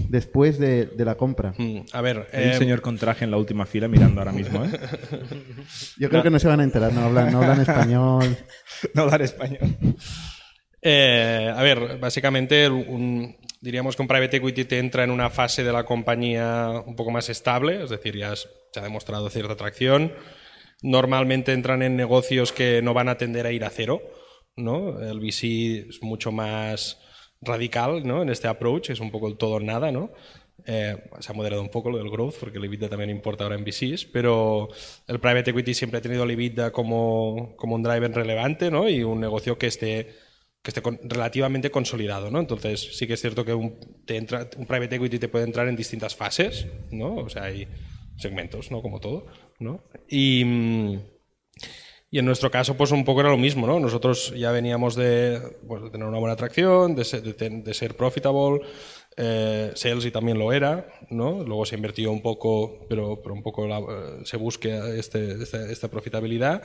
después 0.07 0.59
de, 0.59 0.85
de 0.85 1.05
la 1.05 1.15
compra? 1.15 1.53
Mm, 1.57 1.79
A 1.93 2.01
ver, 2.01 2.27
Hay 2.33 2.43
un 2.45 2.49
eh, 2.51 2.57
señor 2.57 2.81
con 2.81 2.97
traje 2.97 3.25
en 3.25 3.31
la 3.31 3.37
última 3.37 3.65
fila 3.65 3.87
mirando 3.87 4.21
ahora 4.21 4.31
mismo, 4.31 4.63
¿eh? 4.65 4.69
Yo 5.97 6.09
creo 6.09 6.23
que 6.23 6.29
no 6.29 6.39
se 6.39 6.47
van 6.47 6.59
a 6.59 6.63
enterar, 6.63 6.93
no 6.93 7.01
hablan, 7.05 7.31
no 7.31 7.41
hablan 7.41 7.61
español. 7.61 8.37
No 8.93 9.01
hablar 9.03 9.21
español. 9.21 9.75
Eh, 10.81 11.51
a 11.53 11.61
ver, 11.61 11.97
básicamente 11.99 12.69
un- 12.69 13.35
diríamos 13.61 13.95
que 13.95 14.01
un 14.01 14.07
private 14.07 14.37
equity 14.37 14.63
te 14.65 14.79
entra 14.79 15.03
en 15.03 15.11
una 15.11 15.29
fase 15.29 15.63
de 15.63 15.73
la 15.73 15.83
compañía 15.83 16.69
un 16.85 16.95
poco 16.95 17.11
más 17.11 17.27
estable, 17.29 17.83
es 17.83 17.89
decir, 17.89 18.15
ya 18.15 18.33
es- 18.33 18.47
se 18.71 18.79
ha 18.79 18.83
demostrado 18.83 19.29
cierta 19.29 19.53
atracción. 19.53 20.13
Normalmente 20.81 21.51
entran 21.51 21.81
en 21.81 21.97
negocios 21.97 22.53
que 22.53 22.81
no 22.81 22.93
van 22.93 23.09
a 23.09 23.17
tender 23.17 23.45
a 23.45 23.51
ir 23.51 23.65
a 23.65 23.69
cero, 23.69 24.01
¿no? 24.55 25.01
El 25.01 25.19
VC 25.19 25.87
es 25.89 26.01
mucho 26.01 26.31
más 26.31 26.97
radical, 27.41 28.05
¿no? 28.05 28.21
En 28.21 28.29
este 28.29 28.47
approach, 28.47 28.89
es 28.89 28.99
un 28.99 29.11
poco 29.11 29.27
el 29.27 29.37
todo 29.37 29.55
o 29.55 29.59
nada, 29.59 29.91
¿no? 29.91 30.11
Eh, 30.65 30.95
se 31.19 31.31
ha 31.31 31.35
moderado 31.35 31.61
un 31.61 31.69
poco 31.69 31.89
lo 31.89 31.97
del 31.97 32.09
growth, 32.09 32.35
porque 32.39 32.57
el 32.57 32.65
EBITDA 32.65 32.89
también 32.89 33.09
importa 33.09 33.45
ahora 33.45 33.55
en 33.55 33.63
VCs, 33.63 34.05
pero 34.05 34.67
el 35.07 35.19
private 35.19 35.51
equity 35.51 35.73
siempre 35.73 35.99
ha 35.99 36.01
tenido 36.01 36.23
el 36.25 36.31
EBITDA 36.31 36.71
como, 36.71 37.55
como 37.55 37.75
un 37.75 37.83
driver 37.83 38.11
relevante, 38.13 38.69
¿no? 38.69 38.89
Y 38.89 39.03
un 39.03 39.19
negocio 39.19 39.57
que 39.57 39.67
esté 39.67 40.09
que 40.61 40.71
esté 40.71 40.81
con- 40.81 40.99
relativamente 41.03 41.71
consolidado, 41.71 42.29
¿no? 42.31 42.39
Entonces 42.39 42.97
sí 42.97 43.07
que 43.07 43.13
es 43.13 43.21
cierto 43.21 43.45
que 43.45 43.53
un, 43.53 43.79
te 44.05 44.17
entra, 44.17 44.49
un 44.57 44.65
private 44.65 44.95
equity 44.97 45.17
te 45.17 45.29
puede 45.29 45.45
entrar 45.45 45.69
en 45.69 45.75
distintas 45.77 46.15
fases, 46.17 46.67
¿no? 46.91 47.15
O 47.15 47.29
sea, 47.29 47.43
hay 47.45 47.65
segmentos, 48.17 48.69
¿no? 48.69 48.81
Como 48.81 48.99
todo, 48.99 49.25
¿no? 49.59 49.85
Y, 50.09 50.43
mm, 50.43 50.99
y 52.11 52.19
en 52.19 52.25
nuestro 52.25 52.49
caso, 52.51 52.75
pues 52.75 52.91
un 52.91 53.05
poco 53.05 53.21
era 53.21 53.29
lo 53.29 53.37
mismo, 53.37 53.67
¿no? 53.67 53.79
Nosotros 53.79 54.33
ya 54.35 54.51
veníamos 54.51 54.95
de, 54.95 55.39
pues, 55.67 55.83
de 55.83 55.89
tener 55.91 56.07
una 56.07 56.17
buena 56.19 56.33
atracción, 56.33 56.95
de 56.95 57.05
ser, 57.05 57.21
de 57.21 57.49
de 57.61 57.73
ser 57.73 57.95
profitable, 57.95 58.61
eh, 59.17 59.71
sales 59.75 60.05
y 60.05 60.11
también 60.11 60.39
lo 60.39 60.51
era, 60.53 60.87
¿no? 61.09 61.43
Luego 61.43 61.65
se 61.65 61.75
invirtió 61.75 62.11
un 62.11 62.21
poco, 62.21 62.85
pero, 62.89 63.21
pero 63.21 63.35
un 63.35 63.43
poco 63.43 63.67
la- 63.67 63.79
eh, 63.79 64.21
se 64.23 64.37
busca 64.37 64.89
este, 64.93 65.33
esta, 65.43 65.69
esta 65.69 65.87
profitabilidad 65.89 66.63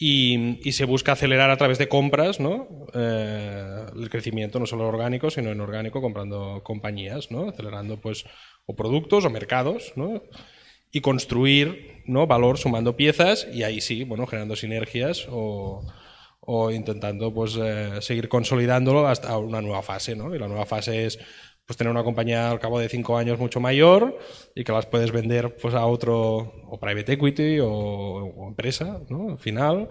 y, 0.00 0.60
y 0.68 0.72
se 0.72 0.84
busca 0.84 1.12
acelerar 1.12 1.50
a 1.50 1.56
través 1.56 1.78
de 1.78 1.88
compras, 1.88 2.38
¿no? 2.38 2.68
Eh, 2.94 3.86
el 3.96 4.10
crecimiento 4.10 4.60
no 4.60 4.66
solo 4.66 4.86
orgánico, 4.86 5.30
sino 5.30 5.50
inorgánico, 5.50 6.00
comprando 6.00 6.62
compañías, 6.62 7.30
¿no? 7.30 7.48
Acelerando, 7.48 8.00
pues, 8.00 8.24
o 8.66 8.76
productos 8.76 9.24
o 9.24 9.30
mercados, 9.30 9.92
¿no? 9.96 10.22
Y 10.92 11.00
construir 11.00 11.98
valor 12.26 12.58
sumando 12.58 12.96
piezas 12.96 13.46
y 13.52 13.62
ahí 13.62 13.80
sí, 13.80 14.04
bueno, 14.04 14.26
generando 14.26 14.56
sinergias 14.56 15.26
o, 15.30 15.82
intentando 16.72 17.32
pues 17.32 17.58
eh, 17.60 18.00
seguir 18.00 18.28
consolidándolo 18.28 19.06
hasta 19.06 19.36
una 19.36 19.60
nueva 19.60 19.82
fase, 19.82 20.16
¿no? 20.16 20.34
Y 20.34 20.38
la 20.38 20.48
nueva 20.48 20.64
fase 20.64 21.04
es 21.04 21.18
pues 21.66 21.76
tener 21.76 21.90
una 21.90 22.02
compañía 22.02 22.50
al 22.50 22.58
cabo 22.58 22.78
de 22.78 22.88
cinco 22.88 23.18
años 23.18 23.38
mucho 23.38 23.60
mayor 23.60 24.18
y 24.54 24.64
que 24.64 24.72
las 24.72 24.86
puedes 24.86 25.12
vender 25.12 25.58
pues 25.60 25.74
a 25.74 25.84
otro 25.84 26.54
o 26.66 26.80
private 26.80 27.12
equity 27.12 27.58
o, 27.60 28.48
empresa, 28.48 29.02
¿no? 29.10 29.32
Al 29.32 29.38
final 29.38 29.90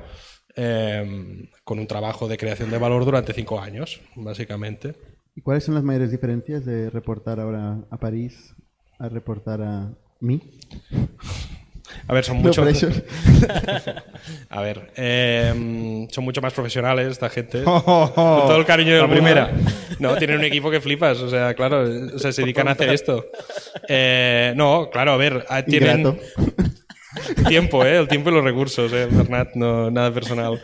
eh, 0.56 1.48
con 1.64 1.78
un 1.78 1.86
trabajo 1.86 2.28
de 2.28 2.38
creación 2.38 2.72
de 2.72 2.80
valor 2.80 3.06
durante 3.06 3.34
cinco 3.34 3.60
años, 3.60 4.02
básicamente. 4.16 4.96
¿Y 5.36 5.42
cuáles 5.42 5.64
son 5.66 5.76
las 5.76 5.84
mayores 5.84 6.10
diferencias 6.10 6.66
de 6.66 6.90
reportar 6.90 7.40
ahora 7.40 7.86
a 7.92 7.98
París 8.00 8.56
a 8.98 9.10
reportar 9.10 9.62
a 9.62 9.94
mí? 10.20 10.42
A 12.08 12.14
ver, 12.14 12.24
son 12.24 12.38
mucho. 12.38 12.64
A 14.50 14.62
ver, 14.62 14.92
eh, 14.96 16.08
son 16.10 16.24
mucho 16.24 16.42
más 16.42 16.54
profesionales 16.54 17.08
esta 17.08 17.30
gente. 17.30 17.64
Oh, 17.66 17.84
oh, 17.86 18.14
oh. 18.16 18.38
Con 18.40 18.48
todo 18.48 18.58
el 18.58 18.66
cariño 18.66 18.94
del 18.94 19.02
La 19.02 19.10
primera. 19.10 19.52
No, 20.00 20.16
tienen 20.16 20.38
un 20.38 20.46
equipo 20.46 20.72
que 20.72 20.80
flipas. 20.80 21.20
O 21.20 21.30
sea, 21.30 21.54
claro, 21.54 21.84
o 22.16 22.20
sea, 22.20 22.32
se 22.32 22.42
dedican 22.44 22.68
a 22.68 22.72
hacer 22.72 22.90
esto. 22.90 23.26
Eh, 23.88 24.54
no, 24.56 24.90
claro, 24.90 25.12
a 25.12 25.18
ver, 25.18 25.46
ah, 25.50 25.64
tienen 25.64 26.00
Ingrato. 26.00 26.20
tiempo, 27.48 27.84
¿eh? 27.86 27.98
El 27.98 28.08
tiempo 28.08 28.30
y 28.30 28.34
los 28.34 28.44
recursos, 28.44 28.92
¿eh? 28.94 29.08
Bernat, 29.10 29.56
no, 29.56 29.92
nada 29.92 30.14
personal. 30.14 30.62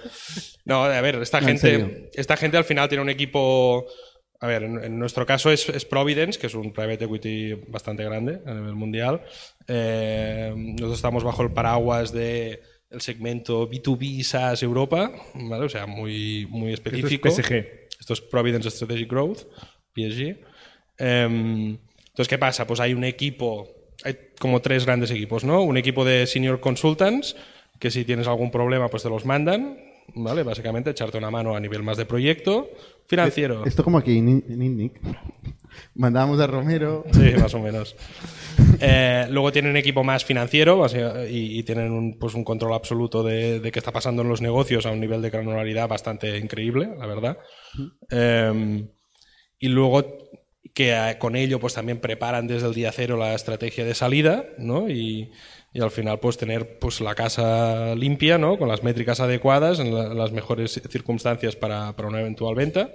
No, 0.66 0.84
a 0.86 1.02
ver, 1.02 1.16
esta 1.16 1.42
No, 1.42 1.48
gente, 1.48 2.10
esta 2.14 2.38
gente 2.38 2.58
al 2.58 2.64
final 2.64 2.88
tiene 2.88 3.02
un 3.02 3.10
equipo. 3.10 3.86
A 4.44 4.48
ver, 4.48 4.64
en, 4.64 4.84
en 4.84 5.00
nuestro 5.00 5.26
caso 5.26 5.52
es, 5.52 5.70
es 5.70 5.86
Providence, 5.86 6.38
que 6.38 6.48
es 6.48 6.54
un 6.54 6.74
private 6.74 7.06
equity 7.06 7.54
bastante 7.70 8.04
grande 8.04 8.42
a 8.46 8.54
nivel 8.54 8.76
mundial. 8.76 9.22
Eh, 9.70 10.54
nosotros 10.54 10.96
estamos 10.96 11.24
bajo 11.24 11.44
el 11.44 11.54
paraguas 11.54 12.12
de 12.12 12.62
el 12.90 13.00
segmento 13.00 13.70
B2B 13.72 14.22
SaaS 14.22 14.62
Europa, 14.62 15.14
¿vale? 15.34 15.64
O 15.64 15.70
sea, 15.70 15.86
muy, 15.86 16.46
muy 16.50 16.74
Esto 16.74 16.90
es 16.90 16.96
específico. 16.96 17.32
PSG. 17.32 17.54
Esto 17.98 18.12
es 18.12 18.20
Providence 18.20 18.70
Strategic 18.70 19.10
Growth, 19.10 19.44
PSG. 19.96 20.38
Em, 20.98 21.78
entonces, 22.08 22.28
¿qué 22.28 22.38
pasa? 22.38 22.68
Pues 22.68 22.82
hay 22.82 22.94
un 22.94 23.06
equipo, 23.06 23.70
hay 24.04 24.18
como 24.38 24.62
tres 24.62 24.86
grandes 24.86 25.10
equipos, 25.12 25.46
¿no? 25.46 25.62
Un 25.62 25.78
equipo 25.78 26.04
de 26.04 26.28
senior 26.28 26.60
consultants, 26.60 27.38
que 27.80 27.90
si 27.92 28.04
tienes 28.04 28.28
algún 28.28 28.52
problema, 28.52 28.90
pues 28.90 29.04
te 29.04 29.10
los 29.10 29.24
mandan, 29.24 29.93
¿vale? 30.16 30.44
Básicamente, 30.44 30.90
echarte 30.90 31.18
una 31.18 31.32
mano 31.32 31.56
a 31.56 31.60
nivel 31.60 31.84
más 31.84 31.98
de 31.98 32.06
proyecto. 32.06 32.70
Financiero. 33.06 33.66
Esto 33.66 33.84
como 33.84 33.98
aquí 33.98 34.18
en 34.18 34.44
INNIC. 34.48 35.00
Mandábamos 35.96 36.40
a 36.40 36.48
Romero. 36.48 37.06
Sí, 37.12 37.34
más 37.40 37.54
o 37.54 37.60
menos. 37.60 37.96
Eh, 38.80 39.28
luego 39.30 39.52
tienen 39.52 39.72
un 39.72 39.78
equipo 39.78 40.04
más 40.04 40.24
financiero 40.24 40.86
y, 41.28 41.60
y 41.60 41.64
tienen 41.64 41.92
un, 41.92 42.18
pues 42.20 42.34
un 42.34 42.44
control 42.44 42.74
absoluto 42.74 43.24
de, 43.24 43.60
de 43.60 43.72
qué 43.72 43.80
está 43.80 43.92
pasando 43.92 44.22
en 44.22 44.30
los 44.30 44.42
negocios 44.42 44.86
a 44.86 44.92
un 44.92 45.00
nivel 45.00 45.22
de 45.22 45.30
granularidad 45.30 45.88
bastante 45.88 46.38
increíble, 46.38 46.90
la 46.98 47.06
verdad. 47.08 47.38
Eh, 48.10 48.86
y 49.60 49.68
luego 49.70 50.04
que 50.74 50.92
eh, 50.92 51.18
con 51.20 51.36
ello 51.36 51.60
pues 51.60 51.74
también 51.74 52.00
preparan 52.00 52.48
desde 52.48 52.68
el 52.68 52.74
día 52.74 52.92
cero 52.92 53.18
la 53.18 53.34
estrategia 53.34 53.86
de 53.86 53.96
salida, 53.96 54.46
¿no? 54.58 54.90
Y, 54.90 55.32
y 55.74 55.82
al 55.82 55.92
final 55.92 56.20
pues 56.20 56.38
tener 56.38 56.78
pues 56.80 57.02
la 57.02 57.16
casa 57.16 57.96
limpia, 57.96 58.38
¿no? 58.38 58.58
Con 58.58 58.68
las 58.70 58.84
métricas 58.84 59.20
adecuadas 59.20 59.80
en 59.80 59.94
la- 59.94 60.14
las 60.14 60.32
mejores 60.32 60.82
circunstancias 60.90 61.56
para, 61.56 61.96
para 61.96 62.08
una 62.10 62.22
eventual 62.22 62.54
venta, 62.56 62.92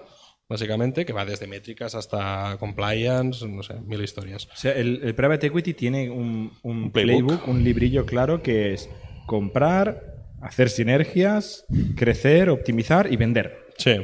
básicamente, 0.49 1.05
que 1.05 1.13
va 1.13 1.25
desde 1.25 1.47
métricas 1.47 1.95
hasta 1.95 2.57
compliance, 2.59 3.47
no 3.47 3.63
sé, 3.63 3.75
mil 3.85 4.03
historias. 4.03 4.47
O 4.47 4.57
sea, 4.57 4.73
el, 4.73 5.01
el 5.03 5.15
Private 5.15 5.49
Equity 5.49 5.75
tiene 5.75 6.09
un, 6.09 6.53
un 6.63 6.85
Un 6.85 6.91
playbook. 6.93 7.27
playbook, 7.27 7.49
un 7.49 7.65
librillo 7.65 8.07
claro 8.07 8.43
que 8.43 8.73
es 8.73 8.89
comprar, 9.27 10.15
hacer 10.41 10.71
sinergias, 10.71 11.65
crecer, 11.97 12.49
optimizar 12.49 13.13
y 13.13 13.17
vender. 13.17 13.67
Sí, 13.77 13.91
en 13.91 14.01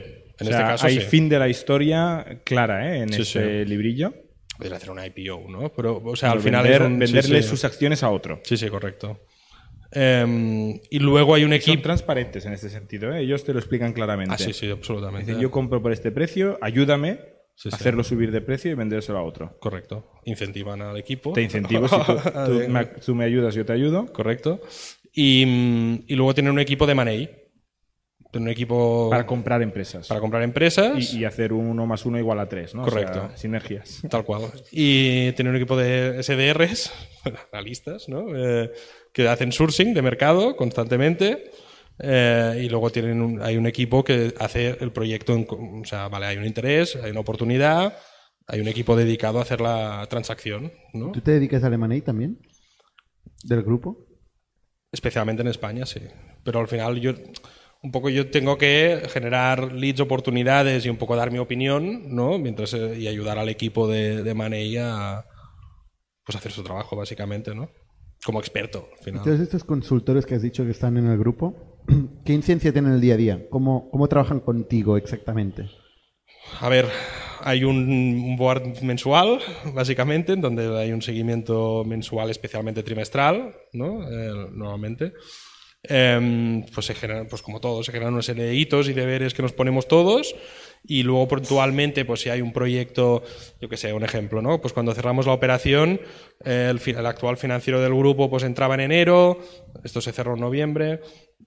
O 0.47 0.51
este 0.51 0.51
caso 0.51 0.87
hay 0.87 0.97
sí. 1.01 1.07
fin 1.07 1.29
de 1.29 1.39
la 1.39 1.49
historia 1.49 2.41
clara 2.45 2.95
¿eh? 2.95 3.03
en 3.03 3.13
Sí, 3.13 3.23
ese 3.23 3.65
librillo. 3.65 4.13
Podría 4.59 4.77
hacer 4.77 4.91
una 4.91 5.07
IPO, 5.07 5.49
¿no? 5.51 5.73
Pero, 5.73 6.01
o 6.05 6.17
sea, 6.17 6.31
al 6.33 6.41
final 6.41 6.67
es 6.67 6.81
un- 6.81 6.99
venderle 6.99 7.43
sí. 7.43 7.49
sus 7.49 7.65
acciones 7.65 8.03
a 8.03 8.11
otro. 8.11 8.41
Sí, 8.45 8.57
sí, 8.57 8.69
correcto. 8.69 9.21
Em, 9.91 10.81
y 10.91 10.99
luego 10.99 11.35
hay 11.35 11.43
un 11.45 11.51
Son 11.51 11.55
equipo... 11.55 11.83
transparentes 11.83 12.45
en 12.47 12.53
este 12.53 12.69
sentido. 12.69 13.13
¿eh? 13.15 13.21
Ellos 13.21 13.45
te 13.45 13.53
lo 13.53 13.59
explican 13.61 13.93
claramente. 13.93 14.35
Ah, 14.35 14.39
sí, 14.39 14.53
sí, 14.53 14.69
absolutamente. 14.71 15.27
Dicen, 15.27 15.41
yo 15.43 15.51
compro 15.51 15.81
por 15.83 15.93
este 15.93 16.11
precio, 16.11 16.59
ayúdame 16.61 17.19
Sí, 17.57 17.69
a 17.71 17.77
hacerlo 17.77 18.03
subir 18.03 18.33
de 18.33 18.41
precio 18.41 18.73
y 18.73 18.75
vendérselo 18.75 19.19
a 19.19 19.23
otro. 19.23 19.57
Correcto. 19.61 20.11
Incentivan 20.25 20.83
al 20.83 20.97
equipo. 20.97 21.33
Te 21.33 21.43
incentivo, 21.43 21.87
si 21.87 21.95
tú, 21.97 22.03
tú 22.47 22.69
me, 22.69 22.85
tú 22.87 23.15
me 23.15 23.25
ayudas, 23.25 23.55
yo 23.55 23.65
te 23.65 23.73
ayudo. 23.73 24.07
Correcto. 24.13 24.61
Y, 25.13 25.45
mm, 25.47 26.05
y 26.09 26.15
luego 26.17 26.35
tienen 26.35 26.53
un 26.53 26.59
equipo 26.59 26.85
de 26.87 26.95
money. 26.97 27.31
Un 28.39 28.49
equipo 28.49 29.09
Para 29.11 29.27
comprar 29.27 29.63
empresas. 29.63 30.07
para 30.09 30.21
comprar 30.21 30.43
empresas. 30.43 31.13
y, 31.15 31.21
y 31.21 31.25
hacer 31.25 31.53
uno 31.53 31.87
más 31.87 32.05
uno 32.07 32.19
igual 32.19 32.39
a 32.41 32.49
tres, 32.49 32.75
¿no? 32.75 32.83
O 32.83 32.85
sea, 32.91 32.93
Correcto. 33.07 33.31
sinergias. 33.37 34.03
Tal 34.11 34.25
cual. 34.25 34.43
Y 34.73 35.33
tienen 35.33 35.51
un 35.51 35.57
equipo 35.57 35.77
de 35.77 36.23
SDRs, 36.23 36.93
analistas, 37.53 38.09
¿no? 38.09 38.27
Eh, 38.37 38.71
que 39.13 39.29
hacen 39.29 39.53
sourcing 39.53 39.95
de 39.95 40.03
mercado 40.03 40.57
constantemente. 40.57 41.51
Eh, 41.99 42.63
y 42.65 42.69
luego 42.69 42.91
tienen 42.91 43.23
un- 43.23 43.41
hay 43.41 43.57
un 43.57 43.67
equipo 43.67 44.03
que 44.03 44.35
hace 44.41 44.77
el 44.81 44.91
proyecto. 44.91 45.33
en 45.35 45.47
o 45.49 45.85
sea, 45.85 46.09
vale, 46.09 46.27
hay 46.27 46.37
un 46.37 46.45
interés, 46.45 46.97
hay 46.97 47.13
una 47.13 47.21
oportunidad, 47.21 47.97
hay 48.49 48.61
un 48.61 48.67
equipo 48.69 48.97
dedicado 48.97 49.39
a 49.39 49.43
hacer 49.43 49.61
la 49.61 50.05
transacción, 50.11 50.73
¿no? 50.93 51.13
¿Tú 51.13 51.21
te 51.21 51.31
dedicas 51.31 51.63
al 51.63 51.73
M&A 51.75 52.01
también? 52.03 52.41
¿Del 53.45 53.63
grupo? 53.63 54.07
Especialmente 54.91 55.43
en 55.43 55.49
España, 55.49 55.87
sí. 55.87 56.01
Pero 56.45 56.59
al 56.61 56.69
final 56.69 57.01
yo 57.01 57.13
un 57.85 57.93
poco 57.93 58.09
yo 58.09 58.31
tengo 58.31 58.57
que 58.57 59.03
generar 59.11 59.73
leads, 59.73 60.01
oportunidades 60.01 60.87
y 60.87 60.89
un 60.89 60.97
poco 60.97 61.17
dar 61.17 61.31
mi 61.31 61.39
opinión, 61.39 62.15
¿no? 62.15 62.39
Mientras 62.39 62.73
eh, 62.73 62.99
y 62.99 63.07
ayudar 63.07 63.39
al 63.39 63.51
equipo 63.51 63.87
de, 63.87 64.23
de 64.23 64.35
Money 64.35 64.79
a 64.79 65.27
pues 66.25 66.37
hacer 66.37 66.51
su 66.51 66.63
trabajo 66.63 66.97
básicamente, 66.97 67.55
¿no? 67.55 67.69
Como 68.25 68.41
experto, 68.41 68.89
al 68.91 69.05
final. 69.05 69.23
Todos 69.23 69.41
estos 69.41 69.65
consultores 69.65 70.25
que 70.25 70.35
has 70.35 70.41
dicho 70.41 70.65
que 70.65 70.71
están 70.71 70.97
en 70.97 71.09
el 71.09 71.19
grupo, 71.19 71.83
¿qué 72.25 72.33
incidencia 72.33 72.73
tienen 72.73 72.93
en 72.93 72.95
el 72.97 73.03
día 73.03 73.15
a 73.15 73.19
día? 73.19 73.47
¿Cómo, 73.51 73.91
cómo 73.91 74.09
trabajan 74.09 74.41
contigo 74.41 74.97
exactamente? 74.97 75.69
A 76.61 76.71
ver, 76.71 76.89
hay 77.43 77.65
un, 77.65 77.77
un 77.77 78.37
board 78.39 78.81
mensual, 78.81 79.41
básicamente, 79.75 80.33
en 80.33 80.41
donde 80.41 80.79
hay 80.79 80.91
un 80.93 81.03
seguimiento 81.03 81.85
mensual, 81.85 82.31
especialmente 82.31 82.83
trimestral, 82.83 83.55
¿no? 83.75 84.09
Eh, 84.11 84.49
normalmente. 84.53 85.13
Em, 85.87 86.65
pues 86.73 86.87
se 86.87 86.95
generan, 86.95 87.27
pues 87.27 87.43
como 87.43 87.61
todo, 87.61 87.83
se 87.83 87.93
generan 87.93 88.15
una 88.15 88.23
serie 88.23 88.55
hitos 88.55 88.89
y 88.89 88.95
deberes 88.95 89.35
que 89.35 89.43
nos 89.43 89.53
ponemos 89.53 89.87
todos 89.87 90.35
y 90.87 91.03
luego 91.03 91.29
puntualmente, 91.29 92.07
pues 92.07 92.23
si 92.23 92.31
hay 92.31 92.41
un 92.41 92.55
proyecto, 92.55 93.23
yo 93.61 93.69
que 93.69 93.77
sé, 93.77 93.93
un 93.93 94.03
ejemplo, 94.03 94.41
¿no? 94.41 94.63
Pues 94.63 94.73
cuando 94.73 94.95
cerramos 94.95 95.27
la 95.27 95.35
operación, 95.35 96.01
eh, 96.45 96.71
el, 96.71 96.97
el 96.97 97.07
actual 97.07 97.37
financiero 97.37 97.81
del 97.83 97.95
grupo 97.95 98.31
pues 98.31 98.45
entraba 98.45 98.75
en 98.75 98.81
enero, 98.81 99.39
esto 99.83 100.01
se 100.01 100.13
cerró 100.13 100.35
en 100.35 100.41
noviembre, 100.41 101.01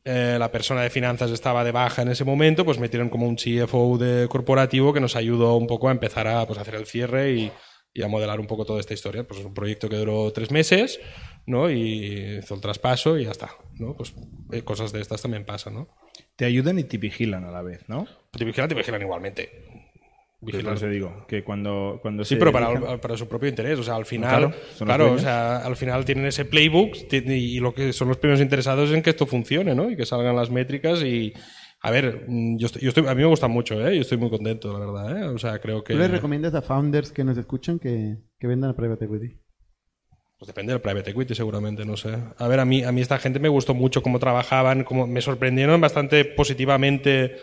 eh, 0.06 0.38
la 0.38 0.52
persona 0.52 0.82
de 0.82 0.92
finanzas 0.92 1.32
estaba 1.32 1.64
de 1.64 1.72
baja 1.72 2.04
en 2.04 2.10
ese 2.10 2.24
momento, 2.24 2.64
pues 2.64 2.78
metieron 2.78 3.10
como 3.10 3.28
un 3.28 3.38
CFO 3.38 3.98
de 3.98 4.28
corporativo 4.28 4.94
que 4.94 5.00
nos 5.00 5.16
ayudó 5.16 5.56
un 5.56 5.66
poco 5.66 5.90
a 5.90 5.92
empezar 5.92 6.28
a 6.28 6.46
pues, 6.46 6.60
hacer 6.60 6.76
el 6.76 6.86
cierre 6.86 7.32
y, 7.34 7.52
y 7.94 8.04
a 8.04 8.08
modelar 8.08 8.40
un 8.40 8.48
poco 8.48 8.66
toda 8.66 8.80
esta 8.80 8.94
historia. 8.94 9.28
Pues 9.28 9.40
es 9.40 9.46
un 9.46 9.54
proyecto 9.54 9.90
que 9.90 9.96
duró 9.96 10.32
tres 10.32 10.52
meses, 10.52 11.00
¿no? 11.46 11.70
Y 11.70 12.38
hizo 12.40 12.56
el 12.56 12.62
traspaso 12.62 13.18
y 13.18 13.26
ya 13.26 13.32
está, 13.32 13.50
¿no? 13.76 13.96
Pues 13.96 14.14
eh, 14.52 14.62
cosas 14.62 14.92
de 14.92 15.02
estas 15.02 15.22
también 15.22 15.46
pasan, 15.46 15.74
¿no? 15.74 15.88
Te 16.36 16.46
ayudan 16.46 16.78
y 16.80 16.84
te 16.84 16.98
vigilan 16.98 17.44
a 17.44 17.52
la 17.52 17.62
vez, 17.62 17.88
¿no? 17.88 18.08
Te 18.32 18.46
vigilan, 18.46 18.70
te 18.70 18.76
vigilan 18.76 19.02
igualmente. 19.02 19.50
Vigilan. 20.40 20.76
eso 20.76 20.88
digo, 20.88 21.26
que 21.28 21.44
cuando, 21.44 21.98
cuando 22.00 22.24
Sí, 22.24 22.36
se 22.36 22.38
pero 22.38 22.52
para, 22.52 23.02
para 23.02 23.18
su 23.18 23.28
propio 23.28 23.50
interés. 23.50 23.80
O 23.80 23.84
sea, 23.84 23.96
al 23.96 24.06
final, 24.06 24.30
Claro, 24.30 24.54
claro, 24.78 25.14
o 25.14 25.18
sea, 25.18 25.58
al 25.58 25.76
final 25.76 26.06
tienen 26.06 26.26
ese 26.28 26.46
playbook 26.46 26.96
y 27.12 27.60
lo 27.60 27.74
que 27.74 27.92
son 27.92 28.08
los 28.08 28.18
primeros 28.18 28.42
interesados 28.42 28.92
en 28.92 29.02
que 29.02 29.10
esto 29.10 29.26
funcione, 29.26 29.74
¿no? 29.74 29.90
Y 29.90 29.98
que 29.98 30.06
salgan 30.06 30.36
las 30.36 30.52
métricas 30.52 31.02
y 31.02 31.34
a 31.82 31.92
ver, 31.92 32.26
mm, 32.28 32.58
yo 32.58 32.66
estoy, 32.68 32.82
yo 32.82 32.90
estoy- 32.90 33.08
a 33.08 33.14
mí 33.16 33.22
me 33.22 33.28
gusta 33.28 33.48
mucho, 33.48 33.76
¿eh? 33.88 33.96
Yo 33.96 34.02
estoy 34.02 34.18
muy 34.18 34.30
contento, 34.30 34.74
la 34.74 34.80
verdad, 34.86 35.18
¿eh? 35.18 35.24
O 35.26 35.38
sea, 35.38 35.60
creo 35.60 35.84
que 35.84 35.94
¿Tú 35.94 36.00
les 36.00 36.12
recomiendas 36.12 36.54
a 36.56 36.62
founders 36.62 37.12
que 37.12 37.24
nos 37.24 37.38
escuchan 37.38 37.80
que, 37.80 38.18
que 38.40 38.48
vendan 38.48 38.72
a 38.72 38.76
Private 38.76 39.06
Equity? 39.06 39.38
pues 40.40 40.46
depende 40.48 40.72
del 40.72 40.82
private 40.82 41.10
equity, 41.10 41.34
seguramente, 41.34 41.84
no 41.84 41.98
sé. 41.98 42.16
A 42.38 42.48
ver, 42.48 42.60
a 42.60 42.66
mí, 42.66 42.84
a 42.84 42.92
mí 42.92 43.02
esta 43.02 43.18
gente 43.18 43.40
me 43.40 43.50
gustó 43.50 43.74
mucho 43.74 44.04
cómo 44.04 44.20
trabajaban, 44.20 44.84
cómo 44.84 45.08
me 45.08 45.20
sorprendieron 45.20 45.82
bastante 45.82 46.26
positivamente 46.26 47.38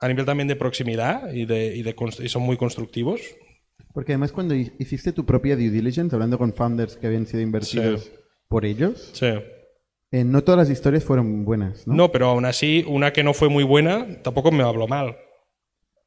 a 0.00 0.08
nivel 0.08 0.24
también 0.24 0.48
de 0.48 0.56
proximidad 0.56 1.32
y, 1.32 1.44
de, 1.46 1.76
y, 1.76 1.82
de 1.84 1.94
y 2.20 2.28
son 2.28 2.42
muy 2.42 2.56
constructivos. 2.56 3.20
Porque 3.94 4.10
además 4.10 4.32
cuando 4.32 4.56
hi- 4.56 4.72
hiciste 4.80 5.12
tu 5.12 5.24
propia 5.24 5.54
due 5.54 5.70
diligence, 5.70 6.16
hablando 6.16 6.36
con 6.36 6.52
founders 6.52 6.96
que 6.96 7.06
habían 7.06 7.26
sido 7.26 7.42
invertidos 7.42 8.04
Sí. 8.06 8.10
por 8.48 8.64
ellos, 8.64 9.10
Sí. 9.12 9.28
Eh, 10.12 10.24
no 10.24 10.42
todas 10.44 10.58
las 10.58 10.70
historias 10.70 11.04
fueron 11.04 11.44
buenas, 11.44 11.86
¿no? 11.86 11.94
No, 11.94 12.12
pero 12.12 12.28
aún 12.28 12.44
así, 12.44 12.84
una 12.86 13.12
que 13.12 13.24
no 13.24 13.34
fue 13.34 13.48
muy 13.48 13.64
buena 13.64 14.06
tampoco 14.22 14.52
me 14.52 14.62
habló 14.62 14.86
mal. 14.86 15.16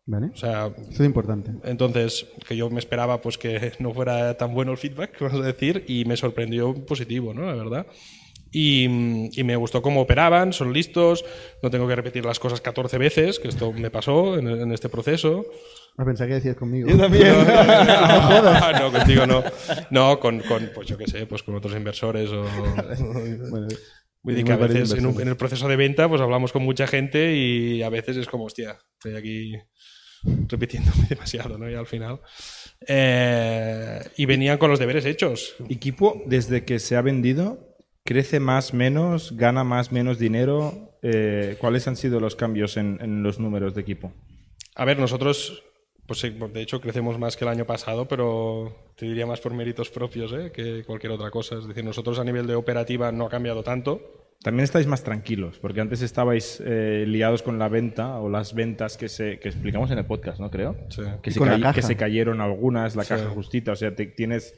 ¿Vale? 0.07 0.27
O 0.33 0.37
sea, 0.37 0.67
Eso 0.67 1.01
es 1.01 1.07
importante. 1.07 1.49
entonces, 1.63 2.27
que 2.47 2.55
yo 2.55 2.69
me 2.69 2.77
esperaba 2.77 3.21
pues 3.21 3.39
que 3.39 3.71
no 3.79 3.91
fuera 3.93 4.37
tan 4.37 4.53
bueno 4.53 4.71
el 4.71 4.77
feedback, 4.77 5.19
vamos 5.19 5.41
a 5.41 5.45
decir, 5.45 5.83
y 5.87 6.05
me 6.05 6.15
sorprendió 6.15 6.73
positivo, 6.85 7.33
¿no? 7.33 7.41
La 7.47 7.55
verdad. 7.55 7.87
Y, 8.51 8.85
y 9.37 9.43
me 9.43 9.55
gustó 9.57 9.81
cómo 9.81 10.01
operaban, 10.01 10.53
son 10.53 10.71
listos, 10.71 11.25
no 11.61 11.69
tengo 11.69 11.87
que 11.87 11.95
repetir 11.95 12.23
las 12.23 12.39
cosas 12.39 12.61
14 12.61 12.97
veces, 12.99 13.39
que 13.39 13.49
esto 13.49 13.73
me 13.73 13.89
pasó 13.89 14.37
en, 14.37 14.47
en 14.47 14.71
este 14.71 14.87
proceso. 14.87 15.45
A 15.97 16.03
pensar 16.05 16.27
que 16.27 16.34
decías 16.36 16.55
conmigo. 16.58 16.89
No, 16.89 17.08
no, 18.79 18.91
contigo 18.91 19.25
no. 19.25 19.43
No, 19.91 20.19
con, 20.19 20.39
con, 20.41 20.69
pues 20.75 20.88
yo 20.88 20.97
qué 20.97 21.08
sé, 21.08 21.25
pues 21.25 21.41
con 21.43 21.55
otros 21.55 21.75
inversores 21.75 22.29
o... 22.31 22.45
Bueno, 24.23 24.43
que 24.43 24.51
a 24.53 24.58
veces 24.58 24.91
en, 24.93 25.05
un- 25.05 25.12
inversores. 25.12 25.21
en 25.21 25.27
el 25.27 25.38
proceso 25.38 25.67
de 25.67 25.75
venta 25.75 26.10
pues 26.10 26.19
hablamos 26.19 26.51
con 26.51 26.63
mucha 26.63 26.88
gente 26.88 27.36
y 27.36 27.84
a 27.84 27.89
veces 27.89 28.17
es 28.17 28.25
como, 28.27 28.45
hostia, 28.45 28.75
estoy 28.97 29.15
aquí 29.15 29.53
repitiéndome 30.47 31.05
demasiado, 31.10 31.60
¿no? 31.60 31.69
Y 31.69 31.75
al 31.75 31.86
final... 31.86 32.19
eh, 32.88 33.99
y 34.17 34.25
venían 34.25 34.58
con 34.58 34.71
los 34.71 34.79
deberes 34.79 35.05
hechos. 35.05 35.55
Equipo, 35.69 36.23
desde 36.25 36.65
que 36.65 36.79
se 36.79 36.95
ha 36.95 37.01
vendido, 37.03 37.75
crece 38.03 38.39
más, 38.39 38.73
menos, 38.73 39.36
gana 39.38 39.63
más, 39.63 39.91
menos 39.91 40.17
dinero. 40.17 40.97
Eh, 41.03 41.55
¿Cuáles 41.60 41.88
han 41.88 41.95
sido 41.95 42.19
los 42.19 42.36
cambios 42.36 42.77
en, 42.77 42.97
en 43.01 43.21
los 43.21 43.39
números 43.39 43.75
de 43.75 43.81
equipo? 43.81 44.12
A 44.75 44.86
ver, 44.86 44.97
nosotros, 44.97 45.63
pues 46.07 46.19
sí, 46.19 46.29
de 46.29 46.61
hecho 46.61 46.79
crecemos 46.81 47.17
más 47.17 47.35
que 47.35 47.45
el 47.45 47.49
año 47.49 47.65
pasado, 47.65 48.07
pero 48.07 48.75
te 48.95 49.05
diría 49.05 49.25
más 49.25 49.39
por 49.41 49.53
méritos 49.53 49.89
propios 49.89 50.31
¿eh? 50.33 50.51
que 50.53 50.83
cualquier 50.85 51.11
otra 51.13 51.31
cosa. 51.31 51.55
Es 51.57 51.67
decir, 51.67 51.83
nosotros 51.83 52.19
a 52.19 52.23
nivel 52.23 52.45
de 52.47 52.55
operativa 52.55 53.11
no 53.11 53.25
ha 53.25 53.29
cambiado 53.29 53.63
tanto. 53.63 54.21
También 54.43 54.65
estáis 54.65 54.85
más 54.85 55.01
tranquilos, 55.03 55.57
porque 55.59 55.81
antes 55.81 56.01
estabais 56.01 56.61
eh, 56.63 57.05
liados 57.07 57.41
con 57.41 57.57
la 57.57 57.69
venta 57.69 58.19
o 58.19 58.29
las 58.29 58.53
ventas 58.53 58.97
que, 58.97 59.09
se, 59.09 59.39
que 59.39 59.47
explicamos 59.47 59.89
en 59.91 59.97
el 59.97 60.05
podcast, 60.05 60.39
¿no 60.39 60.51
creo? 60.51 60.75
Sí. 60.89 61.01
Que, 61.23 61.31
se 61.31 61.39
con 61.39 61.47
la 61.47 61.55
cay- 61.55 61.61
caja. 61.63 61.73
que 61.75 61.81
se 61.81 61.95
cayeron 61.95 62.41
algunas, 62.41 62.95
la 62.95 63.05
caja 63.05 63.29
justita, 63.29 63.71
o 63.71 63.75
sea, 63.75 63.95
te, 63.95 64.05
tienes, 64.05 64.53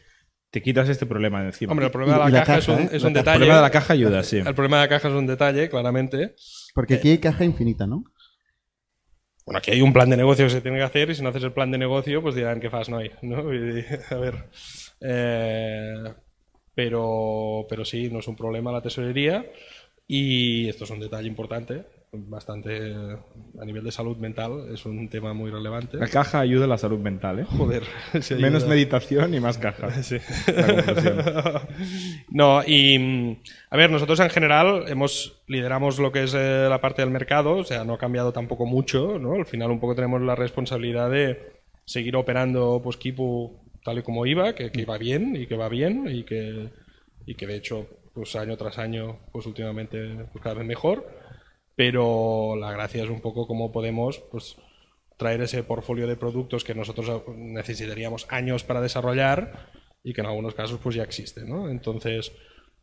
te 0.49 0.61
quitas 0.61 0.89
este 0.89 1.05
problema 1.05 1.39
de 1.41 1.47
encima. 1.47 1.71
Hombre, 1.71 1.85
el 1.85 1.91
problema 1.91 2.25
de 2.25 2.31
la, 2.31 2.43
caja, 2.43 2.57
es 2.57 2.67
un, 2.67 2.79
¿eh? 2.79 2.89
es 2.91 3.03
La 3.03 3.07
un 3.09 3.13
caja. 3.13 3.13
el 3.13 3.13
detalle. 3.13 3.37
problema 3.37 3.55
de 3.57 3.61
la 3.61 3.69
caja 3.71 3.93
ayuda, 3.93 4.23
sí. 4.23 4.37
El 4.37 4.55
problema 4.55 4.77
de 4.77 4.83
la 4.83 4.89
caja 4.89 5.07
es 5.07 5.13
un 5.13 5.27
detalle, 5.27 5.69
claramente. 5.69 6.35
Porque 6.73 6.95
aquí 6.95 7.09
hay 7.11 7.19
caja 7.19 7.45
infinita, 7.45 7.87
¿no? 7.87 8.03
Bueno, 9.47 9.59
aquí 9.59 9.71
hay 9.71 9.81
un 9.81 9.93
plan 9.93 10.09
de 10.09 10.17
negocio 10.17 10.43
que 10.45 10.49
se 10.51 10.59
tiene 10.59 10.77
que 10.77 10.83
hacer 10.83 11.09
y 11.09 11.15
si 11.15 11.23
no 11.23 11.29
haces 11.29 11.41
el 11.43 11.53
plan 11.53 11.71
de 11.71 11.77
negocio, 11.77 12.21
pues 12.21 12.35
dirán 12.35 12.59
que 12.59 12.69
fas 12.69 12.89
no 12.89 12.97
hay, 12.97 13.11
¿no? 13.21 13.37
A 14.09 14.15
ver, 14.15 14.49
eh, 14.99 16.03
pero, 16.75 17.65
pero 17.69 17.85
sí, 17.85 18.09
no 18.09 18.19
es 18.19 18.27
un 18.27 18.35
problema 18.35 18.73
la 18.73 18.81
tesorería 18.81 19.45
y 20.05 20.67
esto 20.67 20.83
es 20.83 20.89
un 20.89 20.99
detalle 20.99 21.29
importante, 21.29 21.85
bastante 22.27 22.93
a 23.59 23.65
nivel 23.65 23.83
de 23.83 23.91
salud 23.91 24.17
mental, 24.17 24.69
es 24.73 24.85
un 24.85 25.09
tema 25.09 25.33
muy 25.33 25.51
relevante. 25.51 25.97
La 25.97 26.07
caja 26.07 26.39
ayuda 26.39 26.65
a 26.65 26.67
la 26.67 26.77
salud 26.77 26.99
mental, 26.99 27.39
¿eh? 27.39 27.45
Joder, 27.45 27.83
Menos 28.39 28.67
meditación 28.67 29.33
y 29.33 29.39
más 29.39 29.57
caja. 29.57 29.89
Sí. 30.01 30.17
No, 32.29 32.61
y 32.65 33.37
a 33.69 33.77
ver, 33.77 33.89
nosotros 33.89 34.19
en 34.19 34.29
general 34.29 34.85
hemos 34.87 35.41
lideramos 35.47 35.99
lo 35.99 36.11
que 36.11 36.23
es 36.23 36.33
eh, 36.33 36.67
la 36.69 36.81
parte 36.81 37.01
del 37.01 37.11
mercado, 37.11 37.57
o 37.57 37.63
sea, 37.63 37.83
no 37.83 37.93
ha 37.93 37.97
cambiado 37.97 38.31
tampoco 38.31 38.65
mucho, 38.65 39.17
¿no? 39.19 39.33
Al 39.33 39.45
final 39.45 39.71
un 39.71 39.79
poco 39.79 39.95
tenemos 39.95 40.21
la 40.21 40.35
responsabilidad 40.35 41.09
de 41.09 41.57
seguir 41.85 42.15
operando 42.15 42.81
pues 42.83 42.97
Kipu 42.97 43.57
tal 43.83 43.99
y 43.99 44.03
como 44.03 44.25
iba, 44.25 44.53
que, 44.53 44.71
que 44.71 44.81
iba 44.81 44.97
bien 44.97 45.35
y 45.35 45.47
que 45.47 45.55
va 45.55 45.69
bien 45.69 46.07
y 46.09 46.23
que, 46.23 46.69
y 47.25 47.35
que 47.35 47.47
de 47.47 47.55
hecho 47.55 47.87
pues 48.13 48.35
año 48.35 48.57
tras 48.57 48.77
año 48.79 49.19
pues 49.31 49.45
últimamente 49.45 50.25
pues, 50.31 50.43
cada 50.43 50.55
vez 50.55 50.65
mejor, 50.65 51.07
pero 51.77 52.55
la 52.59 52.71
gracia 52.71 53.03
es 53.03 53.09
un 53.09 53.21
poco 53.21 53.45
cómo 53.45 53.71
podemos 53.71 54.17
pues 54.31 54.57
traer 55.15 55.41
ese 55.41 55.61
portfolio 55.61 56.07
de 56.07 56.15
productos 56.15 56.63
que 56.63 56.73
nosotros 56.73 57.21
necesitaríamos 57.37 58.25
años 58.29 58.63
para 58.63 58.81
desarrollar 58.81 59.69
y 60.03 60.11
que 60.13 60.21
en 60.21 60.27
algunos 60.27 60.55
casos 60.55 60.79
pues 60.81 60.95
ya 60.95 61.03
existen, 61.03 61.47
¿no? 61.47 61.69
Entonces, 61.69 62.31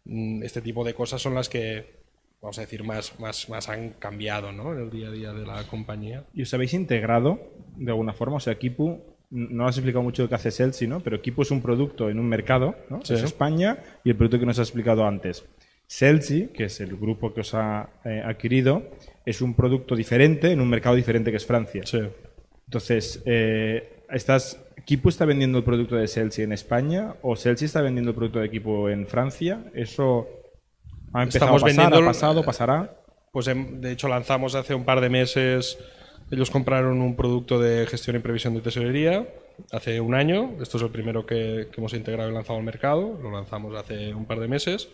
mm, 0.04 0.44
este 0.44 0.62
tipo 0.62 0.84
de 0.84 0.94
cosas 0.94 1.20
son 1.20 1.34
las 1.34 1.48
que, 1.48 2.04
vamos 2.40 2.56
a 2.58 2.60
decir, 2.60 2.84
más, 2.84 3.18
más, 3.18 3.48
más 3.48 3.68
han 3.68 3.94
cambiado, 3.94 4.52
¿no? 4.52 4.72
En 4.72 4.82
el 4.82 4.90
día 4.90 5.08
a 5.08 5.10
día 5.10 5.32
de 5.32 5.44
la 5.44 5.64
compañía. 5.64 6.24
¿Y 6.32 6.42
os 6.42 6.54
habéis 6.54 6.72
integrado 6.72 7.40
de 7.76 7.90
alguna 7.90 8.12
forma? 8.12 8.36
O 8.36 8.40
sea, 8.40 8.56
Kipu, 8.56 9.00
no 9.30 9.66
has 9.66 9.76
explicado 9.76 10.04
mucho 10.04 10.22
lo 10.22 10.28
que 10.28 10.36
hace 10.36 10.52
Celsi, 10.52 10.86
¿no? 10.86 11.00
Pero 11.00 11.20
Kipu 11.20 11.42
es 11.42 11.50
un 11.50 11.62
producto 11.62 12.10
en 12.10 12.20
un 12.20 12.28
mercado, 12.28 12.76
¿no? 12.90 13.00
Sí. 13.04 13.14
Es 13.14 13.24
España 13.24 13.82
y 14.04 14.10
el 14.10 14.16
producto 14.16 14.38
que 14.38 14.46
nos 14.46 14.60
has 14.60 14.68
explicado 14.68 15.04
antes. 15.04 15.44
Celsi, 15.86 16.48
que 16.48 16.64
es 16.64 16.80
el 16.80 16.96
grupo 16.96 17.32
que 17.34 17.40
os 17.42 17.54
ha 17.54 17.90
eh, 18.04 18.22
adquirido, 18.24 18.82
es 19.26 19.40
un 19.40 19.54
producto 19.54 19.94
diferente 19.94 20.50
en 20.50 20.60
un 20.60 20.68
mercado 20.68 20.96
diferente 20.96 21.30
que 21.30 21.36
es 21.36 21.46
Francia. 21.46 21.82
Sí. 21.84 22.00
Entonces, 22.66 23.22
eh, 23.26 24.02
estás, 24.10 24.60
¿Kipu 24.84 25.08
está 25.08 25.24
vendiendo 25.24 25.58
el 25.58 25.64
producto 25.64 25.96
de 25.96 26.08
Celsi 26.08 26.42
en 26.42 26.52
España 26.52 27.14
o 27.22 27.36
Celsi 27.36 27.66
está 27.66 27.80
vendiendo 27.82 28.10
el 28.10 28.16
producto 28.16 28.40
de 28.40 28.50
Kipu 28.50 28.88
en 28.88 29.06
Francia? 29.06 29.64
¿Eso 29.74 30.26
ha 31.12 31.22
empezado 31.22 31.56
Estamos 31.56 31.62
a 31.62 31.66
pasar, 31.66 31.82
vendiendo- 31.84 32.08
ha 32.08 32.12
pasado, 32.12 32.44
pasará? 32.44 32.96
Pues 33.32 33.46
em, 33.48 33.80
de 33.80 33.92
hecho 33.92 34.08
lanzamos 34.08 34.54
hace 34.54 34.74
un 34.74 34.84
par 34.84 35.00
de 35.00 35.08
meses, 35.10 35.78
ellos 36.30 36.50
compraron 36.50 37.00
un 37.02 37.16
producto 37.16 37.60
de 37.60 37.86
gestión 37.86 38.16
y 38.16 38.20
previsión 38.20 38.54
de 38.54 38.60
tesorería 38.60 39.28
hace 39.72 40.00
un 40.00 40.14
año, 40.14 40.52
esto 40.60 40.78
es 40.78 40.82
el 40.84 40.90
primero 40.90 41.26
que, 41.26 41.68
que 41.70 41.80
hemos 41.80 41.92
integrado 41.94 42.30
y 42.30 42.34
lanzado 42.34 42.58
al 42.58 42.64
mercado, 42.64 43.18
lo 43.22 43.30
lanzamos 43.30 43.74
hace 43.76 44.14
un 44.14 44.24
par 44.24 44.40
de 44.40 44.48
meses. 44.48 44.88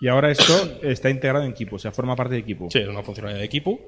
Y 0.00 0.08
ahora 0.08 0.30
esto 0.30 0.52
está 0.82 1.10
integrado 1.10 1.44
en 1.44 1.52
Kipu, 1.52 1.76
o 1.76 1.78
sea, 1.78 1.92
forma 1.92 2.16
parte 2.16 2.34
de 2.36 2.44
Kipu. 2.44 2.70
Sí, 2.70 2.78
es 2.78 2.88
una 2.88 3.02
funcionalidad 3.02 3.40
de 3.40 3.48
Kipu, 3.48 3.78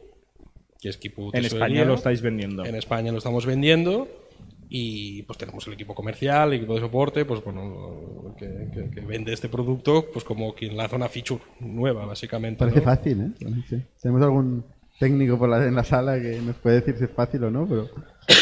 que 0.81 0.89
es 0.91 0.97
Kipu 0.99 1.31
En. 1.33 1.45
España 1.45 1.85
lo 1.85 1.95
estáis 1.95 2.21
vendiendo. 2.21 2.65
En 2.65 2.75
España 2.75 3.11
lo 3.13 3.19
estamos 3.19 3.47
vendiendo 3.47 4.09
y 4.69 5.23
pues 5.25 5.39
tenemos 5.39 5.67
el 5.67 5.75
equipo 5.75 5.95
comercial, 5.95 6.49
el 6.51 6.59
equipo 6.59 6.75
de 6.75 6.81
soporte, 6.81 7.25
pues 7.25 7.43
bueno, 7.45 8.35
que, 8.39 8.47
que- 8.75 8.91
que 8.91 9.01
vende 9.01 9.33
este 9.33 9.49
producto, 9.49 10.07
pues 10.13 10.25
como 10.25 10.55
quien 10.55 10.77
lanza 10.77 10.97
una 10.97 11.09
feature 11.09 11.43
nueva, 11.61 12.05
básicamente. 12.07 12.59
Parece 12.59 12.79
¿no? 12.81 12.85
fácil, 12.85 13.21
¿eh? 13.21 13.63
Sí. 13.69 13.77
Tenemos 14.01 14.23
algún 14.23 14.65
técnico 14.99 15.39
por 15.39 15.49
la, 15.49 15.67
en 15.67 15.75
la 15.75 15.85
sala 15.85 16.21
que 16.21 16.41
nos 16.41 16.57
puede 16.57 16.77
decir 16.81 16.97
si 16.97 17.05
es 17.05 17.11
fácil 17.11 17.45
o 17.45 17.51
no, 17.51 17.67
pero 17.67 17.89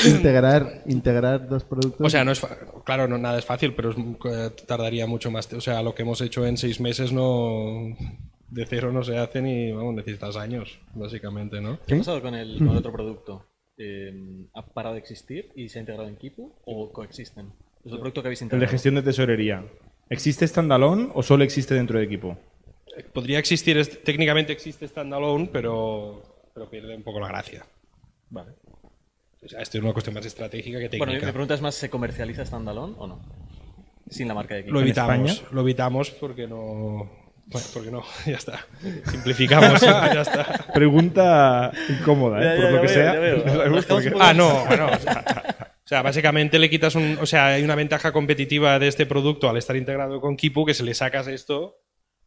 integrar, 0.07 0.83
integrar 0.87 1.49
dos 1.49 1.65
productos. 1.65 2.07
O 2.07 2.11
sea, 2.11 2.25
no 2.25 2.33
es 2.33 2.41
fa- 2.41 2.57
claro, 2.85 3.09
no 3.09 3.19
nada 3.19 3.39
es 3.39 3.45
fácil, 3.45 3.75
pero 3.75 3.91
es, 3.91 3.97
eh, 3.97 4.51
tardaría 4.67 5.07
mucho 5.07 5.31
más. 5.31 5.53
O 5.53 5.61
sea, 5.61 5.83
lo 5.83 5.95
que 5.95 6.03
hemos 6.03 6.21
hecho 6.21 6.47
en 6.47 6.57
seis 6.57 6.81
meses 6.81 7.13
no 7.13 7.97
de 8.49 8.67
cero 8.67 8.93
no 8.93 9.03
se 9.05 9.17
hace 9.17 9.41
ni 9.43 9.71
vamos 9.73 9.95
necesitas 9.95 10.37
años, 10.37 10.79
básicamente, 10.95 11.61
¿no? 11.61 11.79
¿Qué 11.87 11.95
ha 11.95 11.99
pasado 11.99 12.21
con 12.23 12.35
el, 12.35 12.59
con 12.59 12.71
el 12.71 12.77
otro 12.79 12.93
producto? 12.93 13.47
Eh, 13.79 14.47
¿Ha 14.55 14.67
parado 14.67 14.95
de 14.95 15.01
existir 15.01 15.51
y 15.55 15.69
se 15.69 15.79
ha 15.79 15.81
integrado 15.81 16.09
en 16.09 16.17
Kipu 16.17 16.53
o 16.65 16.93
coexisten? 16.93 17.53
Es 17.85 17.93
el 17.93 17.99
producto 17.99 18.21
que 18.23 18.29
habéis 18.29 18.43
El 18.43 18.47
integrado. 18.47 18.67
de 18.67 18.71
gestión 18.73 18.95
de 18.97 19.03
tesorería. 19.03 19.65
¿Existe 20.11 20.47
standalone 20.47 21.09
o 21.15 21.23
solo 21.23 21.45
existe 21.45 21.75
dentro 21.75 21.99
de 21.99 22.09
Kipu? 22.09 22.37
Podría 23.15 23.39
existir, 23.39 23.79
es- 23.79 24.03
técnicamente 24.03 24.53
existe 24.53 24.87
standalone, 24.87 25.49
pero, 25.53 26.23
pero 26.53 26.69
pierde 26.69 26.95
un 26.97 27.03
poco 27.05 27.21
la 27.21 27.29
gracia. 27.29 27.65
Vale. 28.29 28.53
O 29.43 29.49
sea, 29.49 29.61
esto 29.61 29.79
es 29.79 29.85
una 29.85 29.93
cuestión 29.93 30.15
más 30.15 30.27
estratégica 30.27 30.79
que 30.79 30.89
técnica. 30.89 31.07
Bueno, 31.07 31.21
mi 31.21 31.27
mi 31.27 31.33
pregunta 31.33 31.55
es 31.55 31.61
más, 31.63 31.75
¿se 31.75 31.89
comercializa 31.89 32.45
standalone 32.45 32.95
o 32.99 33.07
no? 33.07 33.21
Sin 34.09 34.29
la 34.29 34.35
marca 34.35 34.55
de 34.55 34.65
Kipu. 34.65 34.75
lo 34.75 34.81
evitamos, 34.81 35.45
lo 35.51 35.61
evitamos 35.63 36.11
porque 36.11 36.47
no. 36.47 37.11
Bueno, 37.47 37.67
porque 37.73 37.91
no, 37.91 38.03
ya 38.27 38.37
está. 38.37 38.67
Simplificamos, 39.11 39.81
ya 39.81 40.21
está. 40.23 40.67
Pregunta 40.75 41.73
incómoda, 41.89 42.41
¿eh? 42.41 42.45
Ya, 42.45 42.63
por 42.63 42.71
lo 42.73 42.77
ya 42.77 42.81
que 42.81 42.87
veo, 42.87 42.95
sea. 42.95 44.01
veo. 44.01 44.17
Ah, 44.21 44.35
no, 44.35 44.65
bueno. 44.67 44.87
O 44.89 44.99
sea, 44.99 45.25
o 45.85 45.89
sea, 45.91 46.03
básicamente 46.03 46.59
le 46.59 46.71
quitas 46.71 46.95
un. 46.95 47.19
O 47.21 47.27
sea, 47.27 47.49
hay 47.49 47.65
una 47.65 47.75
ventaja 47.75 48.13
competitiva 48.13 48.79
de 48.79 48.89
este 48.89 49.07
producto 49.07 49.49
al 49.49 49.57
estar 49.57 49.75
integrado 49.75 50.21
con 50.21 50.37
Kipu 50.37 50.65
que 50.67 50.75
si 50.75 50.85
le 50.85 50.95
sacas 50.95 51.27
esto, 51.27 51.79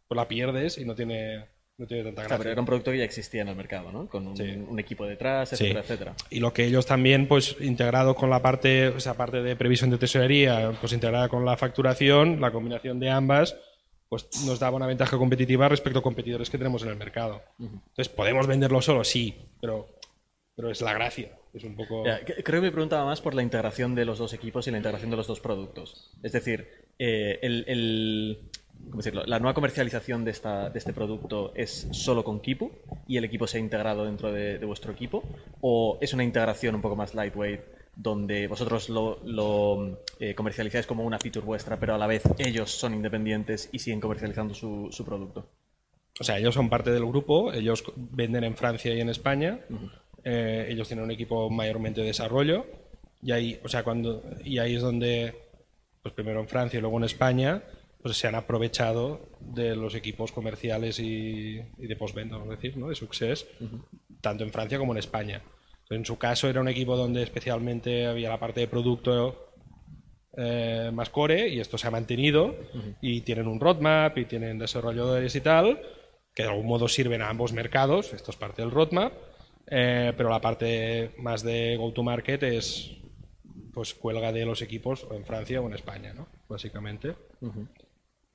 pues 0.07 0.17
la 0.17 0.27
pierdes 0.27 0.77
y 0.77 0.85
no 0.85 0.95
tiene, 0.95 1.45
no 1.77 1.87
tiene 1.87 2.03
tanta 2.03 2.21
O 2.21 2.23
sea, 2.23 2.27
gracia. 2.29 2.37
pero 2.37 2.51
era 2.51 2.61
un 2.61 2.65
producto 2.67 2.91
que 2.91 2.97
ya 2.99 3.03
existía 3.03 3.41
en 3.41 3.47
el 3.47 3.55
mercado, 3.55 3.91
¿no? 3.91 4.07
Con 4.07 4.27
un, 4.27 4.37
Sí. 4.37 4.43
un 4.43 4.79
equipo 4.79 5.05
detrás, 5.05 5.49
Sí. 5.49 5.55
etcétera, 5.55 5.79
etcétera. 5.81 6.15
Y 6.29 6.39
lo 6.39 6.53
que 6.53 6.65
ellos 6.65 6.85
también, 6.85 7.27
pues 7.27 7.55
integrado 7.59 8.15
con 8.15 8.29
la 8.29 8.41
parte, 8.41 8.89
o 8.89 8.99
sea, 8.99 9.15
parte 9.15 9.41
de 9.41 9.55
previsión 9.55 9.89
de 9.89 9.97
tesorería, 9.97 10.71
pues 10.79 10.93
integrada 10.93 11.29
con 11.29 11.45
la 11.45 11.57
facturación, 11.57 12.39
la 12.39 12.51
combinación 12.51 12.99
de 12.99 13.09
ambas, 13.09 13.55
pues 14.09 14.27
nos 14.45 14.59
daba 14.59 14.77
una 14.77 14.85
ventaja 14.85 15.17
competitiva 15.17 15.67
respecto 15.67 15.99
a 15.99 16.03
competidores 16.03 16.49
que 16.51 16.59
tenemos 16.59 16.83
en 16.83 16.89
el 16.89 16.95
mercado. 16.95 17.41
Entonces, 17.59 18.09
¿podemos 18.09 18.45
venderlo 18.45 18.79
solo? 18.81 19.03
Sí, 19.03 19.35
pero, 19.59 19.87
pero 20.55 20.69
es 20.69 20.81
la 20.81 20.93
gracia. 20.93 21.31
Es 21.55 21.63
un 21.63 21.75
poco... 21.75 22.05
Ya, 22.05 22.19
creo 22.23 22.61
que 22.61 22.67
me 22.67 22.71
preguntaba 22.71 23.05
más 23.05 23.21
por 23.21 23.33
la 23.33 23.41
integración 23.41 23.95
de 23.95 24.05
los 24.05 24.19
dos 24.19 24.33
equipos 24.33 24.67
y 24.67 24.71
la 24.71 24.77
integración 24.77 25.09
de 25.09 25.17
los 25.17 25.25
dos 25.27 25.39
productos. 25.39 26.11
Es 26.21 26.31
decir, 26.31 26.67
eh, 26.99 27.39
el, 27.41 27.65
el- 27.67 28.49
¿cómo 28.89 28.97
decirlo? 28.97 29.23
la 29.25 29.39
nueva 29.39 29.53
comercialización 29.53 30.23
de, 30.25 30.31
esta, 30.31 30.69
de 30.69 30.79
este 30.79 30.93
producto 30.93 31.53
es 31.55 31.87
solo 31.91 32.23
con 32.23 32.39
Kipu 32.39 32.71
y 33.07 33.17
el 33.17 33.25
equipo 33.25 33.47
se 33.47 33.57
ha 33.57 33.59
integrado 33.59 34.05
dentro 34.05 34.31
de, 34.31 34.57
de 34.57 34.65
vuestro 34.65 34.91
equipo, 34.91 35.23
o 35.61 35.97
es 36.01 36.13
una 36.13 36.23
integración 36.23 36.75
un 36.75 36.81
poco 36.81 36.95
más 36.95 37.13
lightweight 37.13 37.61
donde 37.95 38.47
vosotros 38.47 38.89
lo, 38.89 39.19
lo, 39.23 39.99
eh, 40.19 40.33
comercializáis 40.33 40.87
como 40.87 41.03
una 41.03 41.19
feature 41.19 41.45
vuestra, 41.45 41.79
pero 41.79 41.93
a 41.93 41.97
la 41.97 42.07
vez 42.07 42.23
ellos 42.37 42.71
son 42.71 42.93
independientes 42.93 43.69
y 43.71 43.79
siguen 43.79 43.99
comercializando 43.99 44.53
su, 44.53 44.89
su 44.91 45.05
producto. 45.05 45.47
O 46.19 46.23
sea, 46.23 46.37
ellos 46.37 46.53
son 46.53 46.69
parte 46.69 46.91
del 46.91 47.05
grupo, 47.05 47.53
ellos 47.53 47.83
venden 47.95 48.43
en 48.43 48.55
Francia 48.55 48.93
y 48.93 49.01
en 49.01 49.09
España, 49.09 49.59
eh, 50.23 50.67
ellos 50.69 50.87
tienen 50.87 51.05
un 51.05 51.11
equipo 51.11 51.49
mayormente 51.49 52.01
de 52.01 52.07
desarrollo, 52.07 52.65
y 53.21 53.31
ahí, 53.31 53.59
o 53.63 53.69
sea, 53.69 53.83
cuando, 53.83 54.23
y 54.43 54.57
ahí 54.57 54.75
es 54.75 54.81
donde, 54.81 55.33
pues 56.01 56.13
primero 56.13 56.39
en 56.39 56.47
Francia 56.47 56.77
y 56.77 56.81
luego 56.81 56.97
en 56.97 57.05
España, 57.05 57.63
pues 58.03 58.17
se 58.17 58.27
han 58.27 58.35
aprovechado 58.35 59.21
de 59.39 59.75
los 59.77 59.95
equipos 59.95 60.33
comerciales 60.33 60.99
y, 60.99 61.61
y 61.77 61.87
de 61.87 61.95
postventa, 61.95 62.35
vamos 62.35 62.51
a 62.51 62.55
decir, 62.57 62.75
¿no? 62.77 62.89
de 62.89 62.95
Success, 62.95 63.47
tanto 64.19 64.43
en 64.43 64.51
Francia 64.51 64.77
como 64.77 64.91
en 64.91 64.99
España. 64.99 65.41
En 65.89 66.05
su 66.05 66.17
caso 66.17 66.49
era 66.49 66.59
un 66.59 66.67
equipo 66.67 66.97
donde 66.97 67.23
especialmente 67.23 68.05
había 68.05 68.29
la 68.29 68.39
parte 68.39 68.59
de 68.59 68.67
producto 68.67 69.53
eh, 70.35 70.91
más 70.93 71.09
core 71.09 71.47
y 71.47 71.61
esto 71.61 71.77
se 71.77 71.87
ha 71.87 71.91
mantenido 71.91 72.55
y 73.01 73.21
tienen 73.21 73.47
un 73.47 73.59
roadmap 73.59 74.17
y 74.17 74.25
tienen 74.25 74.59
desarrolladores 74.59 75.35
y 75.35 75.41
tal 75.41 75.79
que 76.35 76.43
de 76.43 76.49
algún 76.49 76.65
modo 76.65 76.87
sirven 76.87 77.21
a 77.21 77.29
ambos 77.29 77.53
mercados, 77.53 78.11
esto 78.11 78.31
es 78.31 78.37
parte 78.37 78.63
del 78.63 78.71
roadmap, 78.71 79.13
eh, 79.67 80.11
pero 80.17 80.29
la 80.29 80.41
parte 80.41 81.11
más 81.19 81.43
de 81.43 81.77
go-to-market 81.77 82.43
es 82.43 82.91
pues 83.73 83.93
cuelga 83.93 84.31
de 84.31 84.45
los 84.45 84.61
equipos 84.61 85.03
o 85.03 85.13
en 85.13 85.25
Francia 85.25 85.61
o 85.61 85.67
en 85.67 85.73
España, 85.73 86.13
¿no? 86.13 86.27
Básicamente. 86.49 87.15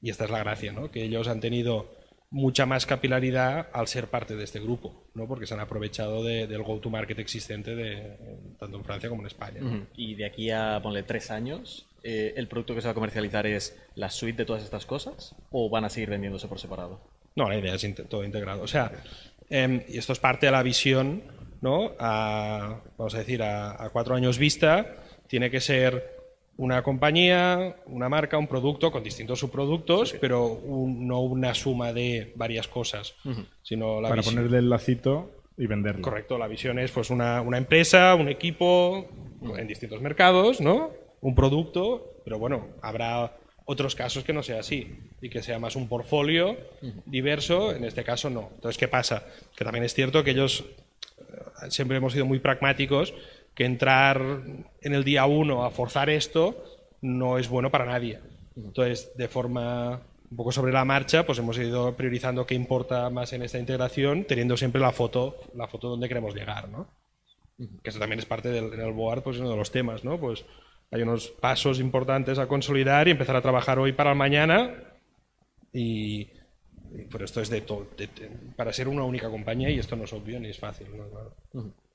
Y 0.00 0.11
esta 0.11 0.24
es 0.24 0.30
la 0.30 0.38
gracia, 0.40 0.72
¿no? 0.72 0.90
Que 0.90 1.02
ellos 1.04 1.28
han 1.28 1.40
tenido 1.40 1.96
mucha 2.30 2.66
más 2.66 2.84
capilaridad 2.84 3.68
al 3.72 3.88
ser 3.88 4.08
parte 4.08 4.37
de 4.37 4.44
este 4.44 4.61
grupo, 4.61 5.06
¿no? 5.14 5.26
Porque 5.26 5.46
se 5.46 5.54
han 5.54 5.61
aprovechado 5.61 6.22
de- 6.22 6.46
del 6.46 6.62
go-to-market 6.62 7.18
existente 7.18 7.74
de, 7.74 8.16
tanto 8.58 8.76
en 8.76 8.84
Francia 8.84 9.08
como 9.08 9.22
en 9.22 9.26
España. 9.28 9.61
¿no? 9.62 9.87
Y 9.96 10.14
de 10.14 10.26
aquí 10.26 10.50
a, 10.50 10.78
ponle, 10.82 11.02
tres 11.04 11.30
años, 11.30 11.87
eh, 12.02 12.34
¿el 12.37 12.46
producto 12.46 12.74
que 12.74 12.82
se 12.82 12.87
va 12.88 12.92
a 12.92 12.94
comercializar 12.94 13.46
es 13.46 13.76
la 13.94 14.11
suite 14.11 14.37
de 14.42 14.44
todas 14.44 14.62
estas 14.62 14.84
cosas? 14.84 15.34
¿O 15.50 15.70
van 15.70 15.84
a 15.87 15.88
seguir 15.88 16.11
vendiéndose 16.11 16.48
por 16.48 16.61
separado? 16.61 17.00
No, 17.34 17.48
la 17.48 17.56
idea 17.56 17.74
es 17.74 17.84
inte- 17.84 18.04
todo 18.04 18.22
integrado. 18.24 18.62
O 18.62 18.68
sea, 18.68 18.92
em, 19.48 19.82
y 19.88 19.96
esto 19.96 20.12
es 20.12 20.18
parte 20.18 20.46
de 20.46 20.52
la 20.52 20.62
visión, 20.62 21.22
¿no? 21.62 21.92
A, 21.98 22.82
vamos 22.98 23.14
a 23.14 23.18
decir, 23.18 23.42
a, 23.42 23.82
a 23.82 23.88
cuatro 23.90 24.14
años 24.14 24.37
vista, 24.38 24.96
tiene 25.28 25.50
que 25.50 25.61
ser 25.61 26.17
una 26.59 26.83
compañía, 26.83 27.77
una 27.87 28.09
marca, 28.09 28.37
un 28.37 28.47
producto 28.49 28.90
con 28.92 29.03
distintos 29.03 29.38
subproductos, 29.38 30.12
pero 30.21 30.44
un- 30.47 31.07
no 31.07 31.21
una 31.21 31.55
suma 31.55 31.92
de 31.92 32.33
varias 32.37 32.68
cosas, 32.68 33.14
sino 33.62 34.01
la 34.01 34.11
Para 34.11 34.21
visión. 34.21 34.35
ponerle 34.37 34.59
el 34.59 34.68
lacito 34.68 35.31
y 35.57 35.66
venderlo. 35.66 36.03
Correcto, 36.03 36.37
la 36.37 36.47
visión 36.49 36.79
es 36.79 36.90
pues 36.90 37.11
una, 37.11 37.40
una 37.42 37.59
empresa, 37.59 38.14
un 38.14 38.29
equipo 38.29 39.09
en 39.57 39.66
distintos 39.66 40.01
mercados, 40.03 40.61
¿no? 40.61 40.90
Un 41.21 41.35
producto, 41.35 42.12
pero 42.25 42.38
bueno, 42.38 42.66
habrá 42.83 43.37
otros 43.64 43.94
casos 43.94 44.25
que 44.25 44.33
no 44.33 44.42
sea 44.42 44.61
así 44.61 44.99
y 45.23 45.29
que 45.31 45.42
sea 45.42 45.59
más 45.59 45.77
un 45.77 45.88
portfolio 45.88 46.57
diverso, 47.07 47.73
en 47.75 47.85
este 47.85 48.03
caso 48.05 48.31
no. 48.31 48.51
Entonces, 48.55 48.79
¿qué 48.79 48.88
pasa? 48.88 49.25
Que 49.57 49.64
también 49.64 49.85
es 49.85 49.94
cierto 49.94 50.25
que 50.25 50.31
ellos 50.33 50.64
eh, 51.18 51.71
siempre 51.71 51.97
hemos 51.99 52.12
sido 52.12 52.25
muy 52.25 52.38
pragmáticos, 52.38 53.12
que 53.59 53.64
entrar 53.64 54.21
en 54.81 54.94
el 54.94 55.03
día 55.03 55.27
uno 55.27 55.64
a 55.64 55.73
forzar 55.73 56.09
esto 56.11 56.64
no 57.03 57.38
es 57.38 57.49
bueno 57.49 57.73
para 57.73 57.87
nadie. 57.87 58.21
Entonces, 58.57 59.11
de 59.16 59.27
forma 59.29 60.01
un 60.31 60.37
poco 60.37 60.53
sobre 60.53 60.73
la 60.73 60.85
marcha, 60.85 61.27
pues 61.27 61.40
hemos 61.40 61.59
ido 61.59 61.97
priorizando 61.97 62.47
qué 62.47 62.55
importa 62.55 63.11
más 63.11 63.33
en 63.33 63.42
esta 63.42 63.59
integración, 63.59 64.25
teniendo 64.25 64.57
siempre 64.57 64.81
la 64.81 64.92
foto, 64.92 65.37
la 65.57 65.66
foto 65.66 65.88
donde 65.88 66.07
queremos 66.07 66.37
llegar, 66.37 66.68
¿no? 66.68 66.87
Que 67.83 67.90
eso 67.90 67.99
también 67.99 68.21
es 68.21 68.27
parte 68.27 68.49
del 68.51 68.92
board, 68.92 69.25
pues 69.25 69.38
uno 69.38 69.51
de 69.51 69.57
los 69.57 69.73
temas, 69.73 70.05
¿no? 70.05 70.21
Pues 70.21 70.44
hay 70.92 71.03
unos 71.03 71.29
pasos 71.29 71.81
importantes 71.81 72.38
a 72.38 72.47
consolidar 72.47 73.09
y 73.09 73.11
empezar 73.11 73.35
a 73.35 73.42
trabajar 73.42 73.81
hoy 73.81 73.92
para 73.92 74.11
el 74.12 74.16
mañana 74.16 74.73
y, 75.73 76.21
y- 76.92 77.05
pero 77.11 77.25
esto 77.25 77.40
es 77.40 77.51
de 77.51 77.61
todo 77.62 77.88
para 78.57 78.73
ser 78.73 78.87
una 78.88 79.03
única 79.05 79.29
compañía 79.31 79.71
y 79.71 79.79
esto 79.81 79.97
no 79.97 80.05
es 80.05 80.12
obvio 80.12 80.38
ni 80.40 80.49
es 80.51 80.59
fácil, 80.59 80.97
¿no? 80.97 81.09
Claro. 81.11 81.35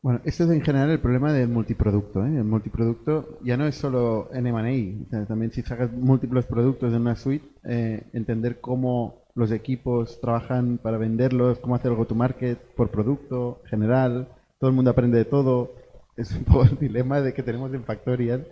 Bueno, 0.03 0.19
esto 0.25 0.43
es 0.43 0.49
en 0.49 0.61
general 0.61 0.89
el 0.89 0.99
problema 0.99 1.31
del 1.31 1.47
multiproducto. 1.47 2.25
¿eh? 2.25 2.35
El 2.35 2.43
multiproducto 2.43 3.39
ya 3.41 3.55
no 3.55 3.65
es 3.65 3.75
solo 3.75 4.29
en 4.33 4.45
M&A, 4.47 5.25
también 5.27 5.53
si 5.53 5.61
sacas 5.61 5.93
múltiples 5.93 6.45
productos 6.45 6.91
de 6.91 6.97
una 6.97 7.15
suite, 7.15 7.47
eh, 7.63 8.03
entender 8.11 8.59
cómo 8.59 9.23
los 9.33 9.49
equipos 9.51 10.19
trabajan 10.19 10.77
para 10.77 10.97
venderlos, 10.97 11.59
cómo 11.59 11.75
hacer 11.75 11.91
el 11.91 11.97
go-to-market 11.97 12.57
por 12.75 12.91
producto 12.91 13.61
general, 13.69 14.27
todo 14.59 14.69
el 14.69 14.75
mundo 14.75 14.91
aprende 14.91 15.19
de 15.19 15.25
todo. 15.25 15.71
Es 16.17 16.35
un 16.35 16.43
poco 16.43 16.65
el 16.65 16.77
dilema 16.77 17.21
de 17.21 17.33
que 17.33 17.41
tenemos 17.41 17.73
en 17.73 17.85
Factorial, 17.85 18.45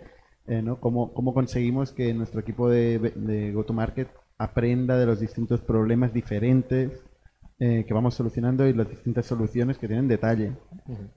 eh, 0.46 0.62
¿no? 0.62 0.80
Cómo, 0.80 1.12
cómo 1.12 1.34
conseguimos 1.34 1.92
que 1.92 2.14
nuestro 2.14 2.40
equipo 2.40 2.70
de, 2.70 2.98
de 2.98 3.52
go-to-market 3.52 4.08
aprenda 4.38 4.96
de 4.96 5.04
los 5.04 5.20
distintos 5.20 5.60
problemas 5.60 6.14
diferentes 6.14 7.04
eh, 7.64 7.84
que 7.86 7.94
vamos 7.94 8.14
solucionando 8.16 8.66
y 8.66 8.72
las 8.72 8.88
distintas 8.88 9.24
soluciones 9.26 9.78
que 9.78 9.86
tienen 9.86 10.08
detalle. 10.08 10.52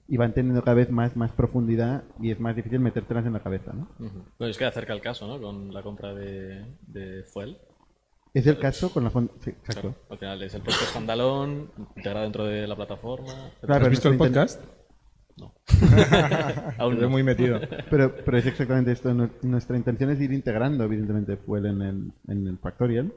Y 0.06 0.16
van 0.16 0.32
teniendo 0.32 0.62
cada 0.62 0.76
vez 0.76 0.90
más, 0.90 1.16
más 1.16 1.32
profundidad 1.32 2.04
y 2.20 2.30
es 2.30 2.38
más 2.38 2.54
difícil 2.54 2.78
metértelas 2.78 3.26
en 3.26 3.32
la 3.32 3.40
cabeza, 3.40 3.72
¿no? 3.72 3.88
Bueno, 3.98 4.50
es 4.50 4.56
que 4.56 4.64
acerca 4.64 4.92
el 4.92 5.00
caso, 5.00 5.26
¿no? 5.26 5.40
Con 5.40 5.74
la 5.74 5.82
compra 5.82 6.14
de, 6.14 6.64
de 6.86 7.24
Fuel. 7.24 7.58
Es 8.32 8.46
el 8.46 8.58
caso 8.58 8.92
con 8.92 9.02
la 9.04 9.10
sí, 9.10 9.50
exacto. 9.50 9.80
Claro, 9.80 9.94
al 10.10 10.18
final 10.18 10.42
es 10.42 10.54
el 10.54 10.60
producto 10.62 10.84
standalone, 10.84 11.66
integrado 11.96 12.22
dentro 12.24 12.44
de 12.44 12.66
la 12.68 12.76
plataforma. 12.76 13.32
Claro, 13.62 13.84
¿Has 13.84 13.90
visto 13.90 14.08
el 14.08 14.16
podcast? 14.18 14.62
Aún 16.78 16.92
Estoy 16.94 17.06
no. 17.06 17.10
muy 17.10 17.22
metido. 17.22 17.60
Pero, 17.90 18.14
pero 18.24 18.38
es 18.38 18.46
exactamente 18.46 18.92
esto. 18.92 19.12
Nu- 19.14 19.30
Nuestra 19.42 19.76
intención 19.76 20.10
es 20.10 20.20
ir 20.20 20.32
integrando, 20.32 20.84
evidentemente, 20.84 21.36
Fuel 21.38 21.66
en 21.66 21.82
el, 21.82 22.12
en 22.28 22.46
el 22.46 22.58
Factorial, 22.58 23.12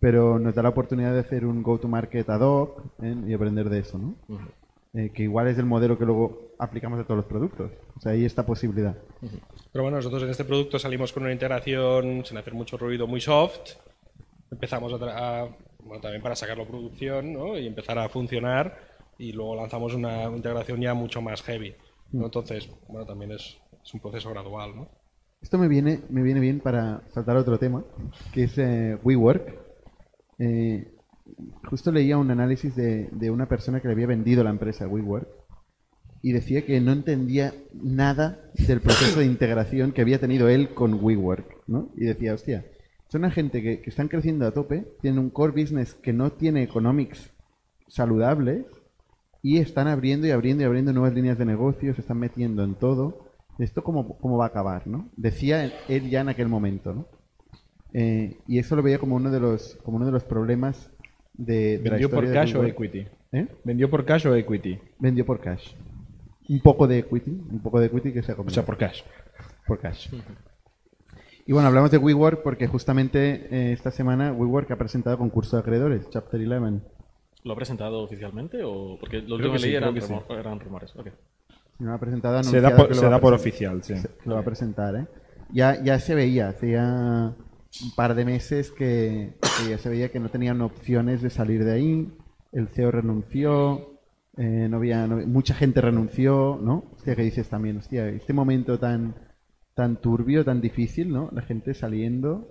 pero 0.00 0.38
nos 0.38 0.54
da 0.54 0.62
la 0.62 0.68
oportunidad 0.70 1.12
de 1.12 1.20
hacer 1.20 1.44
un 1.46 1.62
go-to-market 1.62 2.28
ad 2.30 2.40
hoc 2.40 2.82
¿eh? 3.02 3.14
y 3.26 3.34
aprender 3.34 3.68
de 3.68 3.80
eso, 3.80 3.98
¿no? 3.98 4.14
Eh, 4.94 5.10
que 5.12 5.24
igual 5.24 5.48
es 5.48 5.58
el 5.58 5.66
modelo 5.66 5.98
que 5.98 6.04
luego 6.06 6.52
aplicamos 6.58 6.98
a 6.98 7.04
todos 7.04 7.16
los 7.18 7.26
productos. 7.26 7.70
O 7.96 8.00
sea, 8.00 8.12
ahí 8.12 8.24
esta 8.24 8.46
posibilidad. 8.46 8.96
Pero 9.72 9.82
bueno, 9.82 9.98
nosotros 9.98 10.22
en 10.22 10.30
este 10.30 10.44
producto 10.44 10.78
salimos 10.78 11.12
con 11.12 11.24
una 11.24 11.32
integración 11.32 12.24
sin 12.24 12.38
hacer 12.38 12.54
mucho 12.54 12.78
ruido, 12.78 13.06
muy 13.06 13.20
soft. 13.20 13.72
Empezamos 14.50 14.92
a, 14.92 14.96
tra- 14.96 15.14
a- 15.14 15.56
bueno, 15.84 16.00
también 16.00 16.22
para 16.22 16.34
sacarlo 16.36 16.62
a 16.64 16.66
producción 16.66 17.32
¿no? 17.32 17.58
y 17.58 17.66
empezar 17.66 17.98
a 17.98 18.08
funcionar. 18.08 18.78
Y 19.18 19.32
luego 19.32 19.56
lanzamos 19.56 19.94
una 19.94 20.24
integración 20.24 20.80
ya 20.80 20.94
mucho 20.94 21.20
más 21.20 21.42
heavy. 21.42 21.74
¿no? 22.12 22.26
Entonces, 22.26 22.68
bueno, 22.88 23.06
también 23.06 23.32
es, 23.32 23.58
es 23.84 23.92
un 23.94 24.00
proceso 24.00 24.30
gradual. 24.30 24.76
¿no? 24.76 24.88
Esto 25.40 25.58
me 25.58 25.68
viene, 25.68 26.00
me 26.10 26.22
viene 26.22 26.40
bien 26.40 26.60
para 26.60 27.02
saltar 27.12 27.36
a 27.36 27.40
otro 27.40 27.58
tema, 27.58 27.84
que 28.32 28.44
es 28.44 28.58
eh, 28.58 28.98
WeWork. 29.02 29.54
Eh, 30.38 30.92
justo 31.64 31.92
leía 31.92 32.18
un 32.18 32.30
análisis 32.30 32.74
de, 32.74 33.08
de 33.12 33.30
una 33.30 33.48
persona 33.48 33.80
que 33.80 33.88
le 33.88 33.94
había 33.94 34.06
vendido 34.06 34.42
la 34.42 34.50
empresa 34.50 34.88
WeWork 34.88 35.28
y 36.22 36.32
decía 36.32 36.64
que 36.64 36.80
no 36.80 36.92
entendía 36.92 37.54
nada 37.72 38.50
del 38.66 38.80
proceso 38.80 39.20
de 39.20 39.26
integración 39.26 39.92
que 39.92 40.00
había 40.00 40.18
tenido 40.18 40.48
él 40.48 40.74
con 40.74 40.94
WeWork, 40.94 41.68
¿no? 41.68 41.92
Y 41.96 42.04
decía, 42.06 42.34
hostia, 42.34 42.66
son 43.08 43.20
una 43.20 43.30
gente 43.30 43.62
que, 43.62 43.80
que 43.80 43.90
están 43.90 44.08
creciendo 44.08 44.46
a 44.46 44.52
tope, 44.52 44.86
tienen 45.00 45.20
un 45.20 45.30
core 45.30 45.52
business 45.52 45.94
que 45.94 46.12
no 46.12 46.32
tiene 46.32 46.62
economics 46.64 47.30
saludables 47.86 48.66
y 49.42 49.58
están 49.58 49.86
abriendo 49.86 50.26
y 50.26 50.32
abriendo 50.32 50.64
y 50.64 50.66
abriendo 50.66 50.92
nuevas 50.92 51.14
líneas 51.14 51.38
de 51.38 51.44
negocio, 51.44 51.94
se 51.94 52.00
están 52.00 52.18
metiendo 52.18 52.64
en 52.64 52.74
todo. 52.74 53.25
¿Esto 53.58 53.82
cómo, 53.82 54.18
cómo 54.18 54.36
va 54.36 54.44
a 54.44 54.48
acabar, 54.48 54.86
no? 54.86 55.08
Decía 55.16 55.72
él 55.88 56.10
ya 56.10 56.20
en 56.20 56.28
aquel 56.28 56.48
momento, 56.48 56.92
¿no? 56.92 57.06
Eh, 57.92 58.36
y 58.46 58.58
eso 58.58 58.76
lo 58.76 58.82
veía 58.82 58.98
como 58.98 59.16
uno 59.16 59.30
de 59.30 59.40
los, 59.40 59.76
como 59.82 59.96
uno 59.96 60.06
de 60.06 60.12
los 60.12 60.24
problemas 60.24 60.90
de, 61.34 61.78
de 61.78 61.84
la 61.84 61.90
¿Vendió 61.92 62.10
por 62.10 62.24
historia 62.24 62.40
de 62.40 62.46
cash 62.46 62.54
o 62.56 62.60
WeWork. 62.60 62.74
equity? 62.80 63.08
¿Eh? 63.32 63.48
¿Vendió 63.64 63.88
por 63.90 64.04
cash 64.04 64.26
o 64.26 64.34
equity? 64.34 64.78
Vendió 64.98 65.24
por 65.24 65.40
cash. 65.40 65.72
Un 66.48 66.60
poco 66.60 66.86
de 66.86 66.98
equity, 66.98 67.30
un 67.30 67.60
poco 67.62 67.80
de 67.80 67.86
equity 67.86 68.12
que 68.12 68.22
se 68.22 68.32
ha 68.32 68.34
O 68.34 68.38
comido. 68.38 68.54
sea, 68.54 68.64
por 68.64 68.76
cash. 68.76 69.02
por 69.66 69.78
cash. 69.78 70.08
Y 71.46 71.52
bueno, 71.52 71.68
hablamos 71.68 71.90
de 71.90 71.98
WeWork 71.98 72.42
porque 72.42 72.66
justamente 72.66 73.48
eh, 73.50 73.72
esta 73.72 73.90
semana 73.90 74.32
WeWork 74.32 74.70
ha 74.72 74.76
presentado 74.76 75.16
concurso 75.16 75.56
de 75.56 75.60
acreedores, 75.60 76.08
Chapter 76.10 76.40
11. 76.52 76.84
¿Lo 77.44 77.52
ha 77.52 77.56
presentado 77.56 78.02
oficialmente 78.02 78.62
o...? 78.64 78.96
Porque 78.98 79.18
lo 79.22 79.36
Creo 79.38 79.50
último 79.50 79.52
que 79.54 79.58
que 79.58 79.62
leí 79.62 79.70
sí, 79.70 79.76
eran, 79.76 79.94
creo 79.94 80.06
que 80.08 80.12
rumor- 80.14 80.38
eran 80.40 80.60
rumores. 80.60 80.94
ok. 80.96 81.08
No 81.78 81.92
ha 81.94 81.98
presentado, 81.98 82.42
Se 82.42 82.60
da 82.60 82.74
por, 82.76 82.88
que 82.88 82.94
lo 82.94 83.00
se 83.00 83.06
da 83.08 83.20
por 83.20 83.34
oficial, 83.34 83.82
sí. 83.82 83.96
se- 83.96 84.10
Lo 84.24 84.34
va 84.34 84.40
a 84.40 84.44
presentar, 84.44 84.96
¿eh? 84.96 85.06
Ya, 85.52 85.82
ya 85.82 85.98
se 86.00 86.14
veía, 86.14 86.48
hacía 86.48 87.34
un 87.82 87.90
par 87.94 88.14
de 88.14 88.24
meses 88.24 88.70
que, 88.72 89.34
que 89.40 89.70
ya 89.70 89.78
se 89.78 89.88
veía 89.88 90.10
que 90.10 90.18
no 90.20 90.28
tenían 90.30 90.60
opciones 90.62 91.22
de 91.22 91.30
salir 91.30 91.64
de 91.64 91.72
ahí. 91.72 92.12
El 92.52 92.68
CEO 92.68 92.90
renunció, 92.90 94.00
eh, 94.38 94.66
no 94.70 94.78
había, 94.78 95.06
no- 95.06 95.24
mucha 95.26 95.54
gente 95.54 95.80
renunció, 95.80 96.58
¿no? 96.62 96.84
Hostia, 96.96 97.14
que 97.14 97.22
dices 97.22 97.48
también, 97.48 97.76
hostia, 97.76 98.08
este 98.08 98.32
momento 98.32 98.78
tan, 98.78 99.14
tan 99.74 99.96
turbio, 100.00 100.44
tan 100.44 100.60
difícil, 100.60 101.12
¿no? 101.12 101.28
La 101.32 101.42
gente 101.42 101.74
saliendo. 101.74 102.48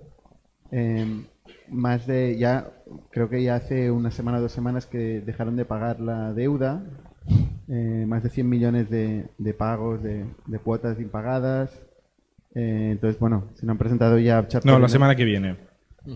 eh, 0.71 1.25
más 1.69 2.05
de, 2.07 2.37
ya, 2.37 2.71
creo 3.11 3.29
que 3.29 3.41
ya 3.43 3.55
hace 3.55 3.91
una 3.91 4.09
semana 4.11 4.39
o 4.39 4.41
dos 4.41 4.51
semanas 4.51 4.85
que 4.87 5.21
dejaron 5.21 5.55
de 5.55 5.65
pagar 5.65 5.99
la 5.99 6.33
deuda. 6.33 6.83
Eh, 7.67 8.05
más 8.07 8.23
de 8.23 8.29
100 8.29 8.49
millones 8.49 8.89
de, 8.89 9.27
de 9.37 9.53
pagos, 9.53 10.01
de, 10.03 10.25
de 10.45 10.59
cuotas 10.59 10.99
impagadas. 10.99 11.81
Eh, 12.53 12.89
entonces, 12.91 13.19
bueno, 13.19 13.49
se 13.55 13.65
nos 13.65 13.73
han 13.73 13.77
presentado 13.77 14.17
ya 14.17 14.47
Chapter 14.47 14.71
No, 14.71 14.79
la 14.79 14.85
11, 14.85 14.93
semana 14.93 15.15
que 15.15 15.25
viene. 15.25 15.57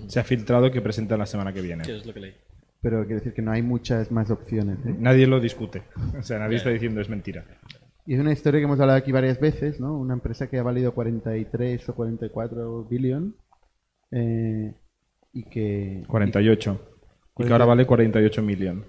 Se 0.08 0.20
ha 0.20 0.24
filtrado 0.24 0.72
que 0.72 0.82
presentan 0.82 1.20
la 1.20 1.26
semana 1.26 1.52
que 1.52 1.62
viene. 1.62 1.84
Sí, 1.84 1.92
es 1.92 2.06
lo 2.06 2.14
que 2.14 2.20
leí. 2.20 2.34
Pero 2.82 3.00
quiere 3.02 3.16
decir 3.16 3.34
que 3.34 3.42
no 3.42 3.52
hay 3.52 3.62
muchas 3.62 4.12
más 4.12 4.30
opciones. 4.30 4.78
¿eh? 4.86 4.96
Nadie 4.98 5.28
lo 5.28 5.40
discute. 5.40 5.84
O 6.18 6.22
sea, 6.22 6.40
nadie 6.40 6.58
está 6.58 6.70
diciendo 6.70 7.02
es 7.02 7.10
mentira. 7.10 7.44
Y 8.06 8.14
es 8.14 8.20
una 8.20 8.32
historia 8.32 8.60
que 8.60 8.66
hemos 8.66 8.80
hablado 8.80 8.98
aquí 8.98 9.12
varias 9.12 9.40
veces, 9.40 9.80
¿no? 9.80 9.98
Una 9.98 10.14
empresa 10.14 10.48
que 10.48 10.58
ha 10.58 10.64
valido 10.64 10.94
43 10.94 11.90
o 11.90 11.96
44 11.96 12.86
billion 12.86 13.36
eh, 14.12 14.74
y 15.34 15.44
que 15.44 16.04
48. 16.08 16.82
Y 17.38 17.44
que 17.44 17.52
ahora 17.52 17.66
vale 17.66 17.86
48 17.86 18.42
millones. 18.42 18.86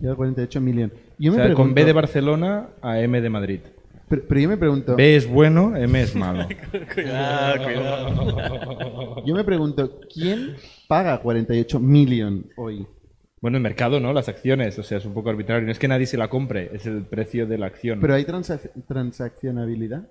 Lleva 0.00 0.14
48 0.16 0.60
million. 0.60 0.92
Yo 1.18 1.32
O 1.32 1.34
con 1.36 1.44
pregunto, 1.44 1.74
B 1.74 1.84
de 1.84 1.92
Barcelona 1.92 2.68
a 2.82 3.00
M 3.00 3.20
de 3.20 3.30
Madrid. 3.30 3.60
pero, 4.08 4.22
pero 4.28 4.40
yo 4.40 4.48
me 4.48 4.56
pregunto, 4.56 4.96
B 4.96 5.16
es 5.16 5.26
bueno, 5.28 5.76
M 5.76 6.00
es 6.00 6.14
malo. 6.14 6.46
Cuidado, 6.94 7.64
cuidado. 7.64 9.24
yo 9.24 9.34
me 9.34 9.44
pregunto, 9.44 10.00
¿quién 10.12 10.56
paga 10.88 11.18
48 11.20 11.80
million 11.80 12.46
hoy? 12.56 12.86
Bueno, 13.40 13.58
el 13.58 13.62
mercado, 13.62 14.00
¿no? 14.00 14.12
Las 14.14 14.28
acciones. 14.30 14.78
O 14.78 14.82
sea, 14.82 14.96
es 14.98 15.04
un 15.04 15.12
poco 15.12 15.28
arbitrario. 15.28 15.66
No 15.66 15.70
es 15.72 15.78
que 15.78 15.86
nadie 15.88 16.06
se 16.06 16.16
la 16.16 16.28
compre, 16.28 16.70
es 16.72 16.86
el 16.86 17.02
precio 17.02 17.46
de 17.46 17.58
la 17.58 17.66
acción. 17.66 18.00
Pero 18.00 18.14
hay 18.14 18.24
transac- 18.24 18.70
transaccionabilidad. 18.88 20.08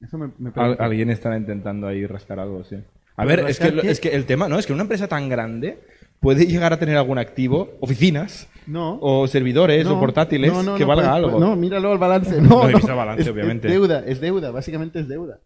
Eso 0.00 0.18
me, 0.18 0.32
me 0.38 0.50
Al- 0.56 0.76
alguien 0.80 1.08
está 1.10 1.36
intentando 1.36 1.86
ahí 1.86 2.04
rascar 2.06 2.40
algo, 2.40 2.64
sí. 2.64 2.74
A 3.16 3.24
¿Pero 3.24 3.42
ver, 3.42 3.50
es 3.50 3.60
que, 3.60 3.68
es 3.88 4.00
que 4.00 4.08
el 4.08 4.24
tema, 4.24 4.48
¿no? 4.48 4.58
Es 4.58 4.66
que 4.66 4.72
una 4.72 4.82
empresa 4.82 5.06
tan 5.06 5.28
grande 5.28 5.78
puede 6.22 6.46
llegar 6.46 6.72
a 6.72 6.78
tener 6.78 6.96
algún 6.96 7.18
activo, 7.18 7.72
oficinas, 7.80 8.48
No. 8.66 8.98
o 9.02 9.26
servidores, 9.26 9.84
No, 9.84 9.96
o 9.96 10.00
portátiles, 10.00 10.52
no, 10.52 10.62
no, 10.62 10.74
que 10.76 10.82
no, 10.84 10.86
valga 10.88 11.12
algo. 11.14 11.38
No, 11.38 11.56
míralo 11.56 11.92
al 11.92 11.98
balance. 11.98 12.40
No, 12.40 12.48
No 12.48 12.68
he 12.68 12.72
no. 12.72 12.76
visto 12.78 12.90
el 12.92 12.96
balance, 12.96 13.22
Es- 13.22 13.28
obviamente. 13.28 13.66
Es 13.68 13.74
deuda, 13.74 14.04
es 14.06 14.20
deuda, 14.20 14.50
básicamente 14.52 15.00
es 15.00 15.08
deuda. 15.08 15.40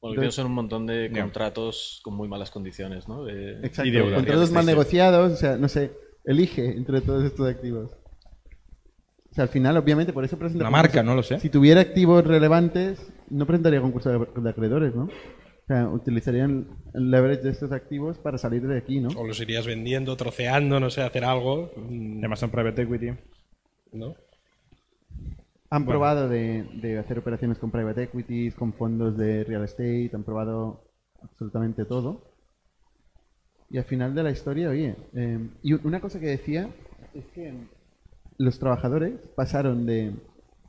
Bueno, 0.00 0.20
que 0.20 0.32
son 0.32 0.46
un 0.46 0.54
montón 0.54 0.84
de 0.86 1.12
contratos 1.16 2.00
con 2.02 2.14
muy 2.14 2.26
malas 2.26 2.50
condiciones, 2.50 3.06
¿no? 3.06 3.22
De- 3.24 3.58
Exacto. 3.64 3.88
Y 3.88 3.92
deuda. 3.92 4.16
Contratos 4.16 4.50
mal 4.50 4.66
negociados, 4.66 5.32
o 5.32 5.36
sea, 5.36 5.56
no 5.58 5.68
sé, 5.68 5.92
elige 6.24 6.76
entre 6.76 7.00
todos 7.02 7.22
estos 7.24 7.46
activos. 7.48 7.92
O 9.30 9.34
sea, 9.34 9.44
al 9.44 9.48
final, 9.50 9.76
obviamente, 9.76 10.12
por 10.12 10.24
eso 10.24 10.36
presenta 10.38 10.64
concurso. 10.64 10.82
marca, 10.82 11.02
no 11.02 11.14
lo 11.14 11.22
sé. 11.22 11.38
Si 11.40 11.48
tuviera 11.50 11.80
activos 11.80 12.24
relevantes, 12.26 13.06
no 13.30 13.46
presentaría 13.46 13.80
concurso 13.80 14.10
de 14.34 14.50
acreedores, 14.50 14.94
¿no? 14.94 15.08
Sea, 15.72 15.88
utilizarían 15.88 16.66
el 16.92 17.10
leverage 17.10 17.40
de 17.42 17.48
estos 17.50 17.72
activos 17.72 18.18
para 18.18 18.36
salir 18.36 18.66
de 18.66 18.76
aquí, 18.76 19.00
¿no? 19.00 19.08
O 19.18 19.26
los 19.26 19.40
irías 19.40 19.66
vendiendo, 19.66 20.14
troceando, 20.18 20.78
no 20.80 20.90
sé, 20.90 21.00
hacer 21.00 21.24
algo. 21.24 21.70
Además 22.18 22.40
son 22.40 22.50
private 22.50 22.82
equity. 22.82 23.12
¿no? 23.94 24.14
Han 25.70 25.86
probado 25.86 26.28
de, 26.28 26.64
de 26.82 26.98
hacer 26.98 27.18
operaciones 27.18 27.56
con 27.58 27.70
private 27.70 28.02
equities, 28.02 28.54
con 28.54 28.74
fondos 28.74 29.16
de 29.16 29.44
real 29.44 29.64
estate, 29.64 30.10
han 30.12 30.24
probado 30.24 30.84
absolutamente 31.22 31.86
todo. 31.86 32.20
Y 33.70 33.78
al 33.78 33.84
final 33.84 34.14
de 34.14 34.22
la 34.24 34.30
historia, 34.30 34.68
oye, 34.68 34.94
eh, 35.14 35.38
y 35.62 35.72
una 35.72 36.00
cosa 36.00 36.20
que 36.20 36.26
decía 36.26 36.68
es 37.14 37.24
que 37.34 37.54
los 38.36 38.58
trabajadores 38.58 39.14
pasaron 39.34 39.86
de, 39.86 40.12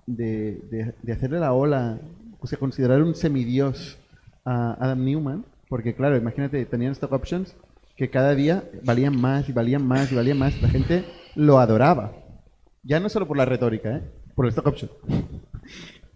de, 0.07 0.61
de- 0.71 0.93
de 1.01 1.11
hacerle 1.11 1.39
la 1.41 1.51
ola, 1.51 1.99
o 2.39 2.47
sea, 2.47 2.57
considerar 2.57 3.03
un 3.03 3.15
semidios 3.15 3.99
a 4.45 4.73
Adam 4.79 5.03
Newman, 5.03 5.45
porque 5.69 5.95
claro, 5.95 6.17
imagínate, 6.17 6.65
tenían 6.65 6.91
stock 6.93 7.11
options 7.13 7.55
que 7.95 8.09
cada 8.09 8.33
día 8.35 8.63
valían 8.83 9.19
más 9.19 9.47
y 9.49 9.53
valían 9.53 9.85
más 9.87 10.11
y 10.11 10.15
valían 10.15 10.37
más, 10.39 10.59
la 10.61 10.69
gente 10.69 11.05
lo 11.35 11.59
adoraba. 11.59 12.11
Ya 12.83 12.99
no 12.99 13.09
solo 13.09 13.27
por 13.27 13.37
la 13.37 13.45
retórica, 13.45 13.97
¿eh? 13.97 14.01
por 14.35 14.45
el 14.45 14.49
stock 14.49 14.67
option. 14.67 14.91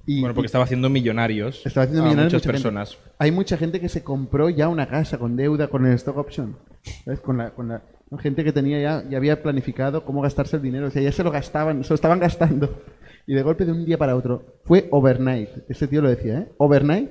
Y- 0.05 0.21
Bueno, 0.21 0.34
porque 0.36 0.45
estaba 0.47 0.63
haciendo 0.63 0.89
millonarios, 0.89 1.65
estaba 1.65 1.84
haciendo 1.84 2.03
a 2.03 2.05
millonarios 2.05 2.34
muchas 2.34 2.45
mucha 2.47 2.53
gente. 2.57 2.63
personas. 2.80 2.97
Hay 3.19 3.32
mucha 3.32 3.57
gente 3.57 3.80
que 3.82 3.89
se 3.89 4.03
compró 4.03 4.49
ya 4.49 4.69
una 4.69 4.88
casa 4.88 5.17
con 5.17 5.36
deuda 5.36 5.67
con 5.67 5.86
el 5.86 5.93
stock 5.93 6.17
option. 6.17 6.55
¿Sabes? 7.03 7.19
Con 7.19 7.38
la, 7.38 7.49
con 7.51 7.67
la 7.67 7.82
¿no? 8.09 8.17
gente 8.17 8.43
que 8.45 8.53
tenía 8.53 8.80
ya, 8.82 9.03
ya 9.09 9.17
había 9.17 9.43
planificado 9.43 10.05
cómo 10.05 10.21
gastarse 10.21 10.55
el 10.55 10.61
dinero. 10.61 10.88
O 10.88 10.91
sea, 10.91 11.01
ya 11.01 11.11
se 11.11 11.23
lo 11.23 11.32
gastaban, 11.32 11.84
se 11.84 11.89
lo 11.89 11.95
estaban 11.95 12.19
gastando 12.19 12.82
Y 13.28 13.34
de 13.34 13.41
golpe 13.43 13.65
de 13.65 13.73
un 13.73 13.84
día 13.86 13.97
para 13.97 14.15
otro, 14.15 14.59
fue 14.63 14.88
overnight. 14.91 15.49
Ese 15.67 15.88
tío 15.89 16.01
lo 16.01 16.07
decía, 16.09 16.39
¿eh? 16.39 16.47
Overnight, 16.57 17.09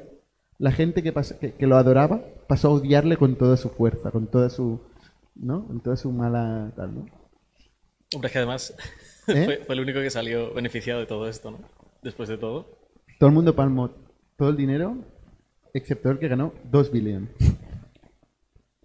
la 0.59 0.73
gente 0.73 1.03
que, 1.03 1.13
pas- 1.15 1.39
que, 1.39 1.53
que 1.55 1.67
lo 1.67 1.77
adoraba 1.77 2.23
pasó 2.49 2.69
a 2.69 2.73
odiarle 2.73 3.17
con 3.17 3.37
toda 3.37 3.57
su 3.57 3.69
fuerza, 3.71 4.11
con 4.11 4.27
toda 4.27 4.51
su. 4.51 4.81
¿No? 5.35 5.67
Con 5.67 5.81
toda 5.81 5.97
su 5.97 6.11
mala. 6.13 6.73
Tal, 6.77 6.95
¿no? 6.95 7.07
Hombre, 8.15 8.27
es 8.29 8.33
que 8.33 8.39
además 8.39 8.75
¿Eh? 9.29 9.45
fue, 9.45 9.57
fue 9.67 9.75
el 9.75 9.81
único 9.83 10.01
que 10.01 10.11
salió 10.11 10.55
beneficiado 10.55 11.01
de 11.01 11.07
todo 11.07 11.29
esto, 11.29 11.51
¿no? 11.51 11.59
Después 12.03 12.29
de 12.29 12.39
todo. 12.39 12.79
Todo 13.19 13.29
el 13.29 13.35
mundo 13.35 13.55
palmó 13.57 13.91
todo 14.37 14.51
el 14.51 14.57
dinero, 14.57 14.97
excepto 15.75 16.11
el 16.11 16.19
que 16.19 16.29
ganó 16.29 16.53
2 16.71 16.93
billones. 16.93 17.31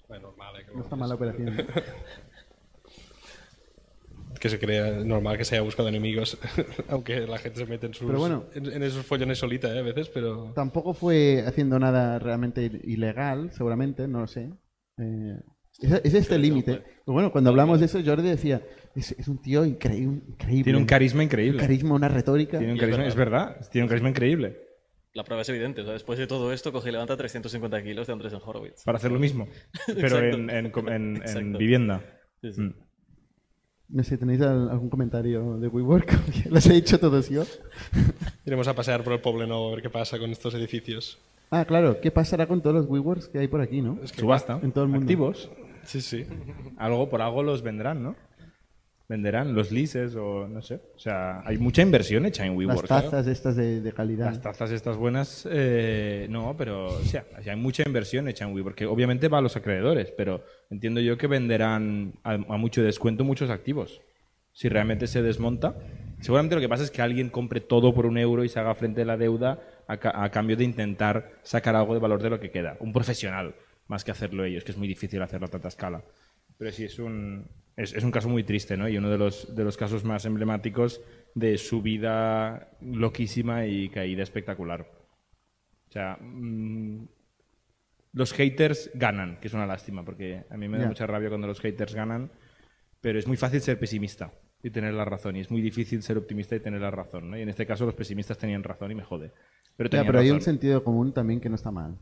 Bueno, 0.07 0.33
que, 0.65 0.75
No 0.75 0.81
está 0.83 0.95
mala 0.95 1.15
operación. 1.15 1.55
que 4.41 4.49
se 4.49 4.59
crea 4.59 4.91
normal 5.05 5.37
que 5.37 5.45
se 5.45 5.55
haya 5.55 5.61
buscado 5.63 5.87
enemigos, 5.87 6.37
aunque 6.89 7.21
la 7.27 7.37
gente 7.37 7.59
se 7.59 7.65
mete 7.67 7.85
en 7.85 7.93
sus 7.93 8.07
Pero 8.07 8.19
bueno. 8.19 8.45
en, 8.55 8.65
en 8.73 8.83
esos 8.83 9.05
follones 9.05 9.37
solita, 9.37 9.73
eh, 9.73 9.79
a 9.79 9.83
veces, 9.83 10.09
pero 10.09 10.51
Tampoco 10.55 10.93
fue 10.93 11.43
haciendo 11.45 11.77
nada 11.79 12.17
realmente 12.19 12.69
ilegal, 12.83 13.51
seguramente, 13.53 14.07
no 14.07 14.21
lo 14.21 14.27
sé. 14.27 14.49
Eh, 14.97 15.35
es, 15.79 15.91
es 16.03 16.13
este 16.15 16.37
límite. 16.39 16.81
Pero 17.05 17.13
bueno, 17.13 17.31
cuando 17.31 17.51
hablamos 17.51 17.79
de 17.79 17.85
eso, 17.85 17.99
Jordi 18.03 18.27
decía, 18.29 18.61
es, 18.95 19.11
es 19.13 19.27
un 19.27 19.41
tío 19.41 19.63
increíble. 19.63 20.21
increíble 20.27 20.63
Tiene 20.63 20.79
un 20.79 20.85
carisma 20.85 21.19
Un 21.19 21.25
increíble. 21.25 21.59
carisma, 21.59 21.95
una 21.95 22.09
retórica. 22.09 22.57
Tiene 22.57 22.73
un 22.73 22.79
carisma, 22.79 23.05
es 23.05 23.15
verdad, 23.15 23.57
tiene 23.71 23.83
un 23.85 23.89
carisma 23.89 24.09
increíble. 24.09 24.57
La 25.13 25.23
prueba 25.23 25.41
es 25.43 25.49
evidente. 25.49 25.81
o 25.81 25.83
sea, 25.83 25.93
después 25.93 26.17
de 26.17 26.25
todo 26.25 26.51
esto, 26.51 26.71
coge 26.71 26.89
y 26.89 26.91
levanta 26.93 27.15
350 27.15 27.83
kilos 27.83 28.07
de 28.07 28.13
Andrés 28.13 28.33
en 28.33 28.39
Horowitz. 28.43 28.83
Para 28.83 28.97
hacer 28.97 29.11
lo 29.11 29.19
mismo, 29.19 29.47
pero 29.95 30.17
en, 30.19 30.49
en- 30.49 30.71
en- 30.87 31.21
en 31.27 31.53
vivienda. 31.53 32.01
Sí, 32.41 32.53
sí. 32.53 32.61
Mm. 32.61 32.73
No 33.91 34.03
sé, 34.03 34.17
¿tenéis 34.17 34.41
al- 34.41 34.69
algún 34.69 34.89
comentario 34.89 35.57
de 35.57 35.67
WeWork? 35.67 36.11
Los 36.49 36.65
he 36.67 36.73
dicho 36.73 36.99
todos 36.99 37.29
yo. 37.29 37.43
iremos 38.45 38.67
a 38.67 38.73
pasear 38.75 39.03
por 39.03 39.13
el 39.13 39.19
pueblo 39.19 39.45
nuevo 39.45 39.67
a 39.67 39.71
ver 39.71 39.81
qué 39.81 39.89
pasa 39.89 40.17
con 40.17 40.31
estos 40.31 40.53
edificios. 40.53 41.17
Ah, 41.49 41.65
claro. 41.65 41.99
¿Qué 41.99 42.11
pasará 42.11 42.47
con 42.47 42.61
todos 42.61 42.75
los 42.75 42.85
WeWorks 42.87 43.27
que 43.27 43.39
hay 43.39 43.47
por 43.49 43.59
aquí, 43.59 43.81
no? 43.81 43.99
Subasta. 44.15 44.59
En 44.63 44.71
todo 44.71 44.85
el 44.85 44.89
mundo. 44.89 45.03
Activos. 45.03 45.49
Sí, 45.83 45.99
sí. 45.99 46.25
Algo 46.77 47.09
por 47.09 47.21
algo 47.21 47.43
los 47.43 47.61
vendrán, 47.63 48.01
¿no? 48.03 48.15
Venderán 49.11 49.53
los 49.53 49.71
leases 49.73 50.15
o 50.15 50.47
no 50.47 50.61
sé. 50.61 50.75
O 50.95 50.99
sea, 50.99 51.41
hay 51.45 51.57
mucha 51.57 51.81
inversión 51.81 52.25
hecha 52.25 52.45
en 52.45 52.51
Las 52.51 52.57
WeWork. 52.59 52.85
¿eh? 52.85 52.87
tazas 52.87 53.27
estas 53.27 53.57
de, 53.57 53.81
de 53.81 53.91
calidad. 53.91 54.27
Las 54.27 54.41
tazas 54.41 54.71
estas 54.71 54.95
buenas, 54.95 55.45
eh, 55.51 56.27
no, 56.29 56.55
pero 56.57 56.85
o 56.85 57.03
sea, 57.03 57.25
hay 57.45 57.57
mucha 57.57 57.83
inversión 57.85 58.29
hecha 58.29 58.45
en 58.45 58.53
WeWork, 58.53 58.75
que 58.77 58.85
obviamente 58.85 59.27
va 59.27 59.39
a 59.39 59.41
los 59.41 59.57
acreedores, 59.57 60.13
pero 60.15 60.45
entiendo 60.69 61.01
yo 61.01 61.17
que 61.17 61.27
venderán 61.27 62.13
a, 62.23 62.35
a 62.35 62.57
mucho 62.57 62.81
descuento 62.83 63.25
muchos 63.25 63.49
activos. 63.49 63.99
Si 64.53 64.69
realmente 64.69 65.07
se 65.07 65.21
desmonta, 65.21 65.75
seguramente 66.21 66.55
lo 66.55 66.61
que 66.61 66.69
pasa 66.69 66.83
es 66.85 66.91
que 66.91 67.01
alguien 67.01 67.29
compre 67.29 67.59
todo 67.59 67.93
por 67.93 68.05
un 68.05 68.17
euro 68.17 68.45
y 68.45 68.49
se 68.49 68.61
haga 68.61 68.75
frente 68.75 69.01
a 69.01 69.05
la 69.05 69.17
deuda 69.17 69.59
a, 69.87 69.97
ca- 69.97 70.23
a 70.23 70.31
cambio 70.31 70.55
de 70.55 70.63
intentar 70.63 71.31
sacar 71.43 71.75
algo 71.75 71.93
de 71.93 71.99
valor 71.99 72.21
de 72.23 72.29
lo 72.29 72.39
que 72.39 72.49
queda. 72.49 72.77
Un 72.79 72.93
profesional, 72.93 73.55
más 73.87 74.05
que 74.05 74.11
hacerlo 74.11 74.45
ellos, 74.45 74.63
que 74.63 74.71
es 74.71 74.77
muy 74.77 74.87
difícil 74.87 75.21
hacerlo 75.21 75.47
a 75.47 75.49
tanta 75.49 75.67
escala. 75.67 76.01
Pero 76.57 76.71
sí, 76.71 76.85
es 76.85 76.97
un, 76.99 77.45
es, 77.75 77.93
es 77.93 78.03
un 78.03 78.11
caso 78.11 78.29
muy 78.29 78.43
triste, 78.43 78.77
¿no? 78.77 78.87
Y 78.87 78.97
uno 78.97 79.09
de 79.09 79.17
los, 79.17 79.55
de 79.55 79.63
los 79.63 79.77
casos 79.77 80.03
más 80.03 80.25
emblemáticos 80.25 81.01
de 81.35 81.57
subida 81.57 82.71
loquísima 82.81 83.65
y 83.65 83.89
caída 83.89 84.23
espectacular. 84.23 84.87
O 85.89 85.91
sea, 85.91 86.17
mm, 86.19 87.07
los 88.13 88.33
haters 88.33 88.91
ganan, 88.93 89.39
que 89.39 89.47
es 89.47 89.53
una 89.53 89.65
lástima, 89.65 90.03
porque 90.03 90.45
a 90.49 90.57
mí 90.57 90.67
me 90.67 90.77
da 90.77 90.87
mucha 90.87 91.07
rabia 91.07 91.29
cuando 91.29 91.47
los 91.47 91.59
haters 91.59 91.95
ganan, 91.95 92.31
pero 92.99 93.19
es 93.19 93.27
muy 93.27 93.37
fácil 93.37 93.61
ser 93.61 93.79
pesimista 93.79 94.33
y 94.63 94.69
tener 94.69 94.93
la 94.93 95.05
razón, 95.05 95.37
y 95.37 95.39
es 95.39 95.49
muy 95.49 95.61
difícil 95.61 96.03
ser 96.03 96.17
optimista 96.17 96.55
y 96.55 96.59
tener 96.59 96.81
la 96.81 96.91
razón, 96.91 97.31
¿no? 97.31 97.37
Y 97.37 97.41
en 97.41 97.49
este 97.49 97.65
caso 97.65 97.85
los 97.85 97.95
pesimistas 97.95 98.37
tenían 98.37 98.63
razón 98.63 98.91
y 98.91 98.95
me 98.95 99.03
jode. 99.03 99.31
Pero, 99.75 99.89
pero 99.89 100.19
hay 100.19 100.29
un 100.29 100.41
sentido 100.41 100.83
común 100.83 101.13
también 101.13 101.39
que 101.39 101.49
no 101.49 101.55
está 101.55 101.71
mal. 101.71 101.97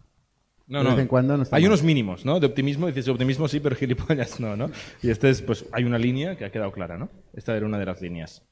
No, 0.70 0.78
de 0.80 0.84
no. 0.86 0.89
vez 0.91 0.99
en 1.01 1.07
cuando 1.07 1.36
no 1.36 1.43
está 1.43 1.55
hay 1.57 1.63
mal. 1.63 1.72
unos 1.72 1.84
mínimos, 1.84 2.24
¿no? 2.26 2.39
De 2.39 2.45
optimismo, 2.47 2.88
dices 2.88 3.07
optimismo 3.09 3.47
sí, 3.49 3.59
pero 3.59 3.76
gilipollas 3.76 4.39
no, 4.39 4.55
¿no? 4.55 4.70
Y 5.03 5.09
este 5.09 5.30
es, 5.30 5.41
pues, 5.41 5.65
hay 5.74 5.84
una 5.84 5.97
línea 5.97 6.38
que 6.38 6.45
ha 6.45 6.51
quedado 6.51 6.72
clara, 6.72 6.97
¿no? 6.97 7.09
Esta 7.34 7.57
era 7.57 7.65
una 7.65 7.78
de 7.80 7.86
las 7.86 8.01
líneas. 8.01 8.43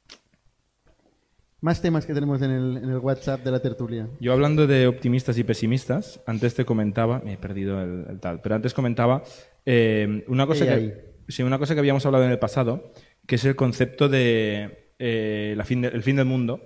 Más 1.59 1.81
temas 1.81 2.05
que 2.05 2.13
tenemos 2.13 2.41
en 2.43 2.51
el, 2.51 2.77
en 2.77 2.89
el 2.89 2.97
WhatsApp 2.99 3.43
de 3.43 3.49
la 3.51 3.59
tertulia. 3.59 4.07
Yo 4.19 4.31
hablando 4.31 4.67
de 4.67 4.85
optimistas 4.87 5.37
y 5.39 5.43
pesimistas, 5.43 6.21
antes 6.27 6.53
te 6.53 6.65
comentaba, 6.65 7.19
me 7.25 7.33
he 7.33 7.37
perdido 7.37 7.81
el, 7.81 8.05
el 8.09 8.19
tal, 8.19 8.41
pero 8.41 8.55
antes 8.55 8.73
comentaba 8.75 9.23
eh, 9.65 10.23
una 10.27 10.45
cosa 10.45 10.65
que 10.67 11.15
sí, 11.27 11.41
una 11.41 11.57
cosa 11.57 11.73
que 11.73 11.79
habíamos 11.79 12.05
hablado 12.05 12.25
en 12.25 12.31
el 12.31 12.37
pasado, 12.39 12.91
que 13.25 13.35
es 13.35 13.45
el 13.45 13.55
concepto 13.55 14.07
de 14.07 14.93
eh, 14.99 15.55
la 15.57 15.65
fin 15.65 15.81
de- 15.81 15.87
el 15.89 16.03
fin 16.03 16.15
del 16.15 16.25
mundo 16.25 16.61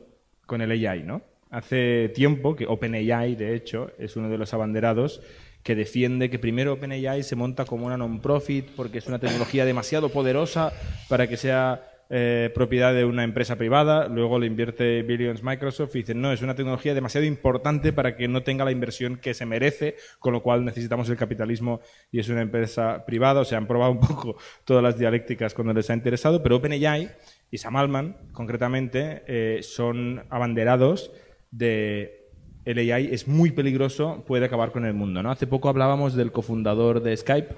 con 0.45 0.62
el 0.62 0.72
AI, 0.72 1.04
¿no? 1.04 1.22
Hace 1.52 2.10
tiempo 2.16 2.56
que 2.56 2.66
OpenAI, 2.66 3.36
de 3.36 3.54
hecho, 3.54 3.91
es 3.99 4.16
uno 4.16 4.30
de 4.30 4.38
los 4.38 4.54
abanderados 4.54 5.22
que 5.64 5.76
defiende 5.76 6.30
que 6.30 6.39
primero 6.39 6.74
OpenAI 6.74 7.24
se 7.24 7.36
monta 7.36 7.66
como 7.66 7.86
una 7.86 7.97
non-profit 7.97 8.70
porque 8.76 8.99
es 8.99 9.08
una 9.08 9.20
tecnología 9.20 9.66
demasiado 9.66 10.08
poderosa 10.10 10.72
para 11.10 11.28
que 11.28 11.36
sea 11.36 11.91
eh, 12.10 12.52
propiedad 12.56 12.93
de 12.93 13.04
una 13.04 13.26
empresa 13.26 13.58
privada, 13.58 14.08
luego 14.08 14.39
le 14.39 14.47
invierte 14.47 15.02
Billions 15.02 15.43
Microsoft 15.43 15.95
y 15.95 15.99
dicen, 15.99 16.22
no, 16.22 16.32
es 16.32 16.41
una 16.41 16.56
tecnología 16.56 16.93
demasiado 16.93 17.28
importante 17.28 17.91
para 17.91 18.16
que 18.16 18.30
no 18.30 18.43
tenga 18.43 18.64
la 18.64 18.72
inversión 18.72 19.18
que 19.18 19.34
se 19.34 19.45
merece, 19.45 19.95
con 20.20 20.32
lo 20.32 20.41
cual 20.41 20.64
necesitamos 20.64 21.10
el 21.10 21.18
capitalismo 21.18 21.82
y 22.12 22.20
es 22.20 22.30
una 22.30 22.41
empresa 22.41 23.06
privada, 23.06 23.41
o 23.41 23.45
sea, 23.45 23.58
han 23.58 23.68
probado 23.68 23.91
un 23.91 23.99
poco 23.99 24.38
todas 24.64 24.84
las 24.84 24.97
dialécticas 24.97 25.54
cuando 25.54 25.74
les 25.74 25.89
ha 25.89 25.93
interesado, 25.93 26.41
pero 26.41 26.56
OpenAI 26.56 27.12
y 27.49 27.58
Sam 27.58 27.76
Altman, 27.76 28.18
concretamente, 28.32 29.24
eh, 29.28 29.60
son 29.64 30.24
abanderados 30.30 31.12
de 31.52 32.30
el 32.66 32.78
AI 32.78 33.10
es 33.12 33.28
muy 33.28 33.52
peligroso, 33.52 34.24
puede 34.28 34.45
acabar 34.45 34.72
con 34.72 34.86
el 34.86 34.93
mundo. 34.93 35.24
¿no? 35.24 35.32
Hace 35.32 35.47
poco 35.47 35.70
hablábamos 35.70 36.16
del 36.16 36.32
cofundador 36.32 37.02
de 37.02 37.16
Skype, 37.18 37.56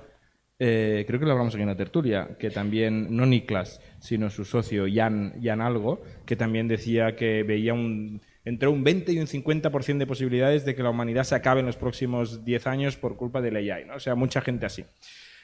eh, 0.60 1.04
creo 1.08 1.20
que 1.20 1.26
lo 1.26 1.32
hablamos 1.32 1.54
aquí 1.54 1.62
en 1.62 1.70
la 1.70 1.76
tertulia, 1.76 2.38
que 2.40 2.50
también, 2.50 3.16
no 3.16 3.26
Niklas, 3.26 3.82
sino 4.00 4.30
su 4.30 4.46
socio 4.46 4.86
Jan, 4.92 5.34
Jan 5.42 5.62
Algo, 5.62 6.02
que 6.26 6.36
también 6.36 6.68
decía 6.68 7.16
que 7.16 7.44
veía 7.44 7.74
un, 7.74 8.22
entre 8.46 8.70
un 8.70 8.84
20 8.84 9.12
y 9.12 9.20
un 9.20 9.28
50% 9.28 9.98
de 9.98 10.08
posibilidades 10.08 10.64
de 10.64 10.76
que 10.76 10.84
la 10.84 10.90
humanidad 10.90 11.24
se 11.24 11.36
acabe 11.36 11.60
en 11.60 11.66
los 11.66 11.76
próximos 11.76 12.46
10 12.46 12.68
años 12.68 12.98
por 12.98 13.18
culpa 13.18 13.42
del 13.42 13.58
AI. 13.58 13.86
¿no? 13.86 13.96
O 13.96 14.00
sea, 14.00 14.16
mucha 14.16 14.42
gente 14.42 14.66
así. 14.66 14.86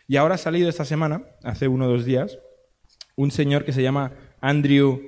Y 0.07 0.15
ahora 0.15 0.35
ha 0.35 0.39
salido 0.39 0.69
esta 0.69 0.85
semana, 0.85 1.23
hace 1.43 1.67
uno 1.67 1.85
o 1.85 1.89
dos 1.89 2.05
días, 2.05 2.39
un 3.15 3.31
señor 3.31 3.65
que 3.65 3.73
se 3.73 3.83
llama 3.83 4.13
Andrew 4.39 5.01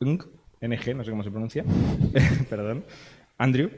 Ng, 0.00 0.24
NG, 0.62 0.94
no 0.96 1.04
sé 1.04 1.10
cómo 1.10 1.22
se 1.22 1.30
pronuncia, 1.30 1.64
perdón, 2.50 2.84
Andrew, 3.38 3.70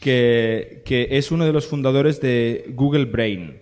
que, 0.00 0.82
que 0.84 1.08
es 1.10 1.30
uno 1.32 1.44
de 1.46 1.52
los 1.52 1.66
fundadores 1.66 2.20
de 2.20 2.66
Google 2.74 3.06
Brain. 3.06 3.60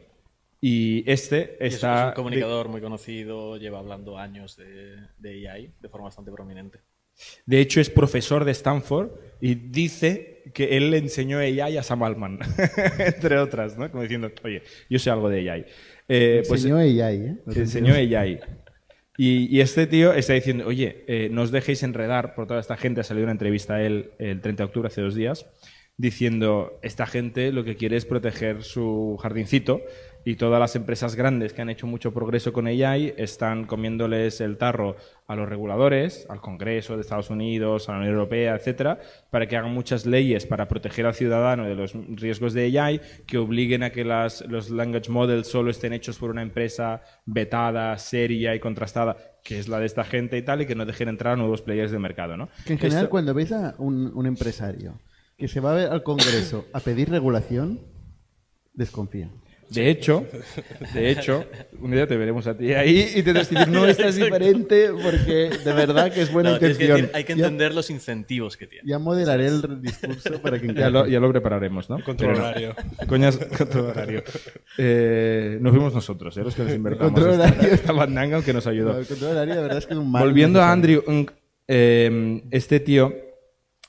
Y 0.61 1.05
este 1.11 1.57
Y 1.61 1.66
es- 1.66 1.75
está... 1.75 2.03
es 2.03 2.09
un 2.09 2.14
comunicador 2.14 2.68
muy 2.68 2.81
conocido, 2.81 3.57
lleva 3.59 3.79
hablando 3.79 4.18
años 4.18 4.57
de, 4.57 4.97
de 5.18 5.49
AI 5.49 5.70
de 5.81 5.89
forma 5.89 6.07
bastante 6.07 6.31
prominente. 6.33 6.81
De 7.47 7.61
hecho, 7.61 7.81
es 7.81 7.91
profesor 7.91 8.45
de 8.45 8.51
Stanford 8.53 9.11
y 9.41 9.55
dice 9.55 10.43
que 10.53 10.77
él 10.77 10.91
le 10.91 10.99
enseñó 10.99 11.39
AI 11.39 11.77
a 11.77 11.83
Sam 11.83 12.03
Altman, 12.03 12.39
entre 12.99 13.39
otras, 13.39 13.79
¿no? 13.79 13.89
Como 13.91 14.03
diciendo, 14.03 14.33
oye, 14.43 14.62
yo 14.91 14.99
sé 14.99 15.11
algo 15.11 15.29
de 15.29 15.49
AI. 15.49 15.66
Eh, 16.09 16.43
pues, 16.49 16.64
Enseñó 16.64 16.79
AI, 16.79 17.16
¿eh? 17.18 17.37
Te 17.53 17.61
enseñó 17.61 17.95
AI. 17.95 18.41
Y, 19.17 19.61
este 19.61 19.87
tío 19.87 20.12
está 20.12 20.33
diciendo, 20.33 20.67
oye, 20.67 21.05
eh, 21.07 21.29
no 21.31 21.43
os 21.43 21.53
dejéis 21.53 21.83
enredar 21.83 22.35
por 22.35 22.47
toda 22.47 22.61
esta 22.61 22.77
gente. 22.77 23.01
Ha 23.01 23.05
salido 23.05 23.25
una 23.25 23.33
entrevista 23.33 23.75
a 23.75 23.83
él 23.83 24.11
el 24.19 24.41
30 24.41 24.62
de 24.62 24.67
octubre, 24.67 24.89
hace 24.89 25.03
dos 25.03 25.15
días, 25.15 25.47
diciendo, 25.97 26.79
esta 26.83 27.07
gente 27.07 27.53
lo 27.53 27.62
que 27.65 27.77
quiere 27.77 27.97
es 27.97 28.05
proteger 28.05 28.65
su 28.65 29.17
jardincito 29.23 29.83
y 30.27 30.37
todas 30.37 30.59
las 30.59 30.75
empresas 30.77 31.14
grandes 31.16 31.53
que 31.53 31.61
han 31.62 31.68
hecho 31.70 31.87
mucho 31.87 32.12
progreso 32.14 32.53
con 32.53 32.66
AI 32.66 33.12
están 33.18 33.64
comiéndoles 33.66 34.41
el 34.41 34.57
tarro 34.57 34.97
a 35.27 35.37
los 35.37 35.49
reguladores, 35.49 36.27
al 36.31 36.41
Congreso 36.41 36.95
de 36.97 37.03
Estados 37.03 37.31
Unidos, 37.31 37.89
a 37.89 37.93
la 37.93 37.99
Unión 37.99 38.14
Europea, 38.14 38.55
etcétera, 38.57 38.99
para 39.31 39.47
que 39.47 39.57
hagan 39.57 39.72
muchas 39.72 40.07
leyes 40.07 40.47
para 40.47 40.66
proteger 40.68 41.07
al 41.07 41.14
ciudadano 41.14 41.64
de 41.64 41.75
los 41.75 41.93
riesgos 42.09 42.55
de 42.55 42.79
AI, 42.79 43.01
que 43.27 43.39
obliguen 43.39 43.83
a 43.83 43.91
que 43.91 44.05
las- 44.05 44.41
los 44.49 44.70
language 44.70 45.11
models 45.11 45.47
solo 45.49 45.70
estén 45.70 45.93
hechos 45.93 46.18
por 46.18 46.31
una 46.31 46.43
empresa 46.43 47.03
vetada, 47.27 47.97
seria 47.99 48.55
y 48.55 48.61
contrastada, 48.61 49.16
que 49.45 49.59
es 49.59 49.68
la 49.68 49.79
de 49.79 49.87
esta 49.87 50.05
gente 50.05 50.39
y 50.39 50.43
tal, 50.43 50.62
y 50.62 50.66
que 50.66 50.75
no 50.75 50.87
dejen 50.87 51.09
entrar 51.09 51.35
a 51.35 51.37
nuevos 51.37 51.61
players 51.62 51.91
del 51.91 52.01
mercado, 52.01 52.37
¿no? 52.37 52.49
Que 52.64 52.75
en 52.75 52.79
general, 52.79 53.05
Esto- 53.05 53.11
cuando 53.11 53.35
ves 53.35 53.53
a 53.53 53.75
un, 53.79 54.11
un 54.14 54.27
empresario 54.27 54.99
que 55.37 55.49
se 55.49 55.61
va 55.61 55.72
a 55.72 55.75
ver 55.75 55.89
al 55.91 56.03
Congreso 56.03 56.64
a 56.72 56.81
pedir 56.81 57.11
regulación, 57.11 57.81
desconfía. 58.72 59.31
De 59.75 59.91
hecho, 59.91 60.27
de 60.95 61.11
hecho, 61.11 61.45
un 61.81 61.91
día 61.91 62.07
te 62.07 62.16
veremos 62.16 62.47
a 62.47 62.57
ti 62.57 62.72
ahí 62.72 63.09
y 63.11 63.14
te 63.16 63.22
tendrás 63.25 63.49
que 63.49 63.55
decir, 63.57 63.72
no, 63.72 63.87
esta 63.87 64.07
es 64.09 64.16
diferente 64.16 64.89
porque 65.03 65.51
de 65.64 65.72
verdad 65.72 66.12
que 66.12 66.22
es 66.22 66.33
buena 66.33 66.53
No, 66.53 66.59
tienes 66.59 66.79
que 66.79 66.85
intención. 66.85 67.07
decir, 67.09 67.16
hay 67.16 67.25
que 67.25 67.35
Ya- 67.37 67.45
entender 67.47 67.75
los 67.75 67.91
incentivos 67.91 68.57
que 68.57 68.66
tiene. 68.66 68.89
Ya, 68.89 68.99
moderaré 68.99 69.47
el 69.49 69.81
discurso 69.83 70.41
para 70.41 70.59
que 70.61 70.72
Ya 70.75 70.91
lo, 70.91 71.07
ya 71.07 71.20
lo 71.20 71.31
prepararemos, 71.31 71.91
¿no? 71.91 71.99
No. 71.99 72.29
horario. 72.29 72.75
Coñas, 73.09 73.37
control 73.37 73.87
horario. 73.87 74.22
Eh, 74.79 75.59
nos 75.61 75.72
fuimos 75.72 75.95
nosotros, 75.95 76.37
¿eh? 76.37 76.43
los 76.43 76.55
que 76.55 76.62
nos 76.64 76.72
invertimos 76.75 77.12
Control 77.12 77.33
esta, 77.35 77.45
horario. 77.53 77.75
esta 77.75 77.93
bandanga 77.93 78.43
que 78.43 78.53
nos 78.53 78.66
ayudó. 78.66 78.93
No, 78.93 78.99
el 78.99 79.07
control 79.07 79.31
horario, 79.33 79.55
la 79.55 79.61
verdad 79.62 79.79
es 79.79 79.87
que 79.87 79.93
es 79.95 79.99
un 79.99 80.11
mal 80.11 80.22
Volviendo 80.25 80.61
a. 80.62 80.72
Andrew 80.72 81.03
Ng, 81.07 81.31
eh, 81.68 82.43
este 82.51 82.81
tío 82.81 83.12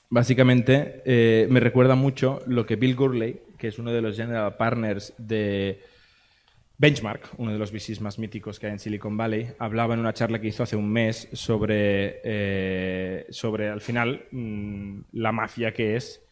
básicamente 0.08 1.02
eh, 1.04 1.46
me 1.50 1.60
recuerda 1.60 1.94
mucho 1.94 2.40
lo 2.46 2.64
que 2.66 2.76
Bill 2.76 2.94
Gurley, 2.94 3.40
que 3.56 3.68
es 3.68 3.78
uno 3.78 3.92
de 3.92 4.02
los 4.02 4.16
general 4.16 4.56
partners 4.56 5.12
de 5.18 5.80
Benchmark, 6.78 7.30
uno 7.38 7.52
de 7.52 7.58
los 7.58 7.72
VCs 7.72 8.00
más 8.02 8.18
míticos 8.18 8.60
que 8.60 8.66
hay 8.66 8.72
en 8.72 8.78
Silicon 8.78 9.16
Valley, 9.16 9.48
hablaba 9.58 9.94
en 9.94 10.00
una 10.00 10.12
charla 10.12 10.40
que 10.40 10.48
hizo 10.48 10.62
hace 10.62 10.76
un 10.76 10.90
mes 10.90 11.28
sobre, 11.32 12.20
eh, 12.22 13.26
sobre 13.30 13.68
al 13.70 13.80
final, 13.80 14.26
mm, 14.30 15.00
la 15.12 15.32
mafia 15.32 15.72
que 15.72 15.96
es 15.96 16.22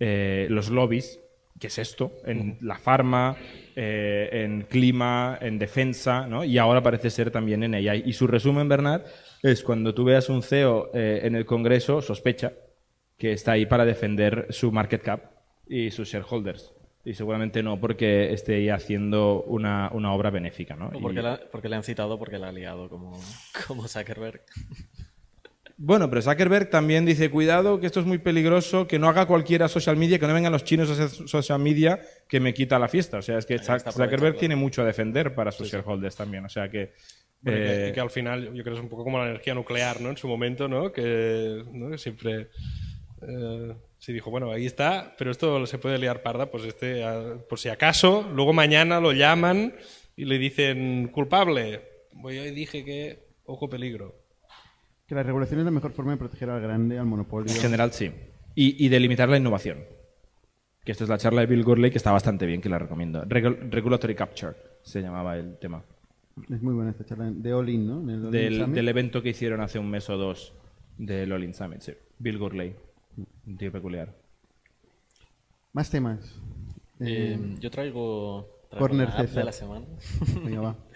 eh, 0.00 0.48
los 0.50 0.70
lobbies, 0.70 1.20
que 1.60 1.68
es 1.68 1.78
esto, 1.78 2.12
en 2.24 2.58
la 2.60 2.76
farma, 2.76 3.36
eh, 3.76 4.28
en 4.32 4.62
clima, 4.62 5.38
en 5.40 5.60
defensa, 5.60 6.26
¿no? 6.26 6.42
y 6.42 6.58
ahora 6.58 6.82
parece 6.82 7.08
ser 7.08 7.30
también 7.30 7.62
en 7.62 7.76
AI. 7.76 8.02
Y 8.04 8.12
su 8.14 8.26
resumen, 8.26 8.68
Bernard, 8.68 9.02
es 9.40 9.62
cuando 9.62 9.94
tú 9.94 10.02
veas 10.02 10.28
un 10.28 10.42
CEO 10.42 10.90
en 10.92 11.36
el 11.36 11.46
Congreso, 11.46 12.02
sospecha 12.02 12.52
que 13.16 13.32
está 13.32 13.52
ahí 13.52 13.66
para 13.66 13.84
defender 13.84 14.48
su 14.50 14.72
market 14.72 15.02
cap 15.02 15.31
y 15.68 15.90
sus 15.90 16.08
shareholders. 16.08 16.72
Y 17.04 17.14
seguramente 17.14 17.62
no 17.64 17.80
porque 17.80 18.32
esté 18.32 18.54
ahí 18.56 18.68
haciendo 18.68 19.42
una, 19.42 19.90
una 19.92 20.12
obra 20.12 20.30
benéfica. 20.30 20.76
¿no? 20.76 20.88
O 20.88 21.00
porque, 21.00 21.18
Y- 21.18 21.22
la- 21.22 21.40
porque 21.50 21.68
le 21.68 21.76
han 21.76 21.82
citado 21.82 22.18
porque 22.18 22.38
la 22.38 22.48
ha 22.48 22.52
liado 22.52 22.88
como, 22.88 23.20
como 23.66 23.88
Zuckerberg. 23.88 24.42
Bueno, 25.78 26.08
pero 26.08 26.22
Zuckerberg 26.22 26.70
también 26.70 27.04
dice, 27.04 27.28
cuidado, 27.30 27.80
que 27.80 27.86
esto 27.86 27.98
es 27.98 28.06
muy 28.06 28.18
peligroso, 28.18 28.86
que 28.86 29.00
no 29.00 29.08
haga 29.08 29.26
cualquiera 29.26 29.66
social 29.66 29.96
media, 29.96 30.18
que 30.20 30.28
no 30.28 30.34
vengan 30.34 30.52
los 30.52 30.62
chinos 30.62 30.88
a 30.90 30.92
hacer 31.04 31.28
social 31.28 31.58
media, 31.58 32.00
que 32.28 32.38
me 32.38 32.54
quita 32.54 32.78
la 32.78 32.86
fiesta. 32.86 33.18
O 33.18 33.22
sea, 33.22 33.38
es 33.38 33.46
que 33.46 33.58
Zuckerberg 33.58 34.38
tiene 34.38 34.54
mucho 34.54 34.82
a 34.82 34.84
defender 34.84 35.34
para 35.34 35.50
sus 35.50 35.68
shareholders 35.70 36.14
también. 36.14 36.44
O 36.44 36.48
sea 36.48 36.68
que... 36.70 36.92
Bueno, 37.40 37.58
y 37.58 37.62
que- 37.64 37.86
eh, 37.86 37.88
y 37.88 37.92
que 37.92 38.00
al 38.00 38.10
final 38.10 38.44
yo 38.54 38.62
creo 38.62 38.64
que 38.64 38.78
es 38.78 38.80
un 38.80 38.88
poco 38.88 39.02
como 39.02 39.18
la 39.18 39.24
energía 39.30 39.54
nuclear, 39.54 40.00
¿no? 40.00 40.10
En 40.10 40.16
su 40.16 40.28
momento, 40.28 40.68
¿no? 40.68 40.92
Que, 40.92 41.64
¿no? 41.72 41.90
que 41.90 41.98
siempre 41.98 42.48
eh, 43.26 43.74
se 44.02 44.12
dijo, 44.12 44.32
bueno, 44.32 44.50
ahí 44.50 44.66
está, 44.66 45.14
pero 45.16 45.30
esto 45.30 45.64
se 45.66 45.78
puede 45.78 45.96
liar 45.96 46.22
parda, 46.22 46.50
pues 46.50 46.64
este, 46.64 47.04
ah, 47.04 47.36
por 47.48 47.60
si 47.60 47.68
acaso, 47.68 48.28
luego 48.34 48.52
mañana 48.52 48.98
lo 49.00 49.12
llaman 49.12 49.76
y 50.16 50.24
le 50.24 50.38
dicen 50.38 51.06
culpable. 51.06 51.82
Pues 52.20 52.34
yo 52.34 52.42
dije 52.52 52.84
que, 52.84 53.28
ojo 53.44 53.68
peligro. 53.68 54.16
Que 55.06 55.14
la 55.14 55.22
regulación 55.22 55.60
es 55.60 55.66
la 55.66 55.70
mejor 55.70 55.92
forma 55.92 56.10
de 56.10 56.18
proteger 56.18 56.50
al 56.50 56.60
grande, 56.60 56.98
al 56.98 57.06
monopolio. 57.06 57.54
En 57.54 57.60
general, 57.60 57.92
sí. 57.92 58.10
Y, 58.56 58.84
y 58.84 58.88
de 58.88 58.98
limitar 58.98 59.28
la 59.28 59.36
innovación. 59.36 59.84
Que 60.84 60.90
esto 60.90 61.04
es 61.04 61.10
la 61.10 61.18
charla 61.18 61.42
de 61.42 61.46
Bill 61.46 61.62
Gurley, 61.62 61.92
que 61.92 61.98
está 61.98 62.10
bastante 62.10 62.44
bien, 62.44 62.60
que 62.60 62.68
la 62.68 62.80
recomiendo. 62.80 63.22
Regu- 63.22 63.70
Regulatory 63.70 64.16
Capture 64.16 64.54
se 64.82 65.00
llamaba 65.00 65.36
el 65.36 65.58
tema. 65.60 65.84
Es 66.50 66.60
muy 66.60 66.74
buena 66.74 66.90
esta 66.90 67.04
charla. 67.04 67.30
De 67.30 67.52
All 67.54 67.68
In, 67.68 67.86
¿no? 67.86 68.30
Del, 68.32 68.72
del 68.72 68.88
evento 68.88 69.22
que 69.22 69.28
hicieron 69.28 69.60
hace 69.60 69.78
un 69.78 69.88
mes 69.88 70.10
o 70.10 70.16
dos 70.16 70.52
del 70.98 71.30
All 71.30 71.44
In 71.44 71.54
Summit, 71.54 71.82
sí. 71.82 71.92
Bill 72.18 72.38
Gurley. 72.38 72.74
Un 73.46 73.56
tío 73.58 73.70
peculiar. 73.72 74.12
Más 75.72 75.90
temas. 75.90 76.20
Eh, 77.00 77.34
Eh, 77.38 77.56
yo 77.60 77.70
traigo, 77.70 78.48
traigo 78.70 78.86
Corner 78.86 79.06
una 79.08 79.14
app 79.16 79.20
César. 79.26 79.38
de 79.38 79.44
la 79.44 79.52
semana. 79.52 79.86
venga, 80.44 80.60
va. 80.60 80.76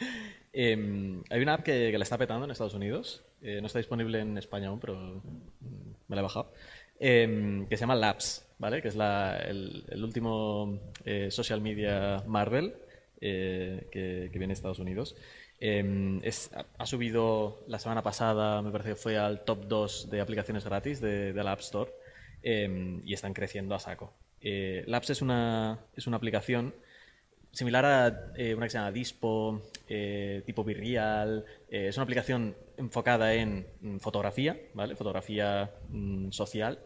Eh, 0.58 1.20
hay 1.28 1.42
una 1.42 1.52
app 1.52 1.62
que, 1.64 1.90
que 1.90 1.98
la 1.98 2.04
está 2.04 2.16
petando 2.16 2.46
en 2.46 2.50
Estados 2.50 2.72
Unidos. 2.72 3.22
Eh, 3.42 3.58
no 3.60 3.66
está 3.66 3.78
disponible 3.78 4.20
en 4.20 4.38
España 4.38 4.68
aún, 4.68 4.80
pero 4.80 4.94
mm, 4.96 5.90
me 6.08 6.16
la 6.16 6.20
he 6.20 6.22
bajado. 6.22 6.50
Eh, 6.98 7.66
que 7.68 7.76
se 7.76 7.82
llama 7.82 7.94
Labs, 7.94 8.42
¿vale? 8.58 8.80
Que 8.80 8.88
es 8.88 8.96
la- 8.96 9.36
el, 9.36 9.84
el 9.90 10.02
último 10.02 10.80
eh, 11.04 11.30
social 11.30 11.60
media 11.60 12.24
Marvel 12.26 12.74
eh, 13.20 13.86
que, 13.92 14.30
que 14.32 14.38
viene 14.38 14.52
de 14.52 14.54
Estados 14.54 14.78
Unidos. 14.78 15.14
Eh, 15.60 16.20
es- 16.22 16.50
ha, 16.54 16.64
ha 16.78 16.86
subido 16.86 17.62
la 17.68 17.78
semana 17.78 18.02
pasada, 18.02 18.62
me 18.62 18.70
parece 18.70 18.90
que 18.90 18.96
fue 18.96 19.18
al 19.18 19.44
top 19.44 19.66
2 19.66 20.08
de 20.10 20.22
aplicaciones 20.22 20.64
gratis 20.64 21.02
de, 21.02 21.34
de 21.34 21.44
la 21.44 21.52
App 21.52 21.60
Store 21.60 21.90
eh, 22.42 23.00
y 23.04 23.12
están 23.14 23.34
creciendo 23.34 23.74
a 23.74 23.78
saco. 23.78 24.14
Eh, 24.40 24.84
Labs 24.86 25.10
es 25.10 25.22
una, 25.22 25.78
es 25.96 26.06
una 26.06 26.16
aplicación 26.18 26.74
similar 27.52 27.84
a 27.86 28.32
eh, 28.36 28.54
una 28.54 28.66
que 28.66 28.70
se 28.70 28.78
llama 28.78 28.92
Dispo, 28.92 29.62
eh, 29.88 30.42
tipo 30.46 30.62
Virreal. 30.64 31.44
eh, 31.70 31.88
es 31.88 31.96
una 31.96 32.04
aplicación 32.04 32.54
enfocada 32.76 33.32
en 33.34 33.66
mm, 33.80 33.98
fotografía, 33.98 34.58
¿vale? 34.74 34.94
Fotografía 34.96 35.70
mm, 35.88 36.30
social. 36.30 36.78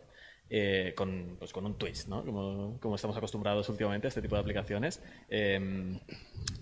eh, 0.52 0.94
con, 0.96 1.36
pues, 1.38 1.52
con 1.52 1.64
un 1.64 1.78
twist, 1.78 2.08
¿no? 2.08 2.24
Como, 2.24 2.78
como 2.80 2.96
estamos 2.96 3.16
acostumbrados 3.16 3.68
últimamente 3.68 4.06
a 4.06 4.10
este 4.10 4.20
tipo 4.22 4.34
de 4.34 4.40
aplicaciones. 4.40 5.00
Em, 5.28 6.00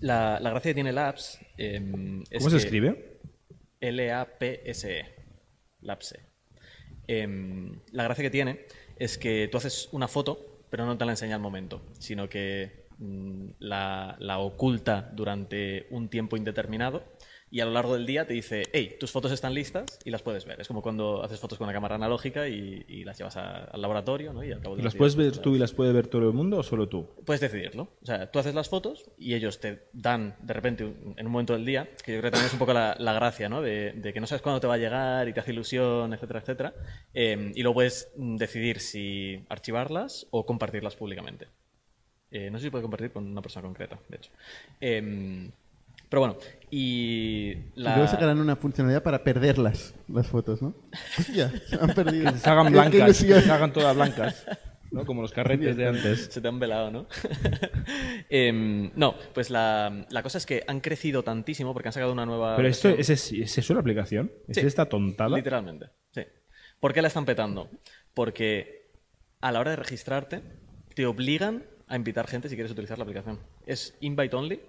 la, 0.01 0.39
la 0.39 0.49
gracia 0.51 0.69
que 0.71 0.75
tiene 0.75 0.91
Labs 0.93 1.39
em, 1.57 2.21
es 2.29 2.37
¿Cómo 2.39 2.49
se 2.51 2.57
escribe? 2.57 3.19
L-A-P-S-E. 3.79 5.05
Lapse. 5.81 6.28
Em, 7.11 7.79
la 7.91 8.03
gracia 8.03 8.21
que 8.21 8.29
tiene 8.29 8.67
es 8.95 9.17
que 9.17 9.49
tú 9.51 9.57
haces 9.57 9.89
una 9.91 10.07
foto, 10.07 10.59
pero 10.69 10.85
no 10.85 10.95
te 10.95 11.05
la 11.05 11.13
enseña 11.13 11.33
al 11.33 11.41
momento, 11.41 11.81
sino 11.97 12.29
que 12.29 12.85
mm, 12.99 13.45
la, 13.57 14.15
la 14.19 14.37
oculta 14.37 15.09
durante 15.11 15.87
un 15.89 16.09
tiempo 16.09 16.37
indeterminado 16.37 17.03
y 17.51 17.61
a 17.61 17.65
lo 17.65 17.71
largo 17.71 17.93
del 17.95 18.05
día 18.05 18.25
te 18.27 18.33
dice, 18.33 18.63
hey, 18.73 18.95
tus 18.99 19.11
fotos 19.11 19.31
están 19.31 19.53
listas 19.53 19.99
y 20.05 20.11
las 20.11 20.21
puedes 20.21 20.45
ver. 20.45 20.61
Es 20.61 20.67
como 20.67 20.81
cuando 20.81 21.23
haces 21.23 21.39
fotos 21.39 21.57
con 21.57 21.65
una 21.65 21.73
cámara 21.73 21.95
analógica 21.95 22.47
y, 22.47 22.85
y 22.87 23.03
las 23.03 23.17
llevas 23.17 23.37
a- 23.37 23.65
al 23.65 23.81
laboratorio, 23.81 24.33
¿no? 24.33 24.43
Y 24.43 24.51
al 24.51 24.61
cabo 24.61 24.75
de 24.75 24.81
¿Y 24.81 24.83
unos 24.83 24.93
¿Las 24.93 24.97
puedes 24.97 25.15
ver 25.15 25.29
pues, 25.31 25.41
tú 25.41 25.55
y 25.55 25.59
las 25.59 25.73
puede 25.73 25.91
ver 25.93 26.07
todo 26.07 26.27
el 26.27 26.33
mundo 26.33 26.59
o 26.59 26.63
solo 26.63 26.87
tú? 26.87 27.07
Puedes 27.25 27.41
decidirlo. 27.41 27.89
O 28.01 28.05
sea, 28.05 28.29
tú 28.31 28.39
haces 28.39 28.53
las 28.53 28.69
fotos 28.69 29.09
y 29.17 29.33
ellos 29.33 29.59
te 29.59 29.87
dan 29.93 30.35
de 30.41 30.53
repente 30.53 30.83
un- 30.85 31.15
en 31.17 31.25
un 31.25 31.31
momento 31.31 31.53
del 31.53 31.65
día, 31.65 31.89
que 32.05 32.13
yo 32.13 32.19
creo 32.19 32.23
que 32.23 32.31
también 32.31 32.47
es 32.47 32.53
un 32.53 32.59
poco 32.59 32.73
la, 32.73 32.95
la 32.99 33.13
gracia, 33.13 33.49
¿no? 33.49 33.61
De, 33.61 33.93
de 33.93 34.13
que 34.13 34.19
no 34.19 34.27
sabes 34.27 34.41
cuándo 34.41 34.59
te 34.59 34.67
va 34.67 34.75
a 34.75 34.77
llegar 34.77 35.27
y 35.27 35.33
te 35.33 35.39
hace 35.39 35.51
ilusión, 35.51 36.13
etcétera, 36.13 36.39
etcétera. 36.41 36.73
Eh, 37.13 37.51
y 37.55 37.61
luego 37.63 37.73
puedes 37.75 38.11
mm, 38.15 38.35
decidir 38.37 38.79
si 38.79 39.43
archivarlas 39.49 40.27
o 40.31 40.45
compartirlas 40.45 40.95
públicamente. 40.95 41.47
Eh, 42.31 42.51
no 42.51 42.59
sé 42.59 42.65
si 42.65 42.69
puede 42.69 42.83
compartir 42.83 43.11
con 43.11 43.25
una 43.25 43.41
persona 43.41 43.65
concreta, 43.65 43.99
de 44.07 44.17
hecho. 44.17 44.31
Eh, 44.79 45.49
pero 46.09 46.21
bueno, 46.21 46.37
y 46.71 47.51
Y 47.51 47.71
la... 47.75 47.95
luego 47.95 48.09
sacarán 48.11 48.39
una 48.39 48.55
funcionalidad 48.55 49.03
para 49.03 49.23
perderlas, 49.23 49.93
las 50.07 50.27
fotos, 50.27 50.61
¿no? 50.61 50.75
Hostia, 51.19 51.51
se 51.67 51.75
han 51.75 51.93
perdido. 51.93 52.31
Que 52.33 52.37
se 52.39 52.49
hagan 52.49 52.71
blancas, 52.71 53.23
que 53.23 53.41
se 53.41 53.51
hagan 53.51 53.71
todas 53.73 53.95
blancas. 53.95 54.45
¿no? 54.91 55.05
Como 55.05 55.21
los 55.21 55.31
carretes 55.31 55.77
de 55.77 55.87
antes. 55.87 56.29
Se 56.31 56.41
te 56.41 56.47
han 56.47 56.57
velado, 56.59 56.89
¿no? 56.89 57.07
Em, 58.29 58.91
no, 58.95 59.15
pues 59.33 59.49
la, 59.49 60.05
la 60.09 60.23
cosa 60.23 60.37
es 60.37 60.45
que 60.45 60.63
han 60.67 60.79
crecido 60.79 61.23
tantísimo 61.23 61.73
porque 61.73 61.89
han 61.89 61.93
sacado 61.93 62.11
una 62.11 62.25
nueva... 62.25 62.55
Pero 62.55 62.67
esto, 62.67 62.89
versión. 62.89 63.15
¿es, 63.15 63.31
es, 63.31 63.39
¿es 63.39 63.57
eso 63.57 63.73
la 63.73 63.79
aplicación? 63.81 64.31
¿Es 64.47 64.57
Sí. 64.57 64.65
esta 64.65 64.85
tontada? 64.87 65.35
Literalmente, 65.37 65.87
sí. 66.11 66.21
¿Por 66.79 66.93
qué 66.93 67.01
la 67.01 67.07
están 67.07 67.25
petando? 67.25 67.69
Porque 68.13 68.91
a 69.41 69.51
la 69.51 69.59
hora 69.59 69.71
de 69.71 69.77
registrarte 69.77 70.41
te 70.95 71.05
obligan 71.05 71.63
a 71.87 71.95
invitar 71.95 72.27
gente 72.27 72.49
si 72.49 72.55
quieres 72.55 72.71
utilizar 72.71 72.97
la 72.97 73.03
aplicación. 73.03 73.39
Es 73.65 73.95
invite 74.01 74.35
only, 74.35 74.61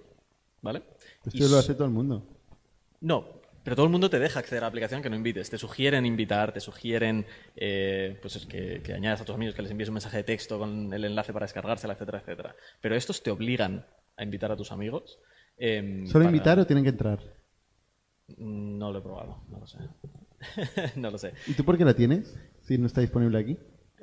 ¿vale? 0.63 0.83
Esto 1.25 1.31
Y 1.37 1.49
lo 1.49 1.59
hace 1.59 1.75
todo 1.75 1.87
el 1.87 1.93
mundo. 1.93 2.27
No, 3.01 3.41
pero 3.63 3.77
todo 3.77 3.87
el 3.87 3.93
mundo 3.93 4.09
te 4.11 4.19
deja 4.19 4.41
acceder 4.41 4.63
a 4.63 4.67
la 4.67 4.69
aplicación 4.69 5.03
que 5.03 5.11
no 5.11 5.17
invites. 5.17 5.51
Te 5.51 5.59
sugieren 5.59 6.07
invitar, 6.07 6.53
te 6.53 6.61
sugieren 6.61 7.27
eh, 7.57 8.19
pues 8.23 8.37
es 8.37 8.47
que, 8.47 8.81
que 8.83 8.93
añadas 8.95 9.21
a 9.21 9.25
tus 9.25 9.35
amigos, 9.35 9.55
que 9.55 9.63
les 9.63 9.71
envíes 9.71 9.89
un 9.89 9.95
mensaje 9.95 10.19
de 10.19 10.25
texto 10.25 10.59
con 10.59 10.93
el 10.93 11.05
enlace 11.05 11.33
para 11.33 11.45
descargársela, 11.45 11.95
etcétera, 11.95 12.19
etcétera. 12.21 12.57
Pero 12.81 12.95
estos 12.95 13.23
te 13.23 13.31
obligan 13.31 13.85
a 14.17 14.23
invitar 14.25 14.51
a 14.53 14.57
tus 14.57 14.73
amigos. 14.73 15.19
em, 15.57 16.07
¿Solo 16.07 16.25
para- 16.25 16.37
invitar 16.37 16.59
o 16.59 16.67
tienen 16.67 16.85
que 16.85 16.91
entrar? 16.91 17.19
No 18.39 18.93
lo 18.93 18.99
he 18.99 19.03
probado, 19.03 19.43
no 19.49 19.59
lo 19.59 19.67
sé. 19.67 19.79
no 20.97 21.11
lo 21.11 21.19
sé. 21.19 21.33
¿Y 21.47 21.53
tú 21.55 21.65
por 21.65 21.77
qué 21.77 21.85
la 21.85 21.95
tienes? 21.95 22.39
Si 22.63 22.79
no 22.79 22.87
está 22.87 23.01
disponible 23.01 23.39
aquí. 23.39 23.59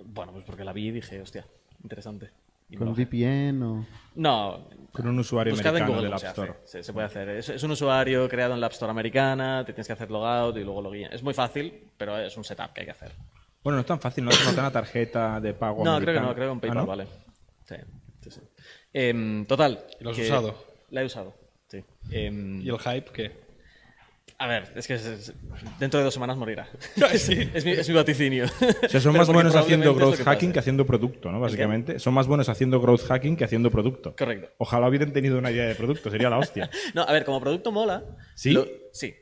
Bueno, 0.05 0.33
pues 0.33 0.43
porque 0.43 0.63
la 0.63 0.73
vi 0.73 0.87
y 0.87 0.91
dije, 0.91 1.21
hostia, 1.21 1.47
interesante. 1.81 2.31
¿Con 2.77 2.89
bajé. 2.89 3.05
VPN 3.05 3.63
o...? 3.63 3.85
No, 4.15 4.67
Con 4.91 5.07
un 5.07 5.19
usuario 5.19 5.53
buscad 5.53 5.75
en 5.77 5.83
americano 5.83 5.93
Google 6.01 6.03
del 6.07 6.13
App. 6.13 6.23
Store. 6.37 6.53
Se, 6.65 6.83
se 6.83 6.91
puede 6.93 7.05
hacer. 7.05 7.29
Es, 7.29 7.49
es 7.49 7.63
un 7.63 7.71
usuario 7.71 8.27
creado 8.27 8.53
en 8.55 8.59
la 8.59 8.65
App 8.67 8.73
Store 8.73 8.89
americana, 8.91 9.63
te 9.65 9.73
tienes 9.73 9.87
que 9.87 9.93
hacer 9.93 10.09
logout 10.11 10.57
y 10.57 10.63
luego 10.63 10.81
login. 10.81 11.07
Es 11.11 11.21
muy 11.23 11.33
fácil, 11.33 11.91
pero 11.97 12.17
es 12.17 12.35
un 12.35 12.43
setup 12.43 12.73
que 12.73 12.81
hay 12.81 12.85
que 12.85 12.91
hacer. 12.91 13.11
Bueno, 13.63 13.75
no 13.77 13.81
es 13.81 13.85
tan 13.87 13.99
fácil, 13.99 14.23
no 14.23 14.31
hace 14.31 14.43
falta 14.43 14.61
una 14.61 14.71
tarjeta 14.71 15.39
de 15.39 15.53
pago 15.53 15.83
No, 15.83 15.99
creo 15.99 16.13
que 16.13 16.19
no, 16.21 16.33
creo 16.33 16.47
que 16.47 16.51
un 16.51 16.57
¿Ah, 16.57 16.61
PayPal 16.61 16.77
no? 16.77 16.85
vale. 16.85 17.07
Sí, 17.63 17.75
sí, 18.23 18.31
sí. 18.31 18.41
Em, 18.93 19.45
total. 19.45 19.85
¿Y 19.99 20.03
lo 20.03 20.09
has 20.11 20.15
que- 20.15 20.23
usado? 20.23 20.65
La 20.89 21.01
he 21.01 21.05
usado, 21.05 21.35
sí. 21.67 21.83
Em, 22.11 22.61
¿Y 22.61 22.69
el 22.69 22.79
hype 22.79 23.11
qué? 23.13 23.46
A 24.39 24.45
ver, 24.45 24.71
es 24.75 24.85
que 24.87 24.93
es- 24.93 25.05
es- 25.05 25.33
dentro 25.79 25.99
de 25.99 26.03
dos 26.03 26.13
semanas 26.13 26.37
morirá. 26.37 26.67
Sí. 27.17 27.49
es, 27.53 27.65
mi, 27.65 27.71
es 27.71 27.89
mi 27.89 27.95
vaticinio. 27.95 28.45
O 28.45 28.87
sea, 28.89 29.01
son 29.01 29.13
más 29.17 29.27
buenos 29.27 29.55
haciendo 29.55 29.95
growth 29.95 30.17
que 30.17 30.23
hacking 30.23 30.51
que 30.53 30.59
haciendo 30.59 30.85
producto, 30.85 31.31
¿no? 31.31 31.39
Básicamente. 31.39 31.97
Son 31.99 32.13
más 32.13 32.27
buenos 32.27 32.47
haciendo 32.47 32.79
growth 32.79 33.01
hacking 33.07 33.35
que 33.35 33.45
haciendo 33.45 33.71
producto. 33.71 34.15
Correcto. 34.15 34.49
Ojalá 34.59 34.87
hubieran 34.89 35.11
tenido 35.11 35.39
una 35.39 35.49
idea 35.51 35.65
de 35.65 35.73
producto, 35.75 36.11
sería 36.11 36.29
la 36.29 36.37
hostia. 36.37 36.69
No, 36.93 37.01
a 37.01 37.11
ver, 37.11 37.25
como 37.25 37.39
producto 37.41 37.71
mola. 37.71 38.03
¿Sí? 38.35 38.51
lo- 38.51 38.67
sí. 38.93 39.15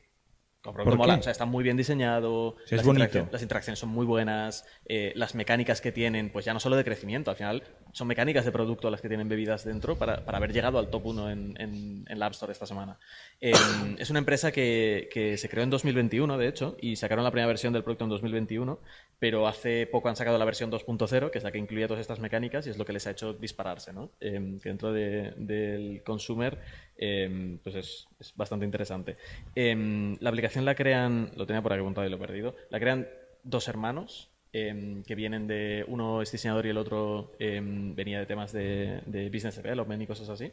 Como 0.65 0.77
¿Por 0.77 0.83
producto 0.83 0.97
mola, 1.03 1.19
o 1.19 1.23
sea, 1.23 1.31
está 1.31 1.45
muy 1.45 1.63
bien 1.63 1.77
diseñado, 1.77 2.55
es 2.65 2.71
las, 2.73 2.85
bonito. 2.85 3.03
interacciones, 3.03 3.31
las 3.33 3.41
interacciones 3.41 3.79
son 3.79 3.89
muy 3.89 4.05
buenas, 4.05 4.65
eh, 4.87 5.13
las 5.15 5.35
mecánicas 5.35 5.79
que 5.79 5.91
tienen, 5.91 6.31
pues 6.31 6.43
ya 6.45 6.53
no 6.53 6.59
solo 6.59 6.75
de 6.75 6.83
crecimiento, 6.83 7.29
al 7.31 7.37
final 7.37 7.63
son 7.91 8.07
mecánicas 8.07 8.43
de 8.43 8.51
producto 8.51 8.89
las 8.89 8.99
que 8.99 9.07
tienen 9.07 9.29
bebidas 9.29 9.63
dentro 9.63 9.95
para, 9.97 10.25
para 10.25 10.37
haber 10.39 10.51
llegado 10.51 10.79
al 10.79 10.89
top 10.89 11.05
1 11.05 11.29
en, 11.31 11.55
en, 11.61 12.05
en 12.09 12.19
la 12.19 12.25
App 12.25 12.33
Store 12.33 12.51
esta 12.51 12.65
semana. 12.65 12.97
Eh, 13.39 13.53
es 13.97 14.09
una 14.09 14.19
empresa 14.19 14.51
que, 14.51 15.07
que 15.13 15.37
se 15.37 15.47
creó 15.47 15.63
en 15.63 15.69
2021, 15.69 16.37
de 16.37 16.47
hecho, 16.47 16.75
y 16.81 16.95
sacaron 16.97 17.23
la 17.23 17.31
primera 17.31 17.47
versión 17.47 17.71
del 17.71 17.83
producto 17.83 18.03
en 18.05 18.09
2021, 18.09 18.79
pero 19.17 19.47
hace 19.47 19.87
poco 19.87 20.09
han 20.09 20.15
sacado 20.17 20.37
la 20.37 20.43
versión 20.45 20.69
2.0, 20.71 21.29
que 21.31 21.37
es 21.37 21.43
la 21.43 21.51
que 21.51 21.57
incluye 21.57 21.87
todas 21.87 22.01
estas 22.01 22.19
mecánicas 22.19 22.67
y 22.67 22.71
es 22.71 22.77
lo 22.77 22.83
que 22.85 22.91
les 22.93 23.07
ha 23.07 23.11
hecho 23.11 23.31
dispararse, 23.33 23.93
¿no? 23.93 24.09
Eh, 24.19 24.57
que 24.61 24.69
dentro 24.69 24.91
de- 24.91 25.33
del 25.37 26.01
consumer 26.03 26.59
eh, 26.97 27.57
pues 27.63 27.75
es, 27.75 28.07
es 28.19 28.35
bastante 28.35 28.65
interesante. 28.65 29.17
Eh, 29.55 30.15
la 30.19 30.29
aplicación 30.29 30.65
la 30.65 30.75
crean, 30.75 31.31
lo 31.35 31.45
tenía 31.45 31.61
por 31.61 31.73
aquí 31.73 31.81
apuntado 31.81 32.05
y 32.07 32.09
lo 32.09 32.17
he 32.17 32.19
perdido, 32.19 32.55
la 32.69 32.79
crean 32.79 33.07
dos 33.43 33.67
hermanos 33.67 34.31
eh, 34.53 35.03
que 35.05 35.15
vienen 35.15 35.47
de, 35.47 35.83
uno 35.89 36.21
es 36.21 36.31
diseñador 36.31 36.65
y 36.65 36.69
el 36.69 36.77
otro 36.77 37.33
venía 37.37 38.19
de 38.19 38.25
temas 38.25 38.53
de, 38.53 39.01
de 39.05 39.29
business 39.29 39.57
development 39.57 40.01
y 40.01 40.07
cosas 40.07 40.29
así. 40.29 40.51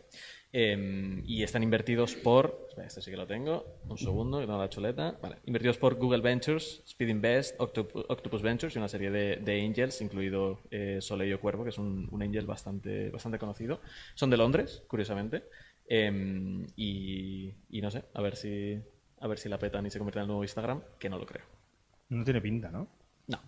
Y 0.53 1.43
están 1.45 1.63
invertidos 1.63 2.17
por, 2.17 2.67
espera, 2.69 2.89
este 2.89 3.01
sí 3.01 3.13
que 3.13 3.17
lo 3.17 3.29
tengo, 3.29 3.65
un 3.89 3.97
segundo, 3.97 4.41
que 4.41 4.47
la 4.47 4.69
chuleta. 4.69 5.17
Invertidos 5.47 5.79
por 5.79 5.95
Google 5.95 6.21
Ventures, 6.21 6.83
Speed 6.85 7.09
Invest, 7.09 7.59
Octop- 7.61 8.07
Octopus 8.09 8.43
Ventures 8.43 8.75
y 8.75 8.79
una 8.79 8.89
serie 8.89 9.13
de, 9.13 9.37
de 9.37 9.65
angels, 9.65 10.03
incluido 10.03 10.59
eh, 10.73 10.99
Soleil 11.01 11.39
Cuervo, 11.39 11.63
que 11.63 11.71
es 11.71 11.79
un, 11.79 12.09
un 12.11 12.23
angel 12.23 12.45
bastante, 12.45 13.09
bastante 13.11 13.39
conocido. 13.39 13.81
Son 14.17 14.29
de 14.31 14.37
Londres, 14.37 14.83
curiosamente. 14.89 15.45
Eh, 15.89 16.67
y, 16.77 17.53
y 17.71 17.81
no 17.81 17.91
sé, 17.91 18.05
a 18.15 18.23
ver 18.23 18.37
si 18.37 18.81
a 19.23 19.29
ver 19.29 19.39
si 19.39 19.49
la 19.49 19.59
petan 19.59 19.87
y 19.87 19.91
se 19.91 19.99
convierte 19.99 20.19
en 20.19 20.23
el 20.23 20.27
nuevo 20.27 20.43
Instagram, 20.43 20.83
que 20.99 21.09
no 21.09 21.17
lo 21.17 21.25
creo. 21.25 21.45
No 22.09 22.25
tiene 22.25 22.41
pinta, 22.41 22.73
¿no? 22.73 22.89
No. 23.29 23.39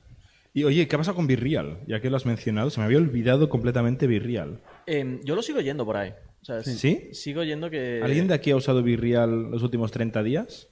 Y 0.53 0.63
oye, 0.63 0.87
¿qué 0.87 0.95
ha 0.95 0.99
pasado 0.99 1.17
con 1.17 1.27
Virreal? 1.27 1.81
Ya 1.89 2.01
que 2.01 2.09
lo 2.11 2.17
has 2.17 2.27
mencionado, 2.27 2.71
se 2.71 2.79
me 2.79 2.87
había 2.87 2.99
olvidado 2.99 3.49
completamente 3.49 4.07
Virreal. 4.07 4.61
Eh, 4.87 5.21
yo 5.25 5.35
lo 5.35 5.43
sigo 5.43 5.61
yendo 5.61 5.85
por 5.85 5.97
ahí. 5.97 6.15
O 6.43 6.45
sea, 6.45 6.63
¿Sí? 6.63 7.09
Sigo 7.13 7.43
yendo 7.43 7.71
que. 7.71 8.01
¿Alguien 8.05 8.29
de 8.29 8.35
aquí 8.35 8.53
ha 8.53 8.57
usado 8.57 8.85
Virreal 8.85 9.51
los 9.51 9.65
últimos 9.65 9.91
30 9.91 10.23
días? 10.23 10.69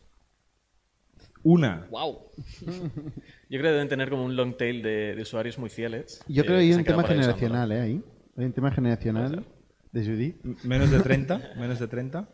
Una. 1.43 1.89
¡Wow! 1.91 2.31
Yo 2.65 3.59
creo 3.59 3.63
que 3.63 3.69
deben 3.73 3.89
tener 3.89 4.09
como 4.09 4.25
un 4.25 4.37
long 4.37 4.57
tail 4.57 4.83
de, 4.83 5.17
de 5.17 5.23
usuarios 5.23 5.59
muy 5.59 5.69
fieles. 5.69 6.23
Yo 6.29 6.43
eh, 6.43 6.47
creo 6.47 6.59
que 6.59 6.63
hay 6.63 6.73
se 6.73 6.79
un 6.79 6.85
tema 6.85 7.03
generacional, 7.03 7.73
¿eh? 7.73 7.81
Ahí. 7.81 8.03
Hay 8.37 8.45
un 8.45 8.53
tema 8.53 8.71
generacional 8.71 9.45
de 9.93 10.05
Judith. 10.05 10.43
¿Menos 10.65 10.91
de 10.91 11.01
30? 11.01 11.41
¿Menos 11.59 11.79
de 11.79 11.89
30? 11.89 12.29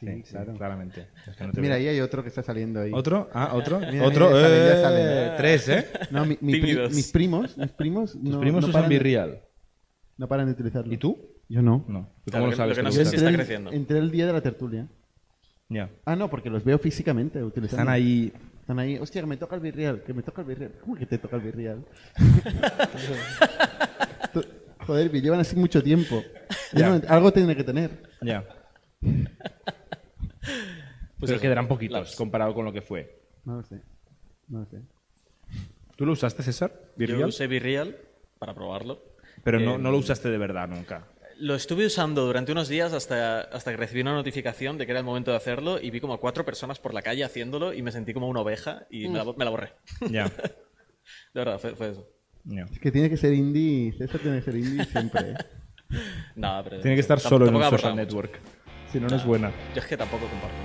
Sí, 0.00 0.22
claro. 0.30 0.54
claramente. 0.56 1.06
Es 1.28 1.36
que 1.36 1.46
no 1.46 1.52
te 1.52 1.60
Mira, 1.60 1.74
veo. 1.76 1.82
ahí 1.82 1.88
hay 1.94 2.00
otro 2.00 2.22
que 2.22 2.28
está 2.28 2.42
saliendo 2.42 2.80
ahí. 2.80 2.90
¿Otro? 2.92 3.30
Ah, 3.32 3.50
otro. 3.54 3.78
Mira, 3.78 4.04
otro. 4.04 4.30
mira, 4.30 4.48
ya 4.48 4.80
sale, 4.80 5.04
ya 5.04 5.14
eh, 5.22 5.26
sale. 5.28 5.36
Tres, 5.36 5.68
¿eh? 5.68 5.86
No, 6.10 6.24
mi- 6.26 6.38
mi 6.40 6.52
pri- 6.54 6.60
Tímidos. 6.62 6.92
mis 6.92 7.12
primos, 7.12 7.56
mis 7.56 7.70
primos, 7.70 8.16
no, 8.16 8.40
primos 8.40 8.62
no 8.64 8.68
usan 8.70 8.88
Virreal. 8.88 9.40
No 10.16 10.26
paran 10.26 10.46
de 10.46 10.52
utilizarlo. 10.52 10.92
¿Y 10.92 10.96
tú? 10.98 11.18
Yo 11.48 11.62
no. 11.62 11.84
No. 11.88 12.08
¿Tú 12.24 12.30
Claro, 12.32 12.44
¿Cómo 12.46 12.50
lo 12.50 12.56
sabes? 12.56 12.70
lo 12.70 12.76
que 12.76 12.82
no 12.82 12.88
lo 12.88 12.92
sé 12.92 12.98
Yo 12.98 13.04
si 13.04 13.08
usas? 13.10 13.14
está 13.18 13.28
entré, 13.30 13.44
creciendo. 13.44 13.70
entré 13.72 13.98
el 13.98 14.10
día 14.10 14.26
de 14.26 14.32
la 14.32 14.40
tertulia. 14.40 14.88
Ya. 15.68 15.88
Ah, 16.04 16.16
no, 16.16 16.28
porque 16.30 16.50
los 16.50 16.64
veo 16.64 16.78
físicamente 16.78 17.42
utilizando. 17.42 17.82
Están 17.82 17.94
ahí. 17.94 18.32
Están 18.60 18.78
ahí. 18.80 18.98
Hostia, 18.98 19.20
que 19.22 19.26
me 19.28 19.36
toca 19.36 19.54
el 19.54 19.60
virreal, 19.60 20.02
que 20.04 20.12
me 20.14 20.22
toca 20.22 20.42
el 20.42 20.48
virreal. 20.48 20.72
¿Cómo 20.80 20.96
que 20.96 21.06
te 21.06 21.18
toca 21.18 21.36
el 21.36 21.42
virreal? 21.42 21.84
Joder, 24.86 25.10
llevan 25.12 25.40
así 25.40 25.56
mucho 25.56 25.82
tiempo. 25.82 26.22
Yo 26.72 26.78
Ya. 26.78 26.88
no- 26.90 27.02
algo 27.08 27.32
tiene 27.32 27.56
que 27.56 27.64
tener. 27.64 28.02
Ya. 28.20 28.44
Pues 29.00 29.28
Pero 31.20 31.32
eso, 31.34 31.40
quedarán 31.40 31.68
poquitos 31.68 32.16
comparado 32.16 32.54
con 32.54 32.64
lo 32.64 32.72
que 32.72 32.82
fue. 32.82 33.22
No 33.44 33.56
lo 33.56 33.62
sé. 33.62 33.80
No 34.48 34.60
lo 34.60 34.66
sé. 34.66 34.82
¿Tú 35.96 36.06
lo 36.06 36.12
usaste, 36.12 36.42
César? 36.42 36.72
Yo 36.96 37.26
usé 37.26 37.46
Virreal 37.46 37.96
para 38.38 38.54
probarlo. 38.54 39.02
Pero 39.44 39.60
no, 39.60 39.76
Eh, 39.76 39.78
no 39.78 39.90
lo 39.90 39.98
usaste 39.98 40.30
de 40.30 40.38
verdad 40.38 40.68
nunca. 40.68 41.06
Lo 41.38 41.54
estuve 41.54 41.86
usando 41.86 42.24
durante 42.26 42.52
unos 42.52 42.68
días 42.68 42.92
hasta, 42.92 43.40
hasta 43.40 43.70
que 43.70 43.76
recibí 43.76 44.02
una 44.02 44.14
notificación 44.14 44.78
de 44.78 44.86
que 44.86 44.92
era 44.92 45.00
el 45.00 45.06
momento 45.06 45.30
de 45.30 45.36
hacerlo 45.36 45.80
y 45.80 45.90
vi 45.90 46.00
como 46.00 46.14
a 46.14 46.20
cuatro 46.20 46.44
personas 46.44 46.78
por 46.78 46.92
la 46.94 47.02
calle 47.02 47.24
haciéndolo 47.24 47.72
y 47.72 47.82
me 47.82 47.90
sentí 47.92 48.12
como 48.12 48.28
una 48.28 48.40
oveja 48.40 48.86
y 48.90 49.08
me, 49.08 49.18
la, 49.18 49.24
me 49.24 49.44
la 49.44 49.50
borré. 49.50 49.72
Ya. 50.10 50.26
De 51.34 51.40
verdad, 51.40 51.58
fue, 51.58 51.74
fue 51.74 51.90
eso. 51.90 52.06
Es 52.48 52.78
que 52.78 52.90
tiene 52.90 53.08
que 53.08 53.16
ser 53.16 53.32
indie. 53.32 53.92
César 53.92 54.20
tiene 54.20 54.38
que 54.38 54.44
ser 54.44 54.56
indie 54.56 54.84
siempre. 54.84 55.30
¿eh? 55.30 55.34
Pero 56.34 56.80
Tiene 56.80 56.96
que 56.96 57.00
estar 57.00 57.20
solo 57.20 57.46
en 57.46 57.54
un 57.54 57.62
social 57.62 57.96
network. 57.96 58.40
Si 58.90 59.00
no, 59.00 59.08
no 59.08 59.16
es 59.16 59.24
buena. 59.24 59.52
Yo 59.74 59.80
es 59.80 59.86
que 59.86 59.96
tampoco 59.96 60.26
comparto. 60.26 60.56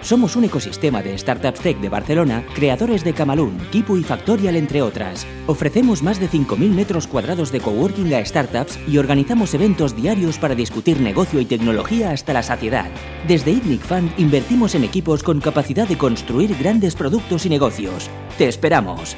Somos 0.00 0.36
un 0.36 0.44
ecosistema 0.44 1.02
de 1.02 1.18
startups 1.18 1.60
tech 1.60 1.78
de 1.80 1.88
Barcelona, 1.88 2.44
creadores 2.54 3.02
de 3.04 3.12
Camalún, 3.12 3.58
Kipu 3.70 3.96
y 3.96 4.04
Factorial, 4.04 4.56
entre 4.56 4.80
otras. 4.80 5.26
Ofrecemos 5.46 6.02
más 6.02 6.20
de 6.20 6.28
5.000 6.28 6.70
metros 6.70 7.06
cuadrados 7.06 7.50
de 7.50 7.60
coworking 7.60 8.14
a 8.14 8.24
startups 8.24 8.78
y 8.88 8.98
organizamos 8.98 9.52
eventos 9.54 9.96
diarios 9.96 10.38
para 10.38 10.54
discutir 10.54 11.00
negocio 11.00 11.40
y 11.40 11.46
tecnología 11.46 12.12
hasta 12.12 12.32
la 12.32 12.44
saciedad. 12.44 12.90
Desde 13.26 13.50
ITNIC 13.50 13.82
Fund 13.82 14.12
invertimos 14.18 14.74
en 14.76 14.84
equipos 14.84 15.22
con 15.22 15.40
capacidad 15.40 15.88
de 15.88 15.98
construir 15.98 16.56
grandes 16.56 16.94
productos 16.94 17.44
y 17.44 17.48
negocios. 17.48 18.08
¡Te 18.38 18.46
esperamos! 18.46 19.16